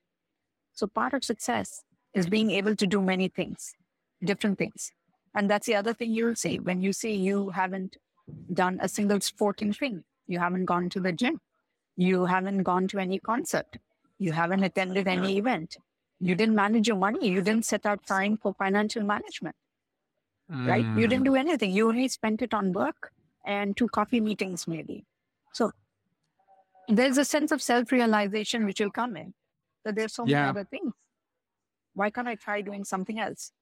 So 0.72 0.86
part 0.86 1.14
of 1.14 1.24
success 1.24 1.82
is 2.14 2.28
being 2.28 2.50
able 2.50 2.76
to 2.76 2.86
do 2.86 3.00
many 3.00 3.28
things, 3.28 3.74
different 4.22 4.58
things, 4.58 4.92
and 5.34 5.50
that's 5.50 5.66
the 5.66 5.74
other 5.74 5.94
thing 5.94 6.12
you'll 6.12 6.36
see 6.36 6.58
when 6.58 6.80
you 6.80 6.92
see 6.92 7.14
you 7.14 7.50
haven't 7.50 7.96
done 8.52 8.78
a 8.80 8.88
single 8.88 9.20
sporting 9.20 9.72
thing. 9.72 10.04
You 10.26 10.38
haven't 10.38 10.64
gone 10.64 10.88
to 10.90 11.00
the 11.00 11.12
gym. 11.12 11.40
You 11.96 12.24
haven't 12.24 12.62
gone 12.62 12.88
to 12.88 12.98
any 12.98 13.18
concert. 13.18 13.78
You 14.18 14.32
haven't 14.32 14.62
attended 14.62 15.08
any 15.08 15.38
event. 15.38 15.76
You 16.20 16.34
didn't 16.34 16.54
manage 16.54 16.88
your 16.88 16.96
money. 16.96 17.28
You 17.28 17.42
didn't 17.42 17.64
set 17.64 17.84
out 17.86 18.06
time 18.06 18.38
for 18.38 18.54
financial 18.54 19.02
management 19.02 19.56
mm. 20.50 20.66
right? 20.66 20.84
You 20.84 21.06
didn't 21.06 21.22
mm. 21.22 21.32
do 21.32 21.36
anything. 21.36 21.70
You 21.72 21.88
only 21.88 22.08
spent 22.08 22.42
it 22.42 22.54
on 22.54 22.72
work 22.72 23.12
and 23.44 23.76
two 23.76 23.88
coffee 23.88 24.20
meetings, 24.20 24.66
maybe. 24.66 25.04
So 25.52 25.72
there's 26.88 27.18
a 27.18 27.24
sense 27.24 27.52
of 27.52 27.62
self 27.62 27.92
realization 27.92 28.64
which 28.64 28.80
will 28.80 28.90
come 28.90 29.16
in 29.16 29.34
that 29.84 29.94
there's 29.94 30.14
so 30.14 30.26
yeah. 30.26 30.40
many 30.40 30.48
other 30.50 30.64
things. 30.64 30.92
Why 31.94 32.10
can't 32.10 32.28
I 32.28 32.34
try 32.34 32.60
doing 32.60 32.84
something 32.84 33.20
else? 33.20 33.52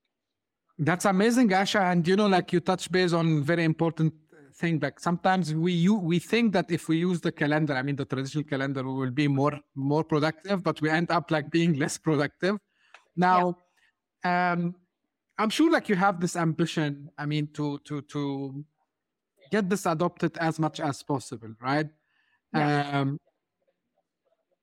That's 0.79 1.05
amazing, 1.05 1.49
Asha. 1.49 1.91
And 1.91 2.07
you 2.07 2.15
know, 2.15 2.27
like 2.27 2.51
you 2.51 2.59
touch 2.59 2.91
base 2.91 3.13
on 3.13 3.43
very 3.43 3.63
important 3.63 4.13
thing. 4.55 4.79
Like 4.79 4.99
sometimes 4.99 5.53
we 5.53 5.71
you, 5.71 5.95
we 5.95 6.19
think 6.19 6.53
that 6.53 6.71
if 6.71 6.87
we 6.87 6.97
use 6.97 7.21
the 7.21 7.31
calendar, 7.31 7.73
I 7.73 7.81
mean 7.81 7.95
the 7.95 8.05
traditional 8.05 8.43
calendar, 8.43 8.83
we 8.83 8.93
will 8.93 9.11
be 9.11 9.27
more 9.27 9.59
more 9.75 10.03
productive, 10.03 10.63
but 10.63 10.81
we 10.81 10.89
end 10.89 11.11
up 11.11 11.31
like 11.31 11.49
being 11.51 11.73
less 11.83 11.97
productive. 11.97 12.57
Now, 13.15 13.57
yeah. 14.25 14.53
um, 14.53 14.75
I'm 15.37 15.49
sure 15.49 15.71
like 15.71 15.89
you 15.89 15.95
have 15.95 16.19
this 16.19 16.35
ambition. 16.35 17.09
I 17.17 17.25
mean, 17.25 17.47
to 17.53 17.79
to 17.85 18.01
to 18.01 18.65
get 19.51 19.69
this 19.69 19.85
adopted 19.85 20.37
as 20.37 20.59
much 20.59 20.79
as 20.79 21.03
possible, 21.03 21.53
right? 21.61 21.87
Yeah. 22.53 22.99
Um, 22.99 23.19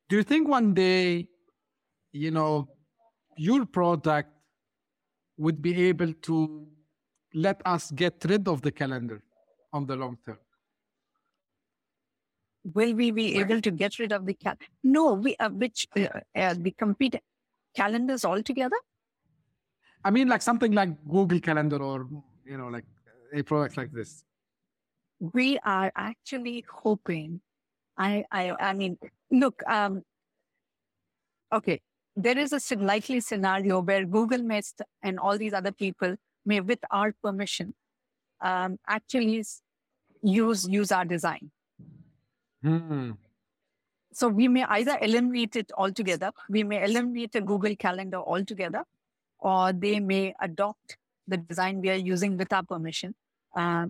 do 0.09 0.17
you 0.17 0.23
think 0.23 0.49
one 0.49 0.75
day, 0.75 1.29
you 2.13 2.31
know, 2.31 2.69
your 3.37 3.65
product 3.65 4.31
would 5.37 5.63
be 5.63 5.89
able 5.89 6.13
to 6.13 6.67
let 7.35 7.63
us 7.65 7.91
get 7.93 8.25
rid 8.29 8.49
of 8.49 8.63
the 8.63 8.73
calendar 8.73 9.23
on 9.73 9.87
the 9.87 9.97
long 9.97 10.19
term? 10.25 10.39
Will 12.75 12.95
we 12.95 13.11
be 13.11 13.39
able 13.39 13.61
to 13.63 13.71
get 13.71 13.99
rid 13.99 14.13
of 14.13 14.27
the 14.27 14.35
calendar? 14.35 14.67
No, 14.83 15.15
we 15.15 15.37
uh, 15.37 15.49
which 15.49 15.87
uh, 15.97 16.09
uh, 16.37 16.55
we 16.61 16.73
compete 16.73 17.17
calendars 17.75 18.25
altogether. 18.25 18.77
I 20.05 20.11
mean, 20.11 20.29
like 20.29 20.43
something 20.43 20.73
like 20.73 20.91
Google 21.09 21.41
Calendar 21.41 21.83
or, 21.83 22.09
you 22.45 22.57
know, 22.57 22.69
like 22.69 22.85
a 23.33 23.43
product 23.43 23.77
like 23.77 23.93
this. 23.93 24.25
We 25.21 25.59
are 25.59 25.93
actually 25.95 26.65
hoping. 26.71 27.41
I, 27.99 28.25
I, 28.33 28.53
I 28.59 28.73
mean, 28.73 28.99
look, 29.31 29.63
um, 29.67 30.03
okay, 31.53 31.83
there 32.17 32.39
is 32.39 32.53
a 32.53 32.77
likely 32.77 33.21
scenario 33.21 33.81
where 33.81 34.07
Google 34.07 34.43
may 34.43 34.63
st- 34.63 34.89
and 35.03 35.19
all 35.19 35.37
these 35.37 35.53
other 35.53 35.73
people 35.73 36.17
may, 36.47 36.61
with 36.61 36.79
our 36.91 37.15
permission, 37.23 37.75
um, 38.41 38.79
actually 38.87 39.45
use 40.23 40.69
use 40.69 40.93
our 40.93 41.05
design. 41.05 41.51
Hmm. 42.63 43.13
So 44.13 44.29
we 44.29 44.49
may 44.49 44.65
either 44.65 44.99
eliminate 45.01 45.57
it 45.57 45.71
altogether, 45.77 46.33
we 46.49 46.65
may 46.65 46.83
eliminate 46.83 47.35
a 47.37 47.41
Google 47.41 47.77
Calendar 47.77 48.19
altogether, 48.19 48.85
or 49.39 49.73
they 49.73 50.01
may 50.01 50.35
adopt 50.41 50.97
the 51.29 51.37
design 51.37 51.81
we 51.81 51.91
are 51.91 51.95
using 51.95 52.37
with 52.37 52.53
our 52.53 52.65
permission 52.65 53.15
uh, 53.57 53.87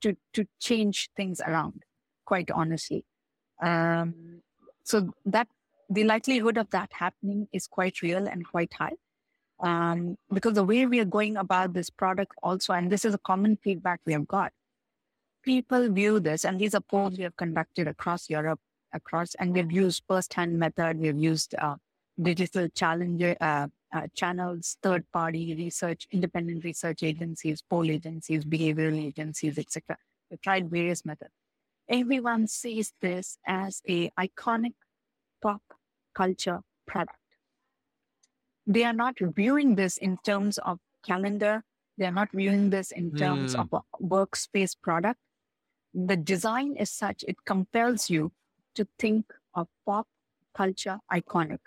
to 0.00 0.16
to 0.34 0.46
change 0.60 1.10
things 1.16 1.40
around. 1.40 1.82
Quite 2.24 2.50
honestly, 2.50 3.04
um, 3.62 4.42
so 4.82 5.10
that 5.24 5.48
the 5.88 6.04
likelihood 6.04 6.58
of 6.58 6.70
that 6.70 6.90
happening 6.92 7.48
is 7.52 7.66
quite 7.66 8.02
real 8.02 8.26
and 8.26 8.46
quite 8.46 8.72
high. 8.74 8.96
Um, 9.60 10.18
because 10.32 10.54
the 10.54 10.64
way 10.64 10.84
we 10.86 11.00
are 11.00 11.06
going 11.06 11.36
about 11.36 11.72
this 11.72 11.88
product 11.88 12.32
also, 12.42 12.72
and 12.74 12.90
this 12.90 13.04
is 13.04 13.14
a 13.14 13.18
common 13.18 13.56
feedback 13.56 14.00
we 14.04 14.12
have 14.12 14.28
got, 14.28 14.52
people 15.42 15.88
view 15.88 16.20
this, 16.20 16.44
and 16.44 16.60
these 16.60 16.74
are 16.74 16.80
polls 16.80 17.16
we 17.16 17.24
have 17.24 17.36
conducted 17.36 17.88
across 17.88 18.28
Europe, 18.28 18.60
across, 18.92 19.34
and 19.36 19.54
we've 19.54 19.72
used 19.72 20.02
first-hand 20.08 20.58
method, 20.58 20.98
we've 20.98 21.18
used 21.18 21.54
uh, 21.58 21.76
digital 22.20 22.68
challenger 22.68 23.36
uh, 23.40 23.68
uh, 23.94 24.06
channels, 24.14 24.76
third 24.82 25.04
party 25.12 25.54
research, 25.54 26.06
independent 26.10 26.64
research 26.64 27.02
agencies, 27.02 27.62
poll 27.62 27.90
agencies, 27.90 28.44
behavioral 28.44 28.98
agencies, 29.02 29.58
etc. 29.58 29.96
We've 30.30 30.40
tried 30.40 30.70
various 30.70 31.04
methods. 31.04 31.30
Everyone 31.88 32.48
sees 32.48 32.92
this 33.00 33.38
as 33.46 33.80
a 33.88 34.10
iconic 34.18 34.74
pop 35.40 35.62
culture 36.14 36.60
product. 36.86 37.18
They 38.66 38.84
are 38.84 38.92
not 38.92 39.16
viewing 39.20 39.76
this 39.76 39.96
in 39.96 40.18
terms 40.24 40.58
of 40.58 40.78
calendar. 41.04 41.62
They 41.98 42.06
are 42.06 42.12
not 42.12 42.28
viewing 42.32 42.70
this 42.70 42.90
in 42.90 43.14
terms 43.14 43.54
mm. 43.54 43.60
of 43.60 43.72
a 43.72 44.02
workspace 44.02 44.76
product. 44.80 45.20
The 45.94 46.16
design 46.16 46.76
is 46.76 46.90
such, 46.90 47.24
it 47.26 47.36
compels 47.44 48.10
you 48.10 48.32
to 48.74 48.86
think 48.98 49.32
of 49.54 49.68
pop 49.86 50.06
culture 50.54 50.98
iconic 51.12 51.60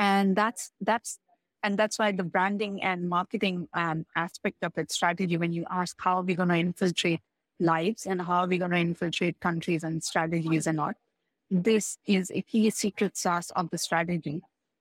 and 0.00 0.34
that's 0.34 0.72
that's 0.80 1.18
and 1.62 1.78
that's 1.78 1.98
why 1.98 2.10
the 2.10 2.24
branding 2.24 2.82
and 2.82 3.08
marketing 3.08 3.68
um, 3.74 4.06
aspect 4.16 4.56
of 4.62 4.72
its 4.78 4.94
strategy 4.94 5.36
when 5.36 5.52
you 5.52 5.64
ask 5.70 5.94
how 6.00 6.16
are 6.16 6.22
we 6.22 6.34
going 6.34 6.48
to 6.48 6.56
infiltrate 6.56 7.20
lives 7.60 8.06
and 8.06 8.22
how 8.22 8.40
are 8.44 8.46
we 8.46 8.56
going 8.56 8.70
to 8.70 8.78
infiltrate 8.78 9.38
countries 9.40 9.84
and 9.84 10.02
strategies 10.02 10.66
and 10.66 10.80
all 10.80 10.92
this 11.50 11.98
is 12.06 12.32
a 12.34 12.40
key 12.42 12.70
secret 12.70 13.16
sauce 13.16 13.50
of 13.50 13.68
the 13.70 13.76
strategy 13.78 14.40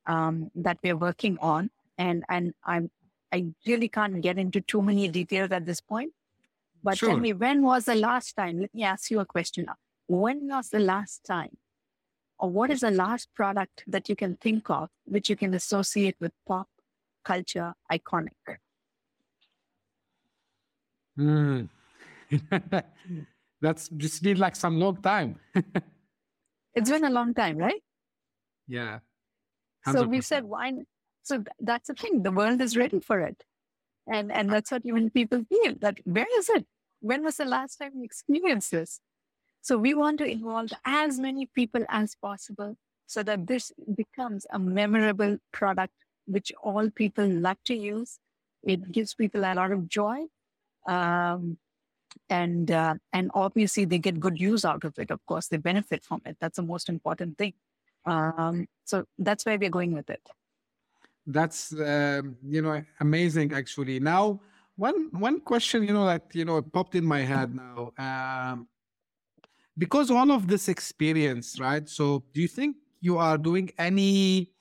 um, 0.09 0.51
that 0.55 0.77
we're 0.83 0.97
working 0.97 1.37
on 1.39 1.69
and 1.97 2.23
and 2.29 2.53
i'm 2.65 2.89
i 3.31 3.45
really 3.67 3.87
can't 3.87 4.21
get 4.21 4.37
into 4.37 4.61
too 4.61 4.81
many 4.81 5.07
details 5.07 5.51
at 5.51 5.65
this 5.65 5.81
point 5.81 6.11
but 6.83 6.97
sure. 6.97 7.09
tell 7.09 7.19
me 7.19 7.33
when 7.33 7.61
was 7.61 7.85
the 7.85 7.95
last 7.95 8.35
time 8.35 8.59
let 8.59 8.73
me 8.73 8.83
ask 8.83 9.11
you 9.11 9.19
a 9.19 9.25
question 9.25 9.65
now 9.65 9.75
when 10.07 10.47
was 10.47 10.69
the 10.69 10.79
last 10.79 11.23
time 11.23 11.57
or 12.39 12.49
what 12.49 12.71
is 12.71 12.79
the 12.79 12.91
last 12.91 13.29
product 13.35 13.83
that 13.85 14.07
you 14.09 14.15
can 14.15 14.35
think 14.37 14.69
of 14.69 14.89
which 15.05 15.29
you 15.29 15.35
can 15.35 15.53
associate 15.53 16.15
with 16.19 16.31
pop 16.47 16.67
culture 17.23 17.73
iconic? 17.91 18.57
Mm. 21.19 21.69
That's 23.61 23.89
just 23.89 24.23
been 24.23 24.37
like 24.37 24.55
some 24.55 24.79
long 24.79 25.01
time. 25.01 25.35
it's 26.73 26.89
been 26.89 27.03
a 27.03 27.09
long 27.09 27.33
time, 27.33 27.57
right? 27.57 27.81
Yeah. 28.67 28.99
100%. 29.87 29.93
So 29.93 30.03
we 30.03 30.21
said, 30.21 30.43
why? 30.43 30.73
So 31.23 31.43
that's 31.59 31.87
the 31.87 31.93
thing. 31.93 32.23
The 32.23 32.31
world 32.31 32.61
is 32.61 32.75
ready 32.75 32.99
for 32.99 33.19
it. 33.19 33.43
And, 34.07 34.31
and 34.31 34.51
that's 34.51 34.71
what 34.71 34.81
even 34.85 35.09
people 35.09 35.43
feel 35.47 35.75
that 35.81 35.99
where 36.03 36.27
is 36.37 36.49
it? 36.49 36.65
When 37.01 37.23
was 37.23 37.37
the 37.37 37.45
last 37.45 37.77
time 37.77 37.91
you 37.95 38.03
experienced 38.03 38.71
this? 38.71 38.99
So 39.61 39.77
we 39.77 39.93
want 39.93 40.17
to 40.19 40.25
involve 40.25 40.71
as 40.85 41.19
many 41.19 41.45
people 41.45 41.85
as 41.89 42.15
possible 42.15 42.75
so 43.07 43.23
that 43.23 43.47
this 43.47 43.71
becomes 43.95 44.45
a 44.51 44.59
memorable 44.59 45.37
product 45.51 45.93
which 46.25 46.51
all 46.63 46.89
people 46.89 47.27
love 47.27 47.57
to 47.65 47.75
use. 47.75 48.19
It 48.63 48.91
gives 48.91 49.13
people 49.13 49.41
a 49.41 49.53
lot 49.53 49.71
of 49.71 49.87
joy. 49.89 50.25
Um, 50.87 51.57
and 52.29 52.71
uh, 52.71 52.95
and 53.13 53.31
obviously 53.33 53.85
they 53.85 53.99
get 53.99 54.19
good 54.19 54.39
use 54.39 54.65
out 54.65 54.83
of 54.83 54.97
it. 54.97 55.11
Of 55.11 55.25
course, 55.25 55.47
they 55.47 55.57
benefit 55.57 56.03
from 56.03 56.21
it. 56.25 56.37
That's 56.39 56.57
the 56.57 56.63
most 56.63 56.89
important 56.89 57.37
thing. 57.37 57.53
Um, 58.05 58.67
so 58.85 59.05
that's 59.17 59.45
where 59.45 59.57
we're 59.57 59.69
going 59.69 59.93
with 59.93 60.09
it. 60.09 60.21
That's 61.25 61.73
uh, 61.73 62.21
you 62.43 62.61
know 62.61 62.81
amazing. 62.99 63.53
Actually, 63.53 63.99
now 63.99 64.41
one 64.75 65.09
one 65.11 65.41
question 65.41 65.83
you 65.83 65.93
know 65.93 66.05
that 66.05 66.23
you 66.33 66.45
know 66.45 66.61
popped 66.61 66.95
in 66.95 67.05
my 67.05 67.19
head 67.19 67.53
now. 67.53 67.91
Um, 67.97 68.67
because 69.77 70.11
all 70.11 70.31
of 70.31 70.47
this 70.47 70.67
experience, 70.67 71.59
right? 71.59 71.87
So, 71.87 72.23
do 72.33 72.41
you 72.41 72.47
think 72.47 72.77
you 72.99 73.17
are 73.17 73.37
doing 73.37 73.69
any? 73.77 74.51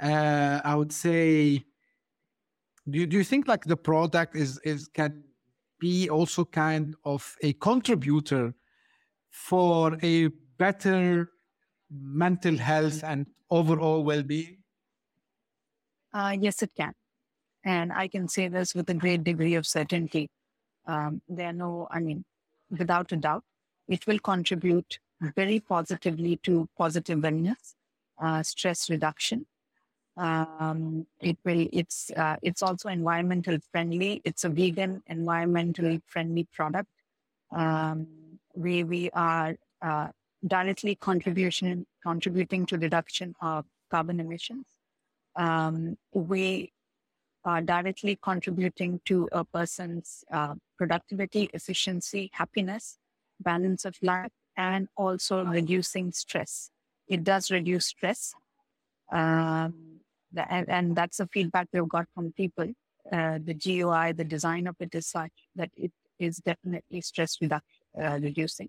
Uh, 0.00 0.60
I 0.64 0.74
would 0.74 0.92
say. 0.92 1.64
Do 2.88 2.98
you, 2.98 3.06
do 3.06 3.18
you 3.18 3.24
think 3.24 3.46
like 3.46 3.64
the 3.64 3.76
product 3.76 4.34
is 4.34 4.58
is 4.64 4.88
can 4.88 5.22
be 5.78 6.08
also 6.08 6.44
kind 6.44 6.94
of 7.04 7.36
a 7.42 7.52
contributor 7.54 8.54
for 9.30 9.98
a 10.02 10.28
better 10.58 11.30
mental 11.90 12.56
health 12.56 13.02
and 13.02 13.26
overall 13.50 14.04
well-being? 14.04 14.58
Uh, 16.12 16.36
yes, 16.40 16.62
it 16.62 16.70
can, 16.76 16.92
and 17.64 17.92
I 17.92 18.08
can 18.08 18.28
say 18.28 18.48
this 18.48 18.74
with 18.74 18.88
a 18.90 18.94
great 18.94 19.22
degree 19.24 19.54
of 19.54 19.66
certainty. 19.66 20.28
Um, 20.86 21.22
there 21.28 21.48
are 21.48 21.52
no, 21.52 21.86
I 21.90 22.00
mean, 22.00 22.24
without 22.70 23.12
a 23.12 23.16
doubt, 23.16 23.44
it 23.88 24.06
will 24.06 24.18
contribute 24.18 24.98
very 25.36 25.60
positively 25.60 26.36
to 26.44 26.68
positive 26.76 27.18
wellness, 27.18 27.74
uh, 28.20 28.42
stress 28.42 28.88
reduction. 28.90 29.46
Um, 30.16 31.06
it 31.20 31.38
will. 31.44 31.68
It's 31.72 32.10
uh, 32.16 32.36
it's 32.42 32.62
also 32.62 32.88
environmental 32.88 33.58
friendly. 33.70 34.20
It's 34.24 34.44
a 34.44 34.48
vegan, 34.48 35.02
environmentally 35.10 36.02
friendly 36.06 36.44
product. 36.52 36.88
Um, 37.52 38.06
we 38.54 38.84
we 38.84 39.10
are 39.10 39.56
uh, 39.80 40.08
directly 40.46 40.94
contribution 40.94 41.86
contributing 42.02 42.66
to 42.66 42.78
reduction 42.78 43.34
of 43.40 43.66
carbon 43.90 44.20
emissions. 44.20 44.66
Um, 45.36 45.96
we 46.12 46.72
are 47.44 47.60
directly 47.60 48.18
contributing 48.20 49.00
to 49.06 49.28
a 49.32 49.44
person's 49.44 50.24
uh, 50.30 50.54
productivity, 50.76 51.50
efficiency, 51.54 52.30
happiness, 52.32 52.98
balance 53.40 53.84
of 53.84 53.96
life 54.02 54.32
and 54.56 54.88
also 54.96 55.44
reducing 55.44 56.12
stress. 56.12 56.70
It 57.08 57.24
does 57.24 57.50
reduce 57.50 57.86
stress. 57.86 58.34
Um, 59.10 60.00
and, 60.36 60.68
and, 60.68 60.96
that's 60.96 61.16
the 61.16 61.26
feedback 61.26 61.68
we've 61.72 61.88
got 61.88 62.06
from 62.14 62.32
people. 62.32 62.68
Uh, 63.10 63.38
the 63.42 63.54
GUI, 63.54 64.12
the 64.12 64.24
design 64.24 64.68
of 64.68 64.76
it 64.78 64.94
is 64.94 65.06
such 65.06 65.32
that 65.56 65.70
it 65.76 65.90
is 66.20 66.36
definitely 66.36 67.00
stress 67.00 67.38
reduction, 67.40 67.66
uh, 68.00 68.18
reducing. 68.22 68.68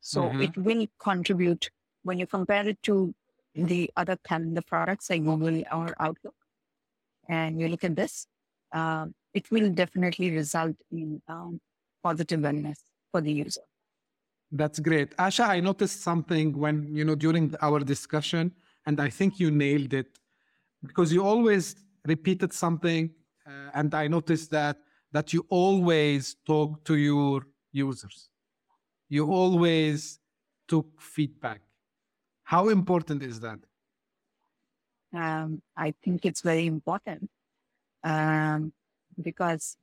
So 0.00 0.22
mm-hmm. 0.22 0.42
it 0.42 0.56
will 0.56 0.86
contribute 0.98 1.70
when 2.02 2.18
you 2.18 2.26
compare 2.26 2.66
it 2.66 2.82
to 2.84 3.14
the 3.54 3.90
other 3.96 4.16
calendar 4.24 4.62
products 4.62 5.10
like 5.10 5.24
Google 5.24 5.62
or 5.72 5.94
Outlook, 5.98 6.34
and 7.28 7.60
you 7.60 7.68
look 7.68 7.84
at 7.84 7.96
this, 7.96 8.26
um, 8.72 9.14
it 9.34 9.50
will 9.50 9.70
definitely 9.70 10.30
result 10.30 10.76
in 10.90 11.20
um, 11.28 11.60
positive 12.02 12.40
wellness 12.40 12.78
for 13.10 13.20
the 13.20 13.32
user. 13.32 13.62
That's 14.50 14.78
great. 14.78 15.14
Asha, 15.16 15.46
I 15.46 15.60
noticed 15.60 16.02
something 16.02 16.56
when, 16.56 16.88
you 16.94 17.04
know, 17.04 17.14
during 17.14 17.54
our 17.60 17.80
discussion, 17.80 18.52
and 18.86 19.00
I 19.00 19.10
think 19.10 19.38
you 19.38 19.50
nailed 19.50 19.92
it 19.92 20.18
because 20.86 21.12
you 21.12 21.24
always 21.24 21.76
repeated 22.06 22.52
something. 22.52 23.10
Uh, 23.46 23.70
and 23.74 23.94
I 23.94 24.08
noticed 24.08 24.50
that, 24.52 24.78
that 25.12 25.32
you 25.32 25.44
always 25.50 26.36
talk 26.46 26.84
to 26.84 26.96
your 26.96 27.42
users. 27.72 28.30
You 29.08 29.32
always 29.32 30.18
took 30.66 31.00
feedback. 31.00 31.60
How 32.44 32.68
important 32.68 33.22
is 33.22 33.40
that? 33.40 33.58
Um, 35.14 35.62
I 35.76 35.94
think 36.02 36.26
it's 36.26 36.42
very 36.42 36.66
important 36.66 37.30
um, 38.04 38.72
because 39.20 39.76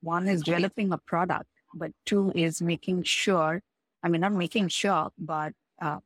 one 0.00 0.26
is 0.28 0.42
developing 0.42 0.92
a 0.92 0.98
product 0.98 1.48
but 1.76 1.92
two 2.04 2.32
is 2.34 2.62
making 2.62 3.02
sure, 3.02 3.62
I 4.02 4.08
mean, 4.08 4.22
not 4.22 4.32
making 4.32 4.68
sure, 4.68 5.10
but 5.18 5.52
uh, 5.80 5.98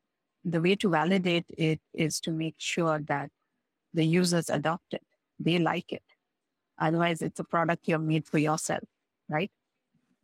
the 0.45 0.61
way 0.61 0.75
to 0.77 0.91
validate 0.91 1.47
it 1.57 1.81
is 1.95 2.21
to 2.21 2.33
make 2.33 2.57
sure 2.59 2.99
that 3.07 3.31
the 3.95 4.05
users 4.05 4.51
adopt 4.51 4.95
it, 4.95 5.07
they 5.39 5.59
like 5.59 5.93
it. 5.93 6.03
Otherwise, 6.79 7.23
it's 7.23 7.41
a 7.41 7.45
product 7.45 7.87
you're 7.87 7.99
made 7.99 8.27
for 8.27 8.39
yourself, 8.39 8.85
right? 9.29 9.51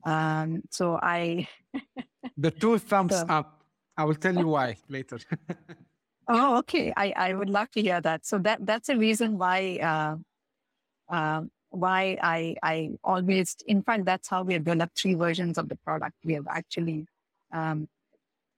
Um, 0.05 0.63
so 0.71 0.99
I. 1.03 1.49
the 2.37 2.51
two 2.51 2.79
thumbs 2.79 3.19
so, 3.19 3.27
up. 3.29 3.63
I 3.97 4.05
will 4.05 4.15
tell 4.15 4.35
you 4.37 4.49
why 4.49 4.77
later. 4.89 5.19
oh, 6.29 6.59
okay. 6.59 6.93
I, 6.97 7.13
I 7.17 7.35
would 7.35 7.51
love 7.51 7.71
to 7.73 7.83
hear 7.83 8.01
that. 8.01 8.27
So 8.27 8.39
that 8.39 8.65
that's 8.67 8.89
a 8.89 8.97
reason 8.97 9.39
why 9.39 9.79
uh, 9.83 11.15
um, 11.15 11.51
why 11.71 12.19
I, 12.23 12.57
I 12.63 12.91
always, 13.05 13.57
in 13.67 13.83
fact, 13.83 14.05
that's 14.05 14.29
how 14.29 14.43
we 14.43 14.55
have 14.55 14.65
developed 14.65 14.99
three 14.99 15.15
versions 15.15 15.59
of 15.59 15.69
the 15.69 15.77
product. 15.77 16.15
We 16.25 16.35
have 16.35 16.47
actually 16.49 17.07
um, 17.53 17.89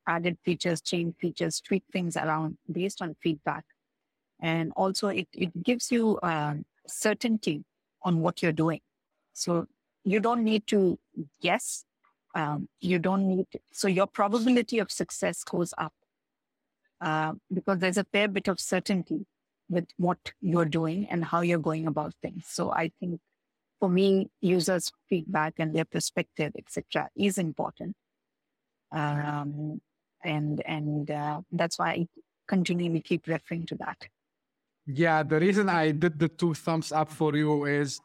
added 0.07 0.39
features, 0.45 0.81
changed 0.81 1.19
features, 1.19 1.61
tweaked 1.61 1.91
things 1.93 2.17
around 2.17 2.59
based 2.71 3.03
on 3.03 3.17
feedback. 3.21 3.65
And 4.41 4.73
also 4.77 5.09
it, 5.09 5.29
it 5.33 5.63
gives 5.63 5.91
you 5.91 6.19
uh, 6.19 6.55
certainty 6.87 7.65
on 8.03 8.21
what 8.21 8.43
you're 8.43 8.53
doing. 8.53 8.81
So 9.33 9.67
you 10.09 10.21
don't 10.21 10.45
need 10.45 10.67
to 10.69 10.99
guess. 11.43 11.85
Um, 12.35 12.69
you 12.81 12.99
don't 12.99 13.27
need, 13.29 13.47
to, 13.53 13.59
so 13.73 13.89
your 13.89 14.07
probability 14.07 14.79
of 14.79 14.91
success 14.91 15.43
goes 15.45 15.75
up 15.77 15.93
uh, 17.01 17.33
because 17.53 17.79
there's 17.79 17.97
a 17.97 18.05
fair 18.05 18.29
bit 18.29 18.49
of 18.49 18.61
certainty 18.61 19.27
with 19.69 19.87
what 19.97 20.19
you're 20.41 20.65
doing 20.65 21.07
and 21.11 21.25
how 21.25 21.41
you're 21.41 21.59
going 21.59 21.87
about 21.87 22.15
things. 22.23 22.45
So 22.47 22.71
I 22.73 22.91
think 23.01 23.21
for 23.81 23.89
me, 23.89 24.31
users' 24.41 24.91
feedback 25.09 25.55
and 25.59 25.75
their 25.75 25.85
perspective, 25.85 26.53
etc., 26.59 27.09
is 27.17 27.39
important. 27.39 27.95
Um, 28.93 29.81
and 30.25 30.63
and 30.67 31.11
uh, 31.11 31.41
that's 31.53 31.79
why 31.79 31.91
I 31.91 32.09
continually 32.49 33.01
keep 33.01 33.27
referring 33.27 33.67
to 33.67 33.77
that. 33.77 34.09
Yeah, 34.87 35.23
the 35.23 35.39
reason 35.39 35.69
I 35.69 35.93
did 35.93 36.19
the 36.19 36.29
two 36.29 36.55
thumbs 36.55 36.93
up 36.93 37.11
for 37.11 37.37
you 37.37 37.67
is 37.67 38.01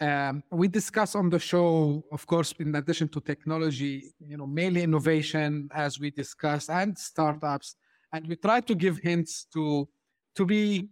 um, 0.00 0.44
we 0.50 0.68
discuss 0.68 1.14
on 1.14 1.28
the 1.28 1.38
show, 1.38 2.04
of 2.12 2.26
course, 2.26 2.54
in 2.58 2.74
addition 2.74 3.08
to 3.08 3.20
technology, 3.20 4.14
you 4.20 4.36
know, 4.36 4.46
mainly 4.46 4.82
innovation 4.82 5.68
as 5.74 5.98
we 5.98 6.10
discuss 6.10 6.68
and 6.68 6.96
startups, 6.96 7.74
and 8.12 8.26
we 8.26 8.36
try 8.36 8.60
to 8.60 8.74
give 8.74 8.98
hints 8.98 9.46
to 9.52 9.88
to 10.36 10.46
be 10.46 10.88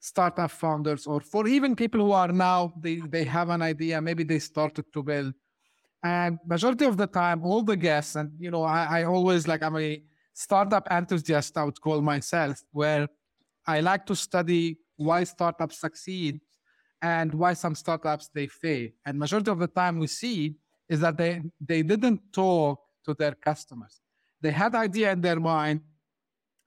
startup 0.00 0.50
founders 0.50 1.06
or 1.06 1.20
for 1.20 1.46
even 1.46 1.74
people 1.74 2.00
who 2.00 2.12
are 2.12 2.28
now 2.28 2.74
they, 2.78 2.96
they 2.96 3.24
have 3.24 3.48
an 3.48 3.62
idea 3.62 4.00
maybe 4.00 4.22
they 4.24 4.38
started 4.38 4.84
to 4.92 5.02
build. 5.02 5.32
And 6.02 6.38
majority 6.46 6.84
of 6.84 6.98
the 6.98 7.06
time 7.06 7.42
all 7.42 7.62
the 7.62 7.76
guests 7.76 8.16
and 8.16 8.30
you 8.38 8.50
know 8.50 8.64
I, 8.64 9.00
I 9.00 9.04
always 9.04 9.48
like 9.48 9.62
i'm 9.62 9.78
a 9.78 10.02
startup 10.34 10.86
enthusiast 10.90 11.56
i 11.56 11.64
would 11.64 11.80
call 11.80 12.02
myself 12.02 12.60
where 12.72 13.08
i 13.66 13.80
like 13.80 14.04
to 14.04 14.14
study 14.14 14.76
why 14.96 15.24
startups 15.24 15.80
succeed 15.80 16.40
and 17.12 17.28
why 17.40 17.52
some 17.64 17.74
startups 17.82 18.26
they 18.36 18.46
fail 18.62 18.88
and 19.06 19.18
majority 19.24 19.50
of 19.50 19.58
the 19.64 19.72
time 19.80 19.94
we 20.04 20.08
see 20.20 20.40
is 20.88 20.98
that 21.04 21.16
they 21.20 21.32
they 21.70 21.80
didn't 21.92 22.20
talk 22.40 22.80
to 23.06 23.12
their 23.20 23.34
customers 23.48 23.94
they 24.42 24.52
had 24.62 24.72
idea 24.86 25.08
in 25.16 25.20
their 25.26 25.40
mind 25.54 25.80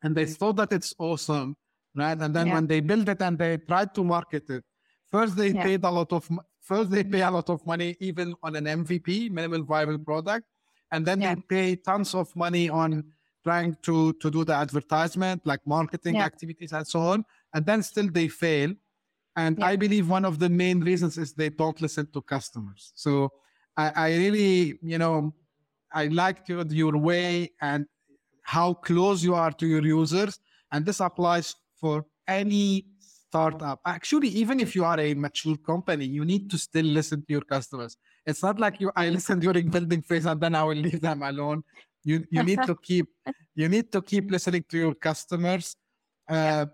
and 0.04 0.12
they 0.18 0.26
thought 0.40 0.58
that 0.62 0.72
it's 0.78 0.94
awesome 1.10 1.50
right? 1.98 2.18
And 2.22 2.34
then 2.34 2.48
yeah. 2.48 2.54
when 2.54 2.68
they 2.68 2.80
build 2.80 3.10
it 3.10 3.22
and 3.22 3.38
they 3.38 3.58
tried 3.58 3.94
to 3.96 4.04
market 4.04 4.50
it, 4.50 4.64
first 5.12 5.36
they 5.36 5.50
yeah. 5.50 5.64
paid 5.64 5.84
a 5.84 5.90
lot 5.90 6.14
of 6.14 6.30
first 6.62 6.92
they 6.92 7.04
pay 7.04 7.22
a 7.22 7.32
lot 7.32 7.50
of 7.50 7.66
money 7.66 7.98
even 8.00 8.36
on 8.44 8.56
an 8.56 8.66
MVP, 8.66 9.32
minimal 9.32 9.64
viable 9.64 9.98
product, 9.98 10.46
and 10.92 11.06
then 11.06 11.20
yeah. 11.20 11.36
they 11.36 11.42
pay 11.42 11.76
tons 11.76 12.14
of 12.14 12.34
money 12.36 12.70
on 12.70 13.04
trying 13.44 13.76
to 13.82 14.14
to 14.14 14.30
do 14.30 14.46
the 14.46 14.54
advertisement, 14.54 15.42
like 15.46 15.62
marketing 15.66 16.18
activities 16.18 16.72
and 16.72 16.88
so 16.88 17.00
on, 17.00 17.26
and 17.54 17.66
then 17.66 17.82
still 17.82 18.10
they 18.10 18.28
fail. 18.28 18.74
And 19.38 19.64
I 19.64 19.76
believe 19.76 20.10
one 20.10 20.26
of 20.26 20.40
the 20.40 20.50
main 20.50 20.82
reasons 20.82 21.18
is 21.18 21.32
they 21.32 21.50
don't 21.50 21.80
listen 21.80 22.08
to 22.14 22.22
customers. 22.24 22.92
So 22.96 23.32
I, 23.78 23.92
I 23.96 24.08
really, 24.16 24.80
you 24.82 24.98
know, 24.98 25.34
I 25.94 26.08
liked 26.08 26.50
your, 26.50 26.66
your 26.66 26.98
way 26.98 27.52
and 27.62 27.86
how 28.42 28.74
close 28.74 29.24
you 29.24 29.36
are 29.36 29.52
to 29.52 29.68
your 29.68 29.86
users. 29.86 30.40
And 30.72 30.86
this 30.86 31.00
applies 31.00 31.56
for 31.80 32.06
any 32.28 32.88
startup. 33.00 33.80
Actually, 33.86 34.30
even 34.30 34.60
if 34.60 34.76
you 34.76 34.84
are 34.84 35.00
a 35.00 35.14
mature 35.14 35.56
company, 35.58 36.06
you 36.06 36.26
need 36.26 36.50
to 36.50 36.58
still 36.58 36.86
listen 36.86 37.22
to 37.22 37.28
your 37.30 37.42
customers. 37.42 37.96
It's 38.26 38.42
not 38.42 38.60
like 38.60 38.82
you 38.82 38.92
I 38.96 39.10
listen 39.10 39.40
during 39.40 39.70
building 39.70 40.02
phase 40.02 40.26
and 40.26 40.42
then 40.42 40.56
I 40.56 40.64
will 40.64 40.76
leave 40.76 41.02
them 41.02 41.22
alone. 41.22 41.64
You 42.04 42.26
you 42.32 42.42
need 42.44 42.60
to 42.66 42.76
keep 42.76 43.08
you 43.56 43.70
need 43.70 43.92
to 43.92 44.02
keep 44.02 44.32
listening 44.32 44.66
to 44.70 44.78
your 44.78 44.96
customers. 44.96 45.76
Uh, 46.28 46.66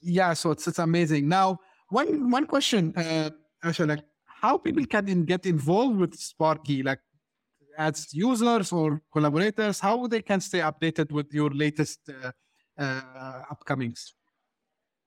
yeah, 0.00 0.32
so 0.34 0.52
it's 0.52 0.66
it's 0.68 0.78
amazing. 0.78 1.28
Now, 1.28 1.58
one 1.92 2.30
one 2.30 2.46
question, 2.46 2.92
uh, 2.96 3.30
actually, 3.62 3.88
like 3.94 4.04
how 4.40 4.58
people 4.58 4.84
can 4.86 5.24
get 5.24 5.46
involved 5.46 5.96
with 5.98 6.12
Sparkeey, 6.18 6.84
like 6.84 7.00
as 7.78 8.12
users 8.12 8.72
or 8.72 9.00
collaborators, 9.12 9.80
how 9.80 10.06
they 10.06 10.22
can 10.22 10.40
stay 10.40 10.60
updated 10.60 11.12
with 11.12 11.32
your 11.32 11.50
latest 11.50 12.00
uh, 12.08 12.32
uh, 12.78 13.42
upcomings? 13.52 14.12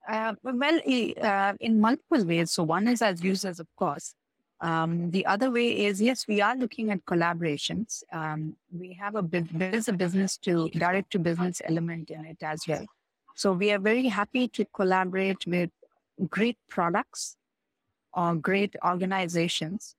Uh, 0.07 0.33
well, 0.43 0.79
uh, 1.21 1.53
in 1.59 1.79
multiple 1.79 2.23
ways. 2.25 2.51
So 2.51 2.63
one 2.63 2.87
is 2.87 3.01
as 3.01 3.23
users, 3.23 3.59
of 3.59 3.67
course. 3.75 4.13
Um, 4.61 5.11
the 5.11 5.25
other 5.25 5.51
way 5.51 5.85
is 5.85 6.01
yes, 6.01 6.27
we 6.27 6.41
are 6.41 6.55
looking 6.55 6.91
at 6.91 7.03
collaborations. 7.05 8.03
Um, 8.11 8.55
we 8.71 8.93
have 8.93 9.15
a 9.15 9.21
there 9.21 9.75
is 9.75 9.87
a 9.87 9.93
business 9.93 10.37
to 10.37 10.69
direct 10.69 11.11
to 11.11 11.19
business 11.19 11.61
element 11.65 12.09
in 12.09 12.25
it 12.25 12.41
as 12.41 12.61
well. 12.67 12.85
So 13.35 13.51
we 13.51 13.71
are 13.71 13.79
very 13.79 14.07
happy 14.07 14.47
to 14.49 14.63
collaborate 14.73 15.45
with 15.45 15.71
great 16.29 16.57
products 16.69 17.37
or 18.13 18.35
great 18.35 18.75
organizations, 18.83 19.95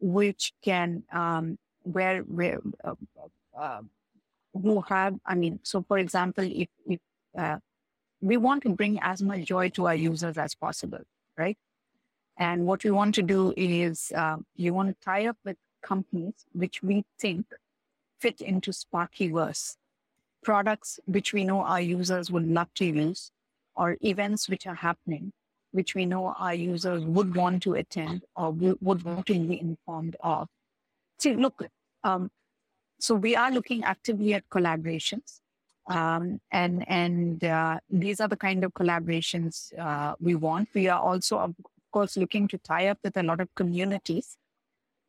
which 0.00 0.52
can 0.62 1.02
um, 1.12 1.58
where 1.82 2.20
where 2.22 2.60
uh, 2.84 2.94
uh, 3.58 3.80
who 4.52 4.80
have 4.82 5.18
I 5.26 5.34
mean, 5.34 5.60
so 5.62 5.84
for 5.86 5.98
example, 5.98 6.44
if 6.44 6.68
if 6.86 7.00
uh, 7.36 7.58
we 8.20 8.36
want 8.36 8.62
to 8.62 8.70
bring 8.70 8.98
as 9.02 9.22
much 9.22 9.44
joy 9.44 9.68
to 9.70 9.86
our 9.86 9.94
users 9.94 10.38
as 10.38 10.54
possible, 10.54 11.00
right? 11.36 11.58
And 12.38 12.66
what 12.66 12.84
we 12.84 12.90
want 12.90 13.14
to 13.16 13.22
do 13.22 13.54
is 13.56 14.12
uh, 14.14 14.36
you 14.54 14.74
want 14.74 14.88
to 14.88 15.04
tie 15.04 15.26
up 15.26 15.38
with 15.44 15.56
companies 15.82 16.44
which 16.52 16.82
we 16.82 17.04
think 17.18 17.46
fit 18.20 18.40
into 18.40 18.70
Sparkeeyverse, 18.72 19.76
products 20.42 21.00
which 21.06 21.32
we 21.32 21.44
know 21.44 21.60
our 21.60 21.80
users 21.80 22.30
would 22.30 22.46
love 22.46 22.72
to 22.74 22.84
use, 22.84 23.30
or 23.74 23.96
events 24.02 24.48
which 24.48 24.66
are 24.66 24.74
happening, 24.74 25.32
which 25.76 25.94
we 25.94 26.06
know 26.06 26.34
our 26.38 26.54
users 26.54 27.04
would 27.04 27.34
want 27.36 27.62
to 27.64 27.74
attend 27.74 28.22
or 28.34 28.50
would 28.50 29.02
want 29.04 29.26
to 29.26 29.34
be 29.34 29.60
informed 29.60 30.16
of. 30.20 30.48
See, 31.18 31.34
look, 31.34 31.62
um, 32.02 32.30
so 32.98 33.14
we 33.14 33.36
are 33.36 33.50
looking 33.50 33.84
actively 33.84 34.34
at 34.34 34.48
collaborations. 34.48 35.40
Um, 35.88 36.40
and 36.50 36.84
and 36.88 37.44
uh, 37.44 37.78
these 37.88 38.20
are 38.20 38.26
the 38.26 38.36
kind 38.36 38.64
of 38.64 38.72
collaborations 38.74 39.54
uh, 39.78 40.14
we 40.18 40.34
want. 40.34 40.68
We 40.74 40.88
are 40.88 41.00
also, 41.00 41.38
of 41.38 41.54
course, 41.92 42.16
looking 42.16 42.48
to 42.48 42.58
tie 42.58 42.88
up 42.88 42.98
with 43.04 43.16
a 43.16 43.22
lot 43.22 43.40
of 43.40 43.54
communities 43.54 44.36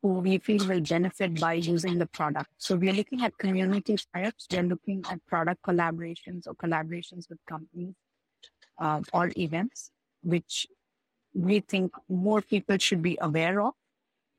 who 0.02 0.10
we 0.26 0.38
feel 0.38 0.64
will 0.68 0.80
benefit 0.80 1.40
by 1.40 1.54
using 1.54 1.98
the 1.98 2.06
product. 2.06 2.50
So 2.58 2.76
we 2.76 2.88
are 2.90 2.92
looking 2.92 3.24
at 3.24 3.36
community 3.38 3.96
tie-ups. 4.14 4.46
We 4.52 4.58
are 4.58 4.62
looking 4.62 5.02
at 5.10 5.24
product 5.26 5.62
collaborations 5.62 6.46
or 6.46 6.54
collaborations 6.54 7.28
with 7.28 7.38
companies 7.48 7.94
uh, 8.78 9.00
or 9.12 9.32
events, 9.36 9.90
which 10.22 10.66
we 11.34 11.60
think 11.60 11.92
more 12.08 12.42
people 12.42 12.78
should 12.78 13.02
be 13.02 13.18
aware 13.20 13.60
of 13.60 13.74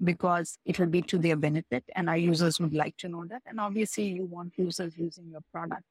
because 0.03 0.57
it 0.65 0.79
will 0.79 0.87
be 0.87 1.01
to 1.01 1.17
their 1.17 1.35
benefit 1.35 1.83
and 1.95 2.09
our 2.09 2.17
users 2.17 2.59
would 2.59 2.73
like 2.73 2.95
to 2.97 3.09
know 3.09 3.25
that. 3.25 3.41
And 3.45 3.59
obviously 3.59 4.05
you 4.05 4.25
want 4.25 4.53
users 4.57 4.97
using 4.97 5.29
your 5.29 5.41
product. 5.51 5.83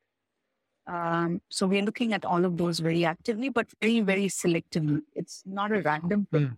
Um, 0.87 1.43
so 1.51 1.67
we're 1.67 1.83
looking 1.83 2.15
at 2.15 2.25
all 2.25 2.45
of 2.45 2.57
those 2.57 2.79
very 2.79 3.05
actively, 3.05 3.51
but 3.51 3.67
very, 3.81 4.01
very 4.01 4.27
selectively. 4.27 5.03
It's 5.15 5.43
not 5.45 5.71
a 5.73 5.83
random 5.83 6.27
thing. 6.31 6.57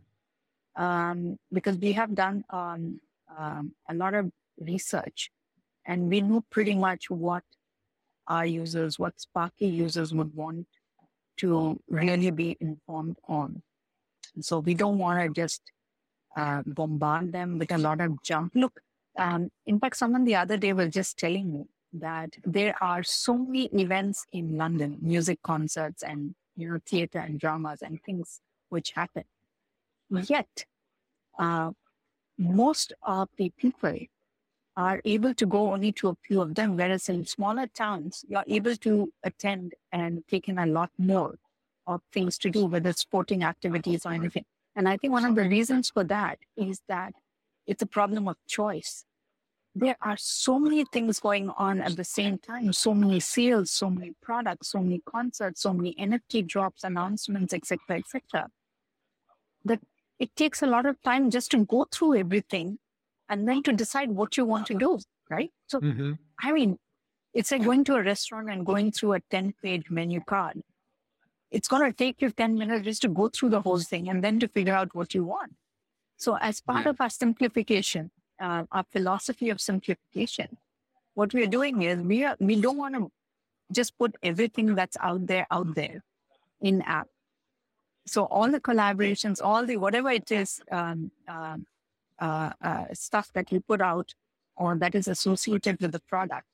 Mm. 0.79 0.83
Um, 0.83 1.39
because 1.53 1.77
we 1.79 1.93
have 1.93 2.15
done 2.15 2.45
um, 2.51 3.01
um, 3.37 3.75
a 3.89 3.95
lot 3.95 4.15
of 4.15 4.31
research 4.61 5.31
and 5.85 6.09
we 6.09 6.21
know 6.21 6.45
pretty 6.51 6.77
much 6.77 7.11
what 7.11 7.43
our 8.29 8.47
users, 8.47 8.99
what 8.99 9.15
Sparkeey 9.17 9.73
users 9.73 10.15
would 10.15 10.35
want 10.35 10.69
to 11.41 11.81
really 11.89 12.31
be 12.31 12.57
informed 12.61 13.17
on. 13.29 13.63
So 14.41 14.61
we 14.61 14.75
don't 14.75 14.99
want 14.99 15.21
to 15.21 15.41
just 15.41 15.63
uh, 16.37 16.63
bombard 16.67 17.33
them 17.33 17.59
with 17.59 17.73
a 17.73 17.79
lot 17.79 18.01
of 18.01 18.23
junk. 18.23 18.53
Look, 18.55 18.81
um, 19.19 19.51
in 19.67 19.81
fact, 19.81 19.97
someone 19.97 20.25
the 20.25 20.37
other 20.37 20.57
day 20.57 20.73
was 20.73 20.91
just 20.91 21.19
telling 21.19 21.53
me 21.53 21.65
that 21.93 22.31
there 22.45 22.77
are 22.81 23.03
so 23.03 23.37
many 23.37 23.67
events 23.73 24.27
in 24.33 24.57
London, 24.57 24.99
music 25.01 25.43
concerts 25.43 26.03
and 26.03 26.35
you 26.57 26.69
know 26.69 26.79
theater 26.87 27.19
and 27.19 27.41
dramas 27.41 27.83
and 27.83 28.01
things 28.03 28.41
which 28.69 28.93
happen. 28.93 29.25
Yet, 30.11 30.65
uh, 31.39 31.71
most 32.39 32.93
of 33.03 33.29
the 33.37 33.51
people 33.59 33.99
are 34.81 35.01
able 35.05 35.35
to 35.35 35.47
go 35.47 35.73
only 35.73 35.93
to 35.93 36.09
a 36.09 36.17
few 36.27 36.41
of 36.41 36.55
them, 36.55 36.77
whereas 36.77 37.09
in 37.09 37.27
smaller 37.27 37.67
towns, 37.67 38.25
you're 38.29 38.45
able 38.47 38.77
to 38.77 39.13
attend 39.23 39.75
and 39.93 40.23
take 40.29 40.49
in 40.49 40.59
a 40.59 40.67
lot 40.67 40.91
more 40.99 41.35
of 41.87 42.01
things 42.13 42.39
to 42.39 42.51
do, 42.51 42.67
whether 42.67 42.93
sporting 42.93 43.43
activities 43.45 44.07
or 44.07 44.13
anything. 44.13 44.45
And 44.77 44.89
I 44.89 44.97
think 44.97 45.13
one 45.13 45.25
of 45.25 45.35
the 45.35 45.49
reasons 45.49 45.91
for 45.91 46.05
that 46.05 46.39
is 46.57 46.81
that 46.89 47.15
it's 47.67 47.83
a 47.83 47.87
problem 47.87 48.29
of 48.29 48.37
choice 48.47 49.05
there 49.75 49.97
are 50.03 50.17
so 50.17 50.59
many 50.59 50.85
things 50.93 51.21
going 51.21 51.49
on 51.51 51.81
at 51.81 51.97
the 51.97 52.05
same 52.05 52.39
time 52.39 52.73
so 52.73 52.93
many 52.93 53.21
sales 53.21 53.71
so 53.71 53.89
many 53.89 54.13
products 54.21 54.73
so 54.73 54.81
many 54.81 55.01
concerts 55.07 55.63
so 55.63 55.73
many 55.73 55.95
nft 55.95 56.47
drops 56.47 56.83
announcements 56.83 57.55
etc 57.55 57.99
etc 57.99 58.49
that 59.65 59.81
it 60.19 60.35
takes 60.35 60.63
a 60.63 60.67
lot 60.67 60.87
of 60.87 61.01
time 61.03 61.31
just 61.31 61.51
to 61.53 61.65
go 61.65 61.87
through 61.91 62.17
everything 62.17 62.79
and 63.31 63.49
then 63.49 63.63
to 63.63 63.73
decide 63.73 64.11
what 64.11 64.37
you 64.37 64.45
want 64.45 64.67
to 64.67 64.75
do 64.75 64.99
right 65.31 65.51
so 65.67 65.81
mm-hmm. 65.81 66.13
i 66.43 66.53
mean 66.53 66.79
it's 67.33 67.53
like 67.53 67.65
going 67.65 67.85
to 67.85 67.95
a 67.95 68.03
restaurant 68.03 68.51
and 68.51 68.67
going 68.67 68.93
through 68.93 69.15
a 69.15 69.21
10 69.31 69.55
page 69.63 69.91
menu 69.91 70.21
card 70.21 70.63
it's 71.51 71.69
going 71.69 71.85
to 71.91 71.97
take 71.97 72.21
you 72.23 72.31
10 72.31 72.59
minutes 72.59 72.85
just 72.85 73.03
to 73.03 73.09
go 73.09 73.29
through 73.29 73.49
the 73.49 73.61
whole 73.61 73.81
thing 73.81 74.09
and 74.09 74.23
then 74.23 74.39
to 74.39 74.49
figure 74.49 74.75
out 74.75 74.95
what 74.95 75.15
you 75.15 75.25
want 75.25 75.55
so 76.17 76.37
as 76.39 76.61
part 76.61 76.85
yeah. 76.85 76.91
of 76.91 77.01
our 77.01 77.11
simplification 77.11 78.11
uh, 78.41 78.65
our 78.73 78.85
philosophy 78.91 79.51
of 79.51 79.61
simplification, 79.61 80.57
what 81.15 81.35
we 81.35 81.43
are 81.43 81.53
doing 81.59 81.83
is 81.83 82.01
we 82.01 82.25
are 82.25 82.37
we 82.41 82.61
don't 82.61 82.79
want 82.79 82.95
to 82.95 83.11
just 83.71 83.97
put 83.99 84.17
everything 84.23 84.75
that's 84.75 84.97
out 85.01 85.27
there 85.27 85.47
out 85.51 85.75
there 85.75 86.03
in 86.61 86.83
app. 86.83 87.09
So 88.07 88.25
all 88.25 88.51
the 88.51 88.61
collaborations, 88.61 89.41
all 89.43 89.67
the 89.67 89.77
whatever 89.77 90.11
it 90.11 90.33
is, 90.33 90.61
um, 90.73 91.11
uh, 91.29 91.59
uh, 92.21 92.51
uh, 92.63 92.85
stuff 92.93 93.33
that 93.35 93.51
we 93.51 93.59
put 93.61 93.81
out 93.81 94.15
or 94.57 94.77
that 94.77 94.95
is 94.95 95.09
associated 95.09 95.81
with 95.81 95.93
the 95.93 96.01
product 96.01 96.47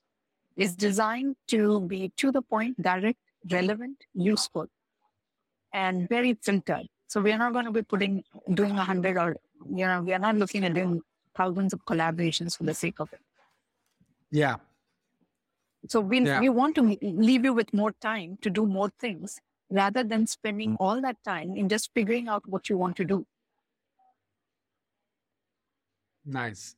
is 0.56 0.74
designed 0.74 1.36
to 1.48 1.80
be 1.80 2.12
to 2.16 2.32
the 2.32 2.42
point, 2.42 2.80
direct, 2.80 3.18
relevant, 3.50 4.04
useful, 4.14 4.66
and 5.72 6.08
very 6.08 6.34
filtered. 6.34 6.86
So 7.08 7.20
we 7.20 7.32
are 7.32 7.38
not 7.38 7.52
going 7.52 7.66
to 7.66 7.70
be 7.72 7.82
putting 7.82 8.24
doing 8.54 8.78
a 8.78 8.84
hundred 8.84 9.16
or 9.16 9.36
you 9.68 9.86
know 9.86 10.02
we 10.02 10.12
are 10.12 10.18
not 10.18 10.36
looking 10.36 10.64
at 10.64 10.74
doing 10.74 11.02
thousands 11.36 11.72
of 11.72 11.84
collaborations 11.84 12.56
for 12.56 12.64
the 12.64 12.74
sake 12.74 12.98
of 12.98 13.12
it. 13.12 13.20
Yeah. 14.30 14.56
So 15.88 16.00
we, 16.00 16.20
yeah. 16.20 16.40
we 16.40 16.48
want 16.48 16.74
to 16.76 16.96
leave 17.02 17.44
you 17.44 17.52
with 17.52 17.72
more 17.72 17.92
time 17.92 18.38
to 18.42 18.50
do 18.50 18.66
more 18.66 18.90
things 18.98 19.38
rather 19.70 20.02
than 20.02 20.26
spending 20.26 20.72
mm. 20.72 20.76
all 20.80 21.00
that 21.00 21.22
time 21.24 21.56
in 21.56 21.68
just 21.68 21.90
figuring 21.94 22.28
out 22.28 22.42
what 22.48 22.68
you 22.68 22.76
want 22.76 22.96
to 22.96 23.04
do. 23.04 23.26
Nice. 26.26 26.74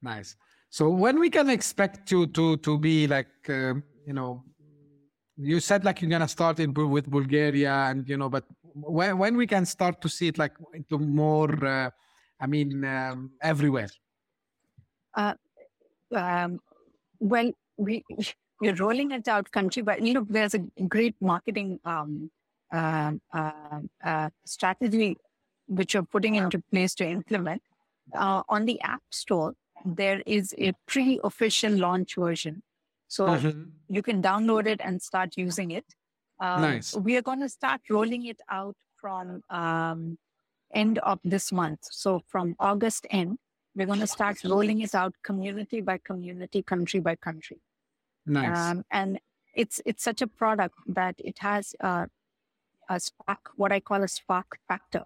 Nice. 0.00 0.36
So 0.70 0.88
when 0.88 1.18
we 1.18 1.30
can 1.30 1.50
expect 1.50 2.10
you 2.10 2.26
to 2.28 2.56
to 2.58 2.78
be 2.78 3.06
like 3.06 3.28
uh, 3.48 3.74
you 4.06 4.12
know 4.12 4.44
you 5.36 5.60
said 5.60 5.84
like 5.84 6.00
you're 6.00 6.10
gonna 6.10 6.28
start 6.28 6.60
in 6.60 6.72
with 6.72 7.10
Bulgaria 7.10 7.72
and 7.90 8.08
you 8.08 8.16
know 8.16 8.28
but 8.28 8.44
when 8.74 9.18
when 9.18 9.36
we 9.36 9.46
can 9.46 9.66
start 9.66 10.00
to 10.02 10.08
see 10.08 10.28
it 10.28 10.38
like 10.38 10.54
into 10.74 10.98
more 10.98 11.52
uh, 11.66 11.90
I 12.40 12.46
mean, 12.46 12.84
um, 12.84 13.32
everywhere? 13.42 13.88
Uh, 15.14 15.34
um, 16.14 16.60
well, 17.18 17.50
we 17.76 18.04
we're 18.60 18.74
rolling 18.74 19.10
it 19.12 19.28
out 19.28 19.50
country, 19.50 19.82
but 19.82 20.02
you 20.02 20.14
know, 20.14 20.26
there's 20.28 20.54
a 20.54 20.58
great 20.88 21.16
marketing 21.20 21.80
um, 21.84 22.30
uh, 22.72 23.12
uh, 23.32 23.80
uh, 24.04 24.30
strategy 24.44 25.16
which 25.66 25.94
you're 25.94 26.02
putting 26.02 26.36
into 26.36 26.62
place 26.72 26.94
to 26.94 27.06
implement. 27.06 27.62
Uh, 28.14 28.42
on 28.48 28.64
the 28.64 28.80
App 28.80 29.02
Store, 29.10 29.54
there 29.84 30.22
is 30.26 30.54
a 30.58 30.72
pre-official 30.86 31.72
launch 31.72 32.16
version, 32.16 32.62
so 33.06 33.26
mm-hmm. 33.26 33.62
you 33.88 34.02
can 34.02 34.22
download 34.22 34.66
it 34.66 34.80
and 34.82 35.00
start 35.00 35.36
using 35.36 35.70
it. 35.70 35.84
Um, 36.40 36.62
nice. 36.62 36.94
We 36.94 37.16
are 37.16 37.22
going 37.22 37.40
to 37.40 37.48
start 37.48 37.80
rolling 37.90 38.26
it 38.26 38.40
out 38.50 38.76
from 39.00 39.42
um, 39.50 40.18
end 40.72 40.98
of 40.98 41.18
this 41.24 41.50
month. 41.52 41.80
So 41.82 42.22
from 42.28 42.54
August 42.58 43.06
end, 43.10 43.38
We're 43.78 43.86
going 43.86 44.00
to 44.00 44.08
start 44.08 44.42
rolling 44.44 44.80
it 44.80 44.92
out 44.92 45.14
community 45.22 45.80
by 45.80 45.98
community, 45.98 46.64
country 46.64 46.98
by 46.98 47.14
country. 47.14 47.60
Nice. 48.26 48.58
Um, 48.58 48.84
and 48.90 49.20
it's 49.54 49.80
it's 49.86 50.02
such 50.02 50.20
a 50.20 50.26
product 50.26 50.74
that 50.88 51.14
it 51.18 51.38
has 51.38 51.74
a, 51.78 52.08
a 52.90 52.98
spark, 52.98 53.50
what 53.54 53.70
I 53.70 53.78
call 53.78 54.02
a 54.02 54.08
spark 54.08 54.58
factor. 54.66 55.04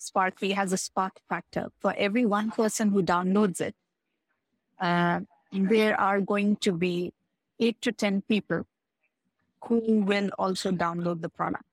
Sparkeey 0.00 0.52
has 0.54 0.72
a 0.72 0.76
spark 0.76 1.20
factor. 1.28 1.70
For 1.80 1.94
every 1.96 2.24
one 2.24 2.50
person 2.50 2.90
who 2.90 3.02
downloads 3.02 3.60
it, 3.60 3.74
uh, 4.80 5.20
there 5.52 5.98
are 6.00 6.20
going 6.20 6.56
to 6.56 6.72
be 6.72 7.12
eight 7.58 7.80
to 7.82 7.92
10 7.92 8.22
people 8.22 8.66
who 9.64 10.00
will 10.00 10.30
also 10.38 10.70
download 10.70 11.20
the 11.20 11.28
product. 11.28 11.64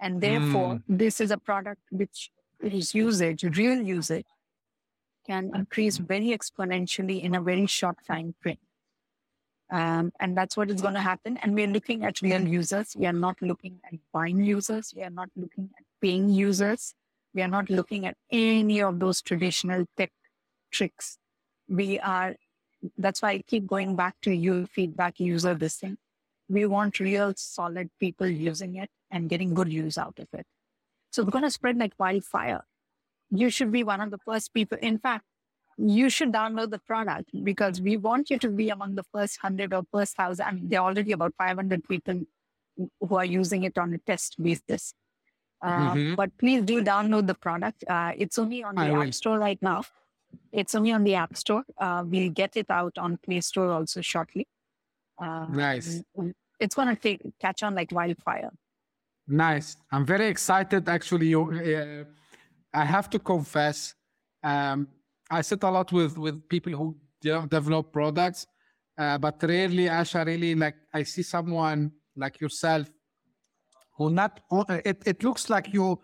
And 0.00 0.20
therefore, 0.20 0.74
mm. 0.74 0.82
this 0.88 1.20
is 1.20 1.30
a 1.30 1.38
product 1.38 1.82
which 1.90 2.30
whose 2.60 2.94
usage, 2.94 3.44
real 3.56 3.80
usage, 3.80 4.26
can 5.26 5.52
increase 5.54 5.98
very 5.98 6.28
exponentially 6.28 7.22
in 7.22 7.34
a 7.34 7.40
very 7.40 7.66
short 7.66 7.96
time 8.06 8.34
frame. 8.40 8.58
Um, 9.70 10.12
and 10.18 10.36
that's 10.36 10.56
what 10.56 10.70
is 10.70 10.80
going 10.80 10.94
to 10.94 11.00
happen. 11.00 11.36
And 11.42 11.54
we're 11.54 11.66
looking 11.66 12.04
at 12.04 12.22
real 12.22 12.40
users. 12.40 12.96
We 12.96 13.06
are 13.06 13.12
not 13.12 13.40
looking 13.42 13.80
at 13.84 13.98
buying 14.12 14.42
users. 14.42 14.94
We 14.96 15.02
are 15.02 15.10
not 15.10 15.28
looking 15.36 15.70
at 15.78 15.84
paying 16.00 16.30
users. 16.30 16.94
We 17.38 17.42
are 17.42 17.46
not 17.46 17.70
looking 17.70 18.04
at 18.04 18.16
any 18.32 18.82
of 18.82 18.98
those 18.98 19.22
traditional 19.22 19.84
tech 19.96 20.10
tricks. 20.72 21.18
We 21.68 22.00
are, 22.00 22.34
that's 22.96 23.22
why 23.22 23.30
I 23.30 23.44
keep 23.46 23.64
going 23.64 23.94
back 23.94 24.16
to 24.22 24.32
you 24.32 24.66
feedback 24.66 25.20
user 25.20 25.54
this 25.54 25.76
thing. 25.76 25.98
We 26.48 26.66
want 26.66 26.98
real 26.98 27.32
solid 27.36 27.90
people 28.00 28.26
using 28.26 28.74
it 28.74 28.90
and 29.12 29.28
getting 29.28 29.54
good 29.54 29.72
use 29.72 29.96
out 29.96 30.18
of 30.18 30.26
it. 30.32 30.46
So 31.12 31.22
we're 31.22 31.30
going 31.30 31.44
to 31.44 31.50
spread 31.52 31.78
like 31.78 31.92
wildfire. 31.96 32.64
You 33.30 33.50
should 33.50 33.70
be 33.70 33.84
one 33.84 34.00
of 34.00 34.10
the 34.10 34.18
first 34.26 34.52
people. 34.52 34.78
In 34.82 34.98
fact, 34.98 35.24
you 35.76 36.10
should 36.10 36.32
download 36.32 36.70
the 36.70 36.80
product 36.80 37.30
because 37.44 37.80
we 37.80 37.96
want 37.96 38.30
you 38.30 38.38
to 38.40 38.48
be 38.48 38.70
among 38.70 38.96
the 38.96 39.04
first 39.14 39.38
100 39.44 39.72
or 39.72 39.84
first 39.92 40.18
1,000. 40.18 40.44
I 40.44 40.50
mean, 40.50 40.68
there 40.70 40.80
are 40.80 40.88
already 40.88 41.12
about 41.12 41.34
500 41.38 41.86
people 41.88 42.22
who 43.00 43.14
are 43.14 43.24
using 43.24 43.62
it 43.62 43.78
on 43.78 43.94
a 43.94 43.98
test 43.98 44.42
basis. 44.42 44.92
Uh, 45.60 45.92
mm-hmm. 45.92 46.14
But 46.14 46.36
please 46.38 46.62
do 46.62 46.82
download 46.82 47.26
the 47.26 47.34
product. 47.34 47.84
Uh, 47.88 48.12
it's 48.16 48.38
only 48.38 48.62
on 48.62 48.74
the 48.74 48.82
I 48.82 48.90
App 48.90 49.04
will. 49.06 49.12
Store 49.12 49.38
right 49.38 49.60
now. 49.60 49.82
It's 50.52 50.74
only 50.74 50.92
on 50.92 51.04
the 51.04 51.14
App 51.14 51.36
Store. 51.36 51.64
Uh, 51.78 52.04
we'll 52.06 52.30
get 52.30 52.56
it 52.56 52.70
out 52.70 52.96
on 52.98 53.18
Play 53.18 53.40
Store 53.40 53.72
also 53.72 54.00
shortly. 54.00 54.46
Uh, 55.20 55.46
nice. 55.50 56.02
It's 56.60 56.74
going 56.74 56.88
to 56.88 56.96
take 56.96 57.22
catch 57.40 57.62
on 57.62 57.74
like 57.74 57.90
wildfire. 57.92 58.50
Nice. 59.26 59.76
I'm 59.92 60.06
very 60.06 60.26
excited. 60.26 60.88
Actually, 60.88 61.34
uh, 61.34 62.04
I 62.72 62.84
have 62.84 63.10
to 63.10 63.18
confess, 63.18 63.94
um, 64.42 64.88
I 65.30 65.42
sit 65.42 65.62
a 65.62 65.70
lot 65.70 65.92
with 65.92 66.16
with 66.16 66.48
people 66.48 66.72
who 66.72 66.96
develop 67.20 67.92
products, 67.92 68.46
uh, 68.96 69.18
but 69.18 69.42
rarely, 69.42 69.86
Asha, 69.86 70.24
really 70.24 70.54
like 70.54 70.76
I 70.94 71.02
see 71.02 71.22
someone 71.22 71.92
like 72.16 72.40
yourself 72.40 72.88
not. 73.98 74.40
Uh, 74.50 74.78
it 74.84 75.02
it 75.04 75.24
looks 75.24 75.50
like 75.50 75.72
you 75.72 76.00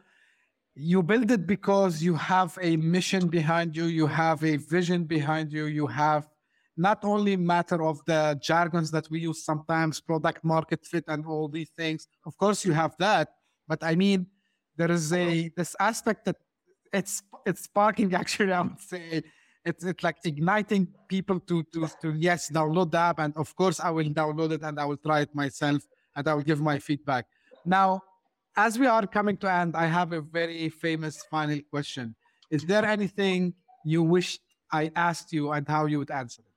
you 0.75 1.03
build 1.03 1.31
it 1.31 1.47
because 1.47 2.03
you 2.03 2.15
have 2.15 2.59
a 2.61 2.77
mission 2.77 3.29
behind 3.29 3.77
you, 3.77 3.85
you 3.85 4.07
have 4.07 4.43
a 4.43 4.57
vision 4.57 5.05
behind 5.05 5.53
you, 5.53 5.67
you 5.67 5.87
have 5.87 6.29
not 6.77 7.05
only 7.05 7.37
matter 7.37 7.83
of 7.85 8.05
the 8.07 8.37
jargons 8.43 8.91
that 8.91 9.09
we 9.09 9.21
use 9.21 9.45
sometimes, 9.45 10.01
product 10.01 10.43
market 10.45 10.85
fit 10.85 11.05
and 11.07 11.25
all 11.25 11.49
these 11.49 11.71
things. 11.77 12.09
Of 12.27 12.37
course, 12.37 12.65
you 12.65 12.73
have 12.73 12.97
that, 12.99 13.29
but 13.69 13.85
I 13.85 13.95
mean, 13.95 14.27
there 14.77 14.91
is 14.91 15.13
a 15.13 15.51
this 15.57 15.77
aspect 15.79 16.25
that 16.25 16.37
it's 16.93 17.23
it's 17.47 17.63
sparking 17.65 18.13
actually. 18.23 18.53
I 18.53 18.63
would 18.63 18.81
say 18.81 19.23
it's 19.65 19.85
it's 19.85 20.03
like 20.03 20.17
igniting 20.25 20.89
people 21.09 21.39
to 21.41 21.63
to 21.73 21.89
to 22.03 22.13
yes 22.13 22.51
download 22.51 22.91
the 22.91 22.99
app, 22.99 23.19
and 23.21 23.37
of 23.37 23.55
course 23.55 23.79
I 23.79 23.91
will 23.91 24.11
download 24.11 24.53
it 24.53 24.63
and 24.63 24.81
I 24.81 24.85
will 24.85 24.97
try 24.99 25.21
it 25.21 25.35
myself 25.35 25.83
and 26.17 26.27
I 26.27 26.35
will 26.35 26.43
give 26.43 26.61
my 26.61 26.79
feedback. 26.79 27.27
Now, 27.65 28.03
as 28.57 28.79
we 28.79 28.87
are 28.87 29.07
coming 29.07 29.37
to 29.39 29.51
end, 29.51 29.75
I 29.77 29.87
have 29.87 30.13
a 30.13 30.21
very 30.21 30.69
famous 30.69 31.23
final 31.31 31.61
question. 31.71 32.15
Is 32.51 32.65
there 32.65 32.85
anything 32.85 33.55
you 33.85 34.03
wish 34.03 34.39
I 34.71 34.91
asked 34.95 35.33
you 35.33 35.51
and 35.53 35.67
how 35.67 35.87
you 35.87 35.99
would 35.99 36.11
answer 36.11 36.43
it? 36.43 36.49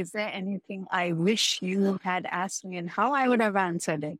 Is 0.00 0.12
there 0.12 0.30
anything 0.32 0.86
I 0.90 1.12
wish 1.12 1.60
you 1.60 1.98
had 2.02 2.26
asked 2.30 2.64
me 2.64 2.78
and 2.78 2.88
how 2.88 3.12
I 3.12 3.28
would 3.28 3.42
have 3.42 3.56
answered 3.56 4.04
it? 4.04 4.18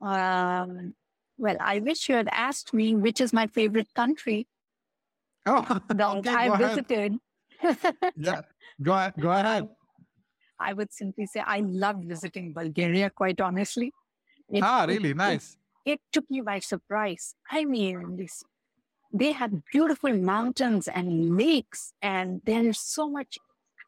Um, 0.00 0.94
well, 1.38 1.56
I 1.58 1.80
wish 1.80 2.08
you 2.08 2.14
had 2.14 2.28
asked 2.30 2.72
me 2.72 2.94
which 2.94 3.20
is 3.20 3.32
my 3.32 3.46
favorite 3.46 3.92
country. 3.94 4.46
Oh, 5.46 5.80
okay, 5.90 6.30
I 6.30 6.56
visited. 6.56 7.18
yeah, 8.16 8.42
go. 8.80 9.10
Go 9.18 9.30
ahead. 9.30 9.68
I 10.62 10.72
would 10.72 10.92
simply 10.92 11.26
say 11.26 11.40
I 11.40 11.60
loved 11.60 12.04
visiting 12.04 12.52
Bulgaria, 12.52 13.10
quite 13.10 13.40
honestly. 13.40 13.92
It, 14.48 14.62
ah, 14.62 14.84
really? 14.88 15.10
It, 15.10 15.16
nice. 15.16 15.56
It, 15.84 15.92
it, 15.92 16.00
took 16.12 16.30
me 16.30 16.40
by 16.40 16.58
surprise. 16.60 17.34
I 17.50 17.64
mean, 17.64 18.16
this, 18.16 18.42
they 19.12 19.32
had 19.32 19.62
beautiful 19.72 20.12
mountains 20.16 20.88
and 20.88 21.36
lakes, 21.36 21.92
and 22.02 22.40
there 22.44 22.64
is 22.66 22.78
so 22.78 23.08
much 23.08 23.38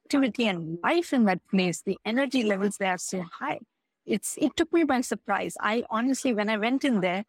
activity 0.05 0.47
and 0.49 0.79
life 0.83 1.13
in 1.13 1.25
that 1.25 1.41
place. 1.51 1.83
The 1.83 1.99
energy 2.05 2.43
levels 2.43 2.77
there 2.79 2.91
are 2.91 2.99
so 2.99 3.25
high. 3.41 3.61
It's 4.07 4.37
it 4.39 4.57
took 4.57 4.73
me 4.73 4.85
by 4.85 5.01
surprise. 5.01 5.57
I 5.61 5.85
honestly, 5.91 6.35
when 6.35 6.51
I 6.51 6.59
went 6.59 6.85
in 6.85 7.01
there, 7.01 7.25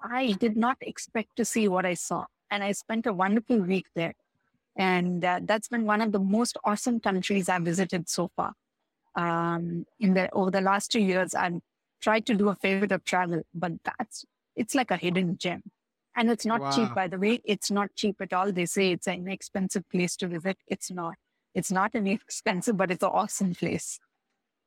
I 0.00 0.32
did 0.32 0.56
not 0.56 0.78
expect 0.80 1.36
to 1.36 1.44
see 1.44 1.68
what 1.68 1.86
I 1.86 1.94
saw, 1.94 2.26
and 2.50 2.64
I 2.64 2.72
spent 2.72 3.06
a 3.06 3.12
wonderful 3.12 3.58
week 3.58 3.86
there. 3.94 4.14
And 4.76 5.24
uh, 5.24 5.40
that's 5.42 5.68
been 5.68 5.84
one 5.84 6.00
of 6.00 6.12
the 6.12 6.18
most 6.18 6.56
awesome 6.64 7.00
countries 7.00 7.48
I've 7.48 7.62
visited 7.62 8.08
so 8.08 8.30
far. 8.34 8.54
Um, 9.14 9.84
in 10.00 10.14
the 10.14 10.30
over 10.32 10.50
the 10.50 10.62
last 10.62 10.90
two 10.90 11.00
years, 11.00 11.34
I've 11.34 11.60
tried 12.00 12.26
to 12.26 12.34
do 12.34 12.48
a 12.48 12.54
fair 12.54 12.80
bit 12.80 12.92
of 12.92 13.04
travel, 13.04 13.42
but 13.54 13.72
that's 13.84 14.24
it's 14.56 14.74
like 14.74 14.90
a 14.90 14.96
hidden 14.96 15.36
gem. 15.36 15.62
And 16.14 16.30
it's 16.30 16.44
not 16.44 16.60
wow. 16.60 16.70
cheap, 16.70 16.94
by 16.94 17.08
the 17.08 17.18
way. 17.18 17.40
It's 17.44 17.70
not 17.70 17.94
cheap 17.94 18.16
at 18.20 18.32
all. 18.32 18.52
They 18.52 18.66
say 18.66 18.92
it's 18.92 19.06
an 19.06 19.28
expensive 19.28 19.88
place 19.88 20.16
to 20.16 20.28
visit. 20.28 20.58
It's 20.66 20.90
not. 20.90 21.14
It's 21.54 21.70
not 21.70 21.94
inexpensive, 21.94 22.76
but 22.76 22.90
it's 22.90 23.02
an 23.02 23.10
awesome 23.12 23.54
place. 23.54 23.98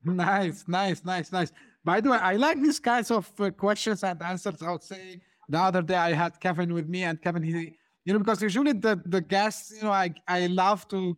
Nice, 0.04 0.66
nice, 0.68 1.04
nice, 1.04 1.32
nice. 1.32 1.52
By 1.84 2.02
the 2.02 2.12
way, 2.12 2.18
I 2.18 2.36
like 2.36 2.62
these 2.62 2.80
kinds 2.80 3.12
of 3.12 3.30
uh, 3.40 3.52
questions 3.52 4.04
and 4.04 4.22
answers. 4.22 4.62
I 4.62 4.72
would 4.72 4.84
say 4.84 5.22
the 5.50 5.60
other 5.60 5.82
day 5.82 5.96
I 5.96 6.14
had 6.14 6.40
Kevin 6.40 6.74
with 6.74 6.88
me, 6.88 7.04
and 7.04 7.22
Kevin, 7.22 7.44
he, 7.44 7.78
you 8.06 8.14
know, 8.14 8.20
because 8.20 8.42
usually 8.42 8.74
the 8.74 9.02
the 9.06 9.22
guests, 9.22 9.74
you 9.76 9.84
know, 9.84 9.92
I 9.92 10.14
I 10.28 10.48
love 10.48 10.88
to 10.90 11.18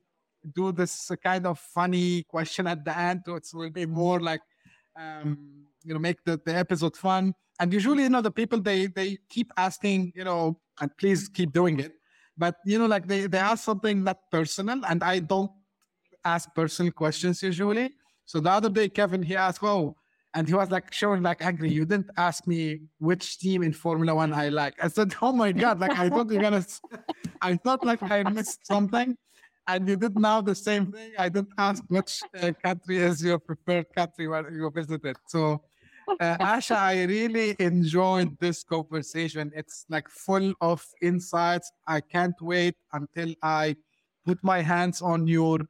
do 0.56 0.72
this 0.72 1.12
kind 1.24 1.46
of 1.46 1.60
funny 1.60 2.24
question 2.24 2.68
at 2.68 2.84
the 2.86 2.98
end, 2.98 3.22
so 3.26 3.36
it 3.36 3.48
will 3.54 3.70
be 3.70 3.86
more 3.86 4.20
like, 4.20 4.42
um, 4.98 5.38
you 5.84 5.94
know, 5.94 6.00
make 6.00 6.24
the, 6.24 6.40
the 6.46 6.56
episode 6.56 6.96
fun. 6.96 7.34
And 7.60 7.74
usually, 7.74 8.04
you 8.04 8.10
know, 8.10 8.22
the 8.22 8.32
people 8.32 8.62
they 8.62 8.88
they 8.88 9.18
keep 9.30 9.52
asking, 9.58 10.14
you 10.16 10.24
know, 10.24 10.60
and 10.80 10.90
please 10.98 11.28
keep 11.28 11.52
doing 11.52 11.80
it. 11.80 11.94
But 12.38 12.56
you 12.66 12.80
know, 12.80 12.86
like 12.86 13.08
they 13.08 13.28
they 13.28 13.40
ask 13.40 13.64
something 13.66 14.04
not 14.04 14.20
personal, 14.32 14.86
and 14.88 15.04
I 15.04 15.20
don't 15.20 15.52
ask 16.24 16.54
personal 16.56 16.92
questions 16.92 17.44
usually. 17.44 17.92
So 18.26 18.40
the 18.40 18.52
other 18.52 18.70
day, 18.70 18.90
Kevin, 18.90 19.24
he 19.24 19.36
asked, 19.36 19.64
oh, 19.64 19.96
and 20.38 20.48
he 20.48 20.54
was 20.54 20.70
like 20.70 20.94
showing 20.94 21.24
like 21.24 21.42
angry. 21.42 21.72
You 21.72 21.84
didn't 21.84 22.12
ask 22.16 22.46
me 22.46 22.82
which 23.00 23.40
team 23.40 23.64
in 23.64 23.74
Formula 23.74 24.14
One 24.14 24.34
I 24.34 24.50
like. 24.50 24.76
I 24.82 24.88
said, 24.88 25.16
oh 25.20 25.32
my 25.32 25.52
God, 25.52 25.80
like 25.80 25.98
I 25.98 26.10
thought 26.10 26.30
you're 26.32 26.44
gonna, 26.44 26.64
I 27.42 27.56
thought 27.56 27.84
like 27.84 28.04
I 28.04 28.22
missed 28.22 28.68
something. 28.68 29.18
And 29.68 29.90
you 29.90 29.96
did 29.98 30.16
now 30.16 30.42
the 30.42 30.54
same 30.54 30.92
thing. 30.92 31.14
I 31.18 31.28
didn't 31.28 31.56
ask 31.58 31.84
which 31.88 32.22
uh, 32.40 32.52
country 32.64 32.98
is 32.98 33.24
your 33.24 33.40
preferred 33.40 33.88
country 33.96 34.28
where 34.28 34.48
you 34.54 34.70
visited. 34.70 35.18
So, 35.28 35.64
uh, 36.20 36.38
Asha, 36.38 36.78
I 36.78 37.04
really 37.06 37.56
enjoyed 37.58 38.38
this 38.40 38.64
conversation. 38.64 39.52
It's 39.56 39.86
like 39.90 40.08
full 40.08 40.54
of 40.62 40.86
insights. 41.02 41.72
I 41.88 42.00
can't 42.00 42.40
wait 42.42 42.76
until 42.94 43.34
I 43.42 43.76
put 44.24 44.38
my 44.44 44.62
hands 44.62 45.02
on 45.02 45.28
your 45.28 45.62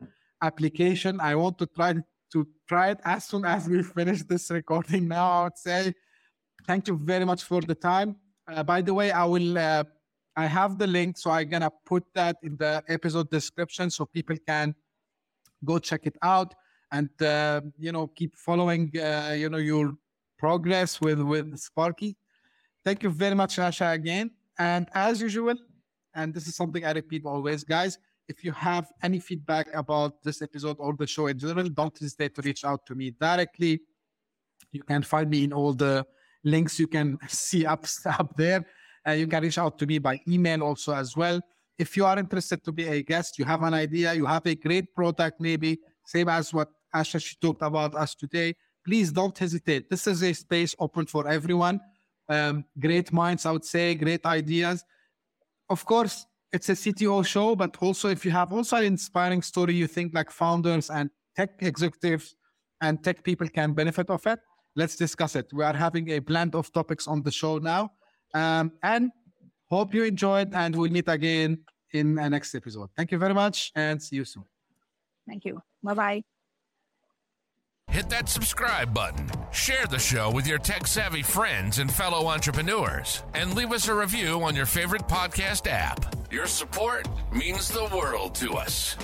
application. 0.42 1.22
I 1.22 1.36
want 1.36 1.58
to 1.60 1.68
try 1.68 1.96
to 2.34 2.48
try 2.68 2.90
it 2.92 3.00
as 3.06 3.26
soon 3.26 3.46
as 3.46 3.68
we 3.70 3.84
finish 3.84 4.24
this 4.24 4.50
recording 4.52 5.08
now. 5.08 5.30
I 5.32 5.44
would 5.46 5.58
say 5.58 5.94
thank 6.66 6.88
you 6.88 6.98
very 6.98 7.26
much 7.26 7.44
for 7.44 7.62
the 7.62 7.76
time. 7.76 8.16
Uh, 8.48 8.64
by 8.64 8.82
the 8.82 8.94
way, 8.94 9.12
I 9.12 9.26
will. 9.26 9.58
Uh, 9.58 9.84
I 10.36 10.46
have 10.46 10.78
the 10.78 10.86
link, 10.86 11.18
so 11.18 11.32
I'm 11.32 11.50
gonna 11.50 11.72
put 11.86 12.04
that 12.14 12.38
in 12.44 12.58
the 12.58 12.84
episode 12.88 13.30
description 13.32 13.90
so 13.90 14.06
people 14.06 14.36
can 14.46 14.76
go 15.66 15.80
check 15.80 16.06
it 16.06 16.16
out 16.22 16.54
and 16.92 17.10
uh, 17.22 17.62
you 17.78 17.92
know 17.92 18.08
keep 18.08 18.36
following 18.36 18.92
uh, 18.98 19.34
you 19.38 19.50
know 19.50 19.58
your 19.58 19.94
progress 20.38 21.02
with 21.02 21.20
with 21.22 21.56
Sparkeey. 21.60 22.16
Thank 22.86 23.04
you 23.04 23.10
very 23.10 23.36
much, 23.36 23.58
Asha, 23.58 23.94
again. 23.94 24.32
And 24.60 24.88
as 24.94 25.22
usual, 25.22 25.56
and 26.14 26.34
this 26.34 26.48
is 26.48 26.56
something 26.56 26.86
I 26.86 26.92
repeat 26.92 27.26
always, 27.26 27.64
guys 27.64 27.98
if 28.28 28.44
you 28.44 28.52
have 28.52 28.88
any 29.02 29.20
feedback 29.20 29.68
about 29.74 30.22
this 30.24 30.42
episode 30.42 30.78
or 30.80 30.96
the 30.98 31.08
show 31.08 31.28
in 31.28 31.40
general, 31.40 31.70
don't 31.70 31.98
hesitate 31.98 32.36
to 32.36 32.42
reach 32.42 32.66
out 32.66 32.86
to 32.86 32.96
me 32.96 33.12
directly. 33.12 33.82
You 34.72 34.84
can 34.84 35.04
find 35.04 35.30
me 35.30 35.46
in 35.46 35.54
all 35.54 35.74
the 35.74 36.06
links 36.44 36.80
you 36.80 36.88
can 36.88 37.18
see 37.28 37.66
up, 37.66 37.86
up 38.06 38.36
there. 38.36 38.66
Uh, 39.08 39.12
you 39.12 39.28
can 39.28 39.44
reach 39.44 39.58
out 39.58 39.78
to 39.80 39.86
me 39.86 40.00
by 40.00 40.20
email 40.28 40.64
also 40.64 40.94
as 40.94 41.16
well. 41.16 41.40
if 41.78 41.96
you 41.96 42.06
are 42.06 42.18
interested 42.18 42.64
to 42.64 42.72
be 42.72 42.88
a 42.88 43.04
guest, 43.04 43.38
you 43.38 43.46
have 43.46 43.62
an 43.64 43.74
idea, 43.74 44.14
you 44.14 44.26
have 44.26 44.46
a 44.46 44.56
great 44.56 44.94
product, 44.96 45.40
maybe 45.40 45.80
same 46.06 46.30
as 46.30 46.54
what 46.54 46.70
Asha 46.96 47.24
she 47.24 47.36
talked 47.40 47.62
about 47.62 47.94
us 47.96 48.16
today, 48.16 48.56
please 48.86 49.12
don't 49.12 49.38
hesitate. 49.38 49.90
This 49.90 50.08
is 50.08 50.24
a 50.24 50.34
space 50.34 50.74
open 50.80 51.06
for 51.06 51.28
everyone. 51.28 51.80
Um, 52.30 52.66
great 52.80 53.12
minds, 53.14 53.46
I 53.46 53.52
would 53.52 53.66
say, 53.66 53.94
great 53.96 54.26
ideas. 54.26 54.84
Of 55.70 55.86
course, 55.86 56.26
it's 56.54 56.70
a 56.70 56.74
CTO 56.74 57.26
show, 57.26 57.56
but 57.56 57.76
also 57.82 58.10
if 58.10 58.24
you 58.26 58.32
have 58.32 58.54
also 58.54 58.78
an 58.78 58.86
inspiring 58.86 59.42
story, 59.42 59.74
you 59.74 59.88
think 59.88 60.14
like 60.14 60.32
founders 60.32 60.90
and 60.90 61.10
tech 61.36 61.52
executives 61.60 62.36
and 62.82 63.04
tech 63.04 63.24
people 63.24 63.48
can 63.50 63.74
benefit 63.74 64.10
of 64.10 64.26
it, 64.28 64.40
let's 64.76 64.96
discuss 64.96 65.36
it. 65.36 65.48
We 65.54 65.64
are 65.64 65.74
having 65.74 66.10
a 66.12 66.20
blend 66.20 66.56
of 66.56 66.72
topics 66.72 67.08
on 67.08 67.24
the 67.24 67.32
show 67.32 67.58
now. 67.58 67.92
Um, 68.34 68.72
and 68.84 69.12
hope 69.70 69.94
you 69.94 70.04
enjoyed, 70.04 70.54
and 70.54 70.76
we'll 70.76 70.92
meet 70.92 71.08
again 71.08 71.60
in 71.94 72.16
the 72.16 72.30
next 72.30 72.56
episode. 72.56 72.90
Thank 72.96 73.12
you 73.12 73.18
very 73.18 73.34
much, 73.34 73.72
and 73.76 74.02
see 74.02 74.18
you 74.18 74.26
soon. 74.26 74.44
Thank 75.28 75.46
you. 75.46 75.62
Bye 75.84 75.94
bye. 75.94 76.37
Hit 77.92 78.10
that 78.10 78.28
subscribe 78.28 78.94
button, 78.94 79.30
share 79.52 79.86
the 79.88 79.98
show 79.98 80.30
with 80.30 80.46
your 80.46 80.58
tech 80.58 80.86
savvy 80.86 81.24
friends 81.24 81.80
and 81.80 81.92
fellow 81.92 82.28
entrepreneurs, 82.28 83.24
and 83.34 83.56
leave 83.56 83.72
us 83.72 83.88
a 83.88 83.94
review 83.94 84.44
on 84.44 84.56
your 84.56 84.66
favorite 84.66 85.08
podcast 85.08 85.68
app. 85.72 86.14
Your 86.30 86.48
support 86.48 87.08
means 87.32 87.70
the 87.70 87.90
world 87.96 88.36
to 88.36 88.54
us. 88.56 88.98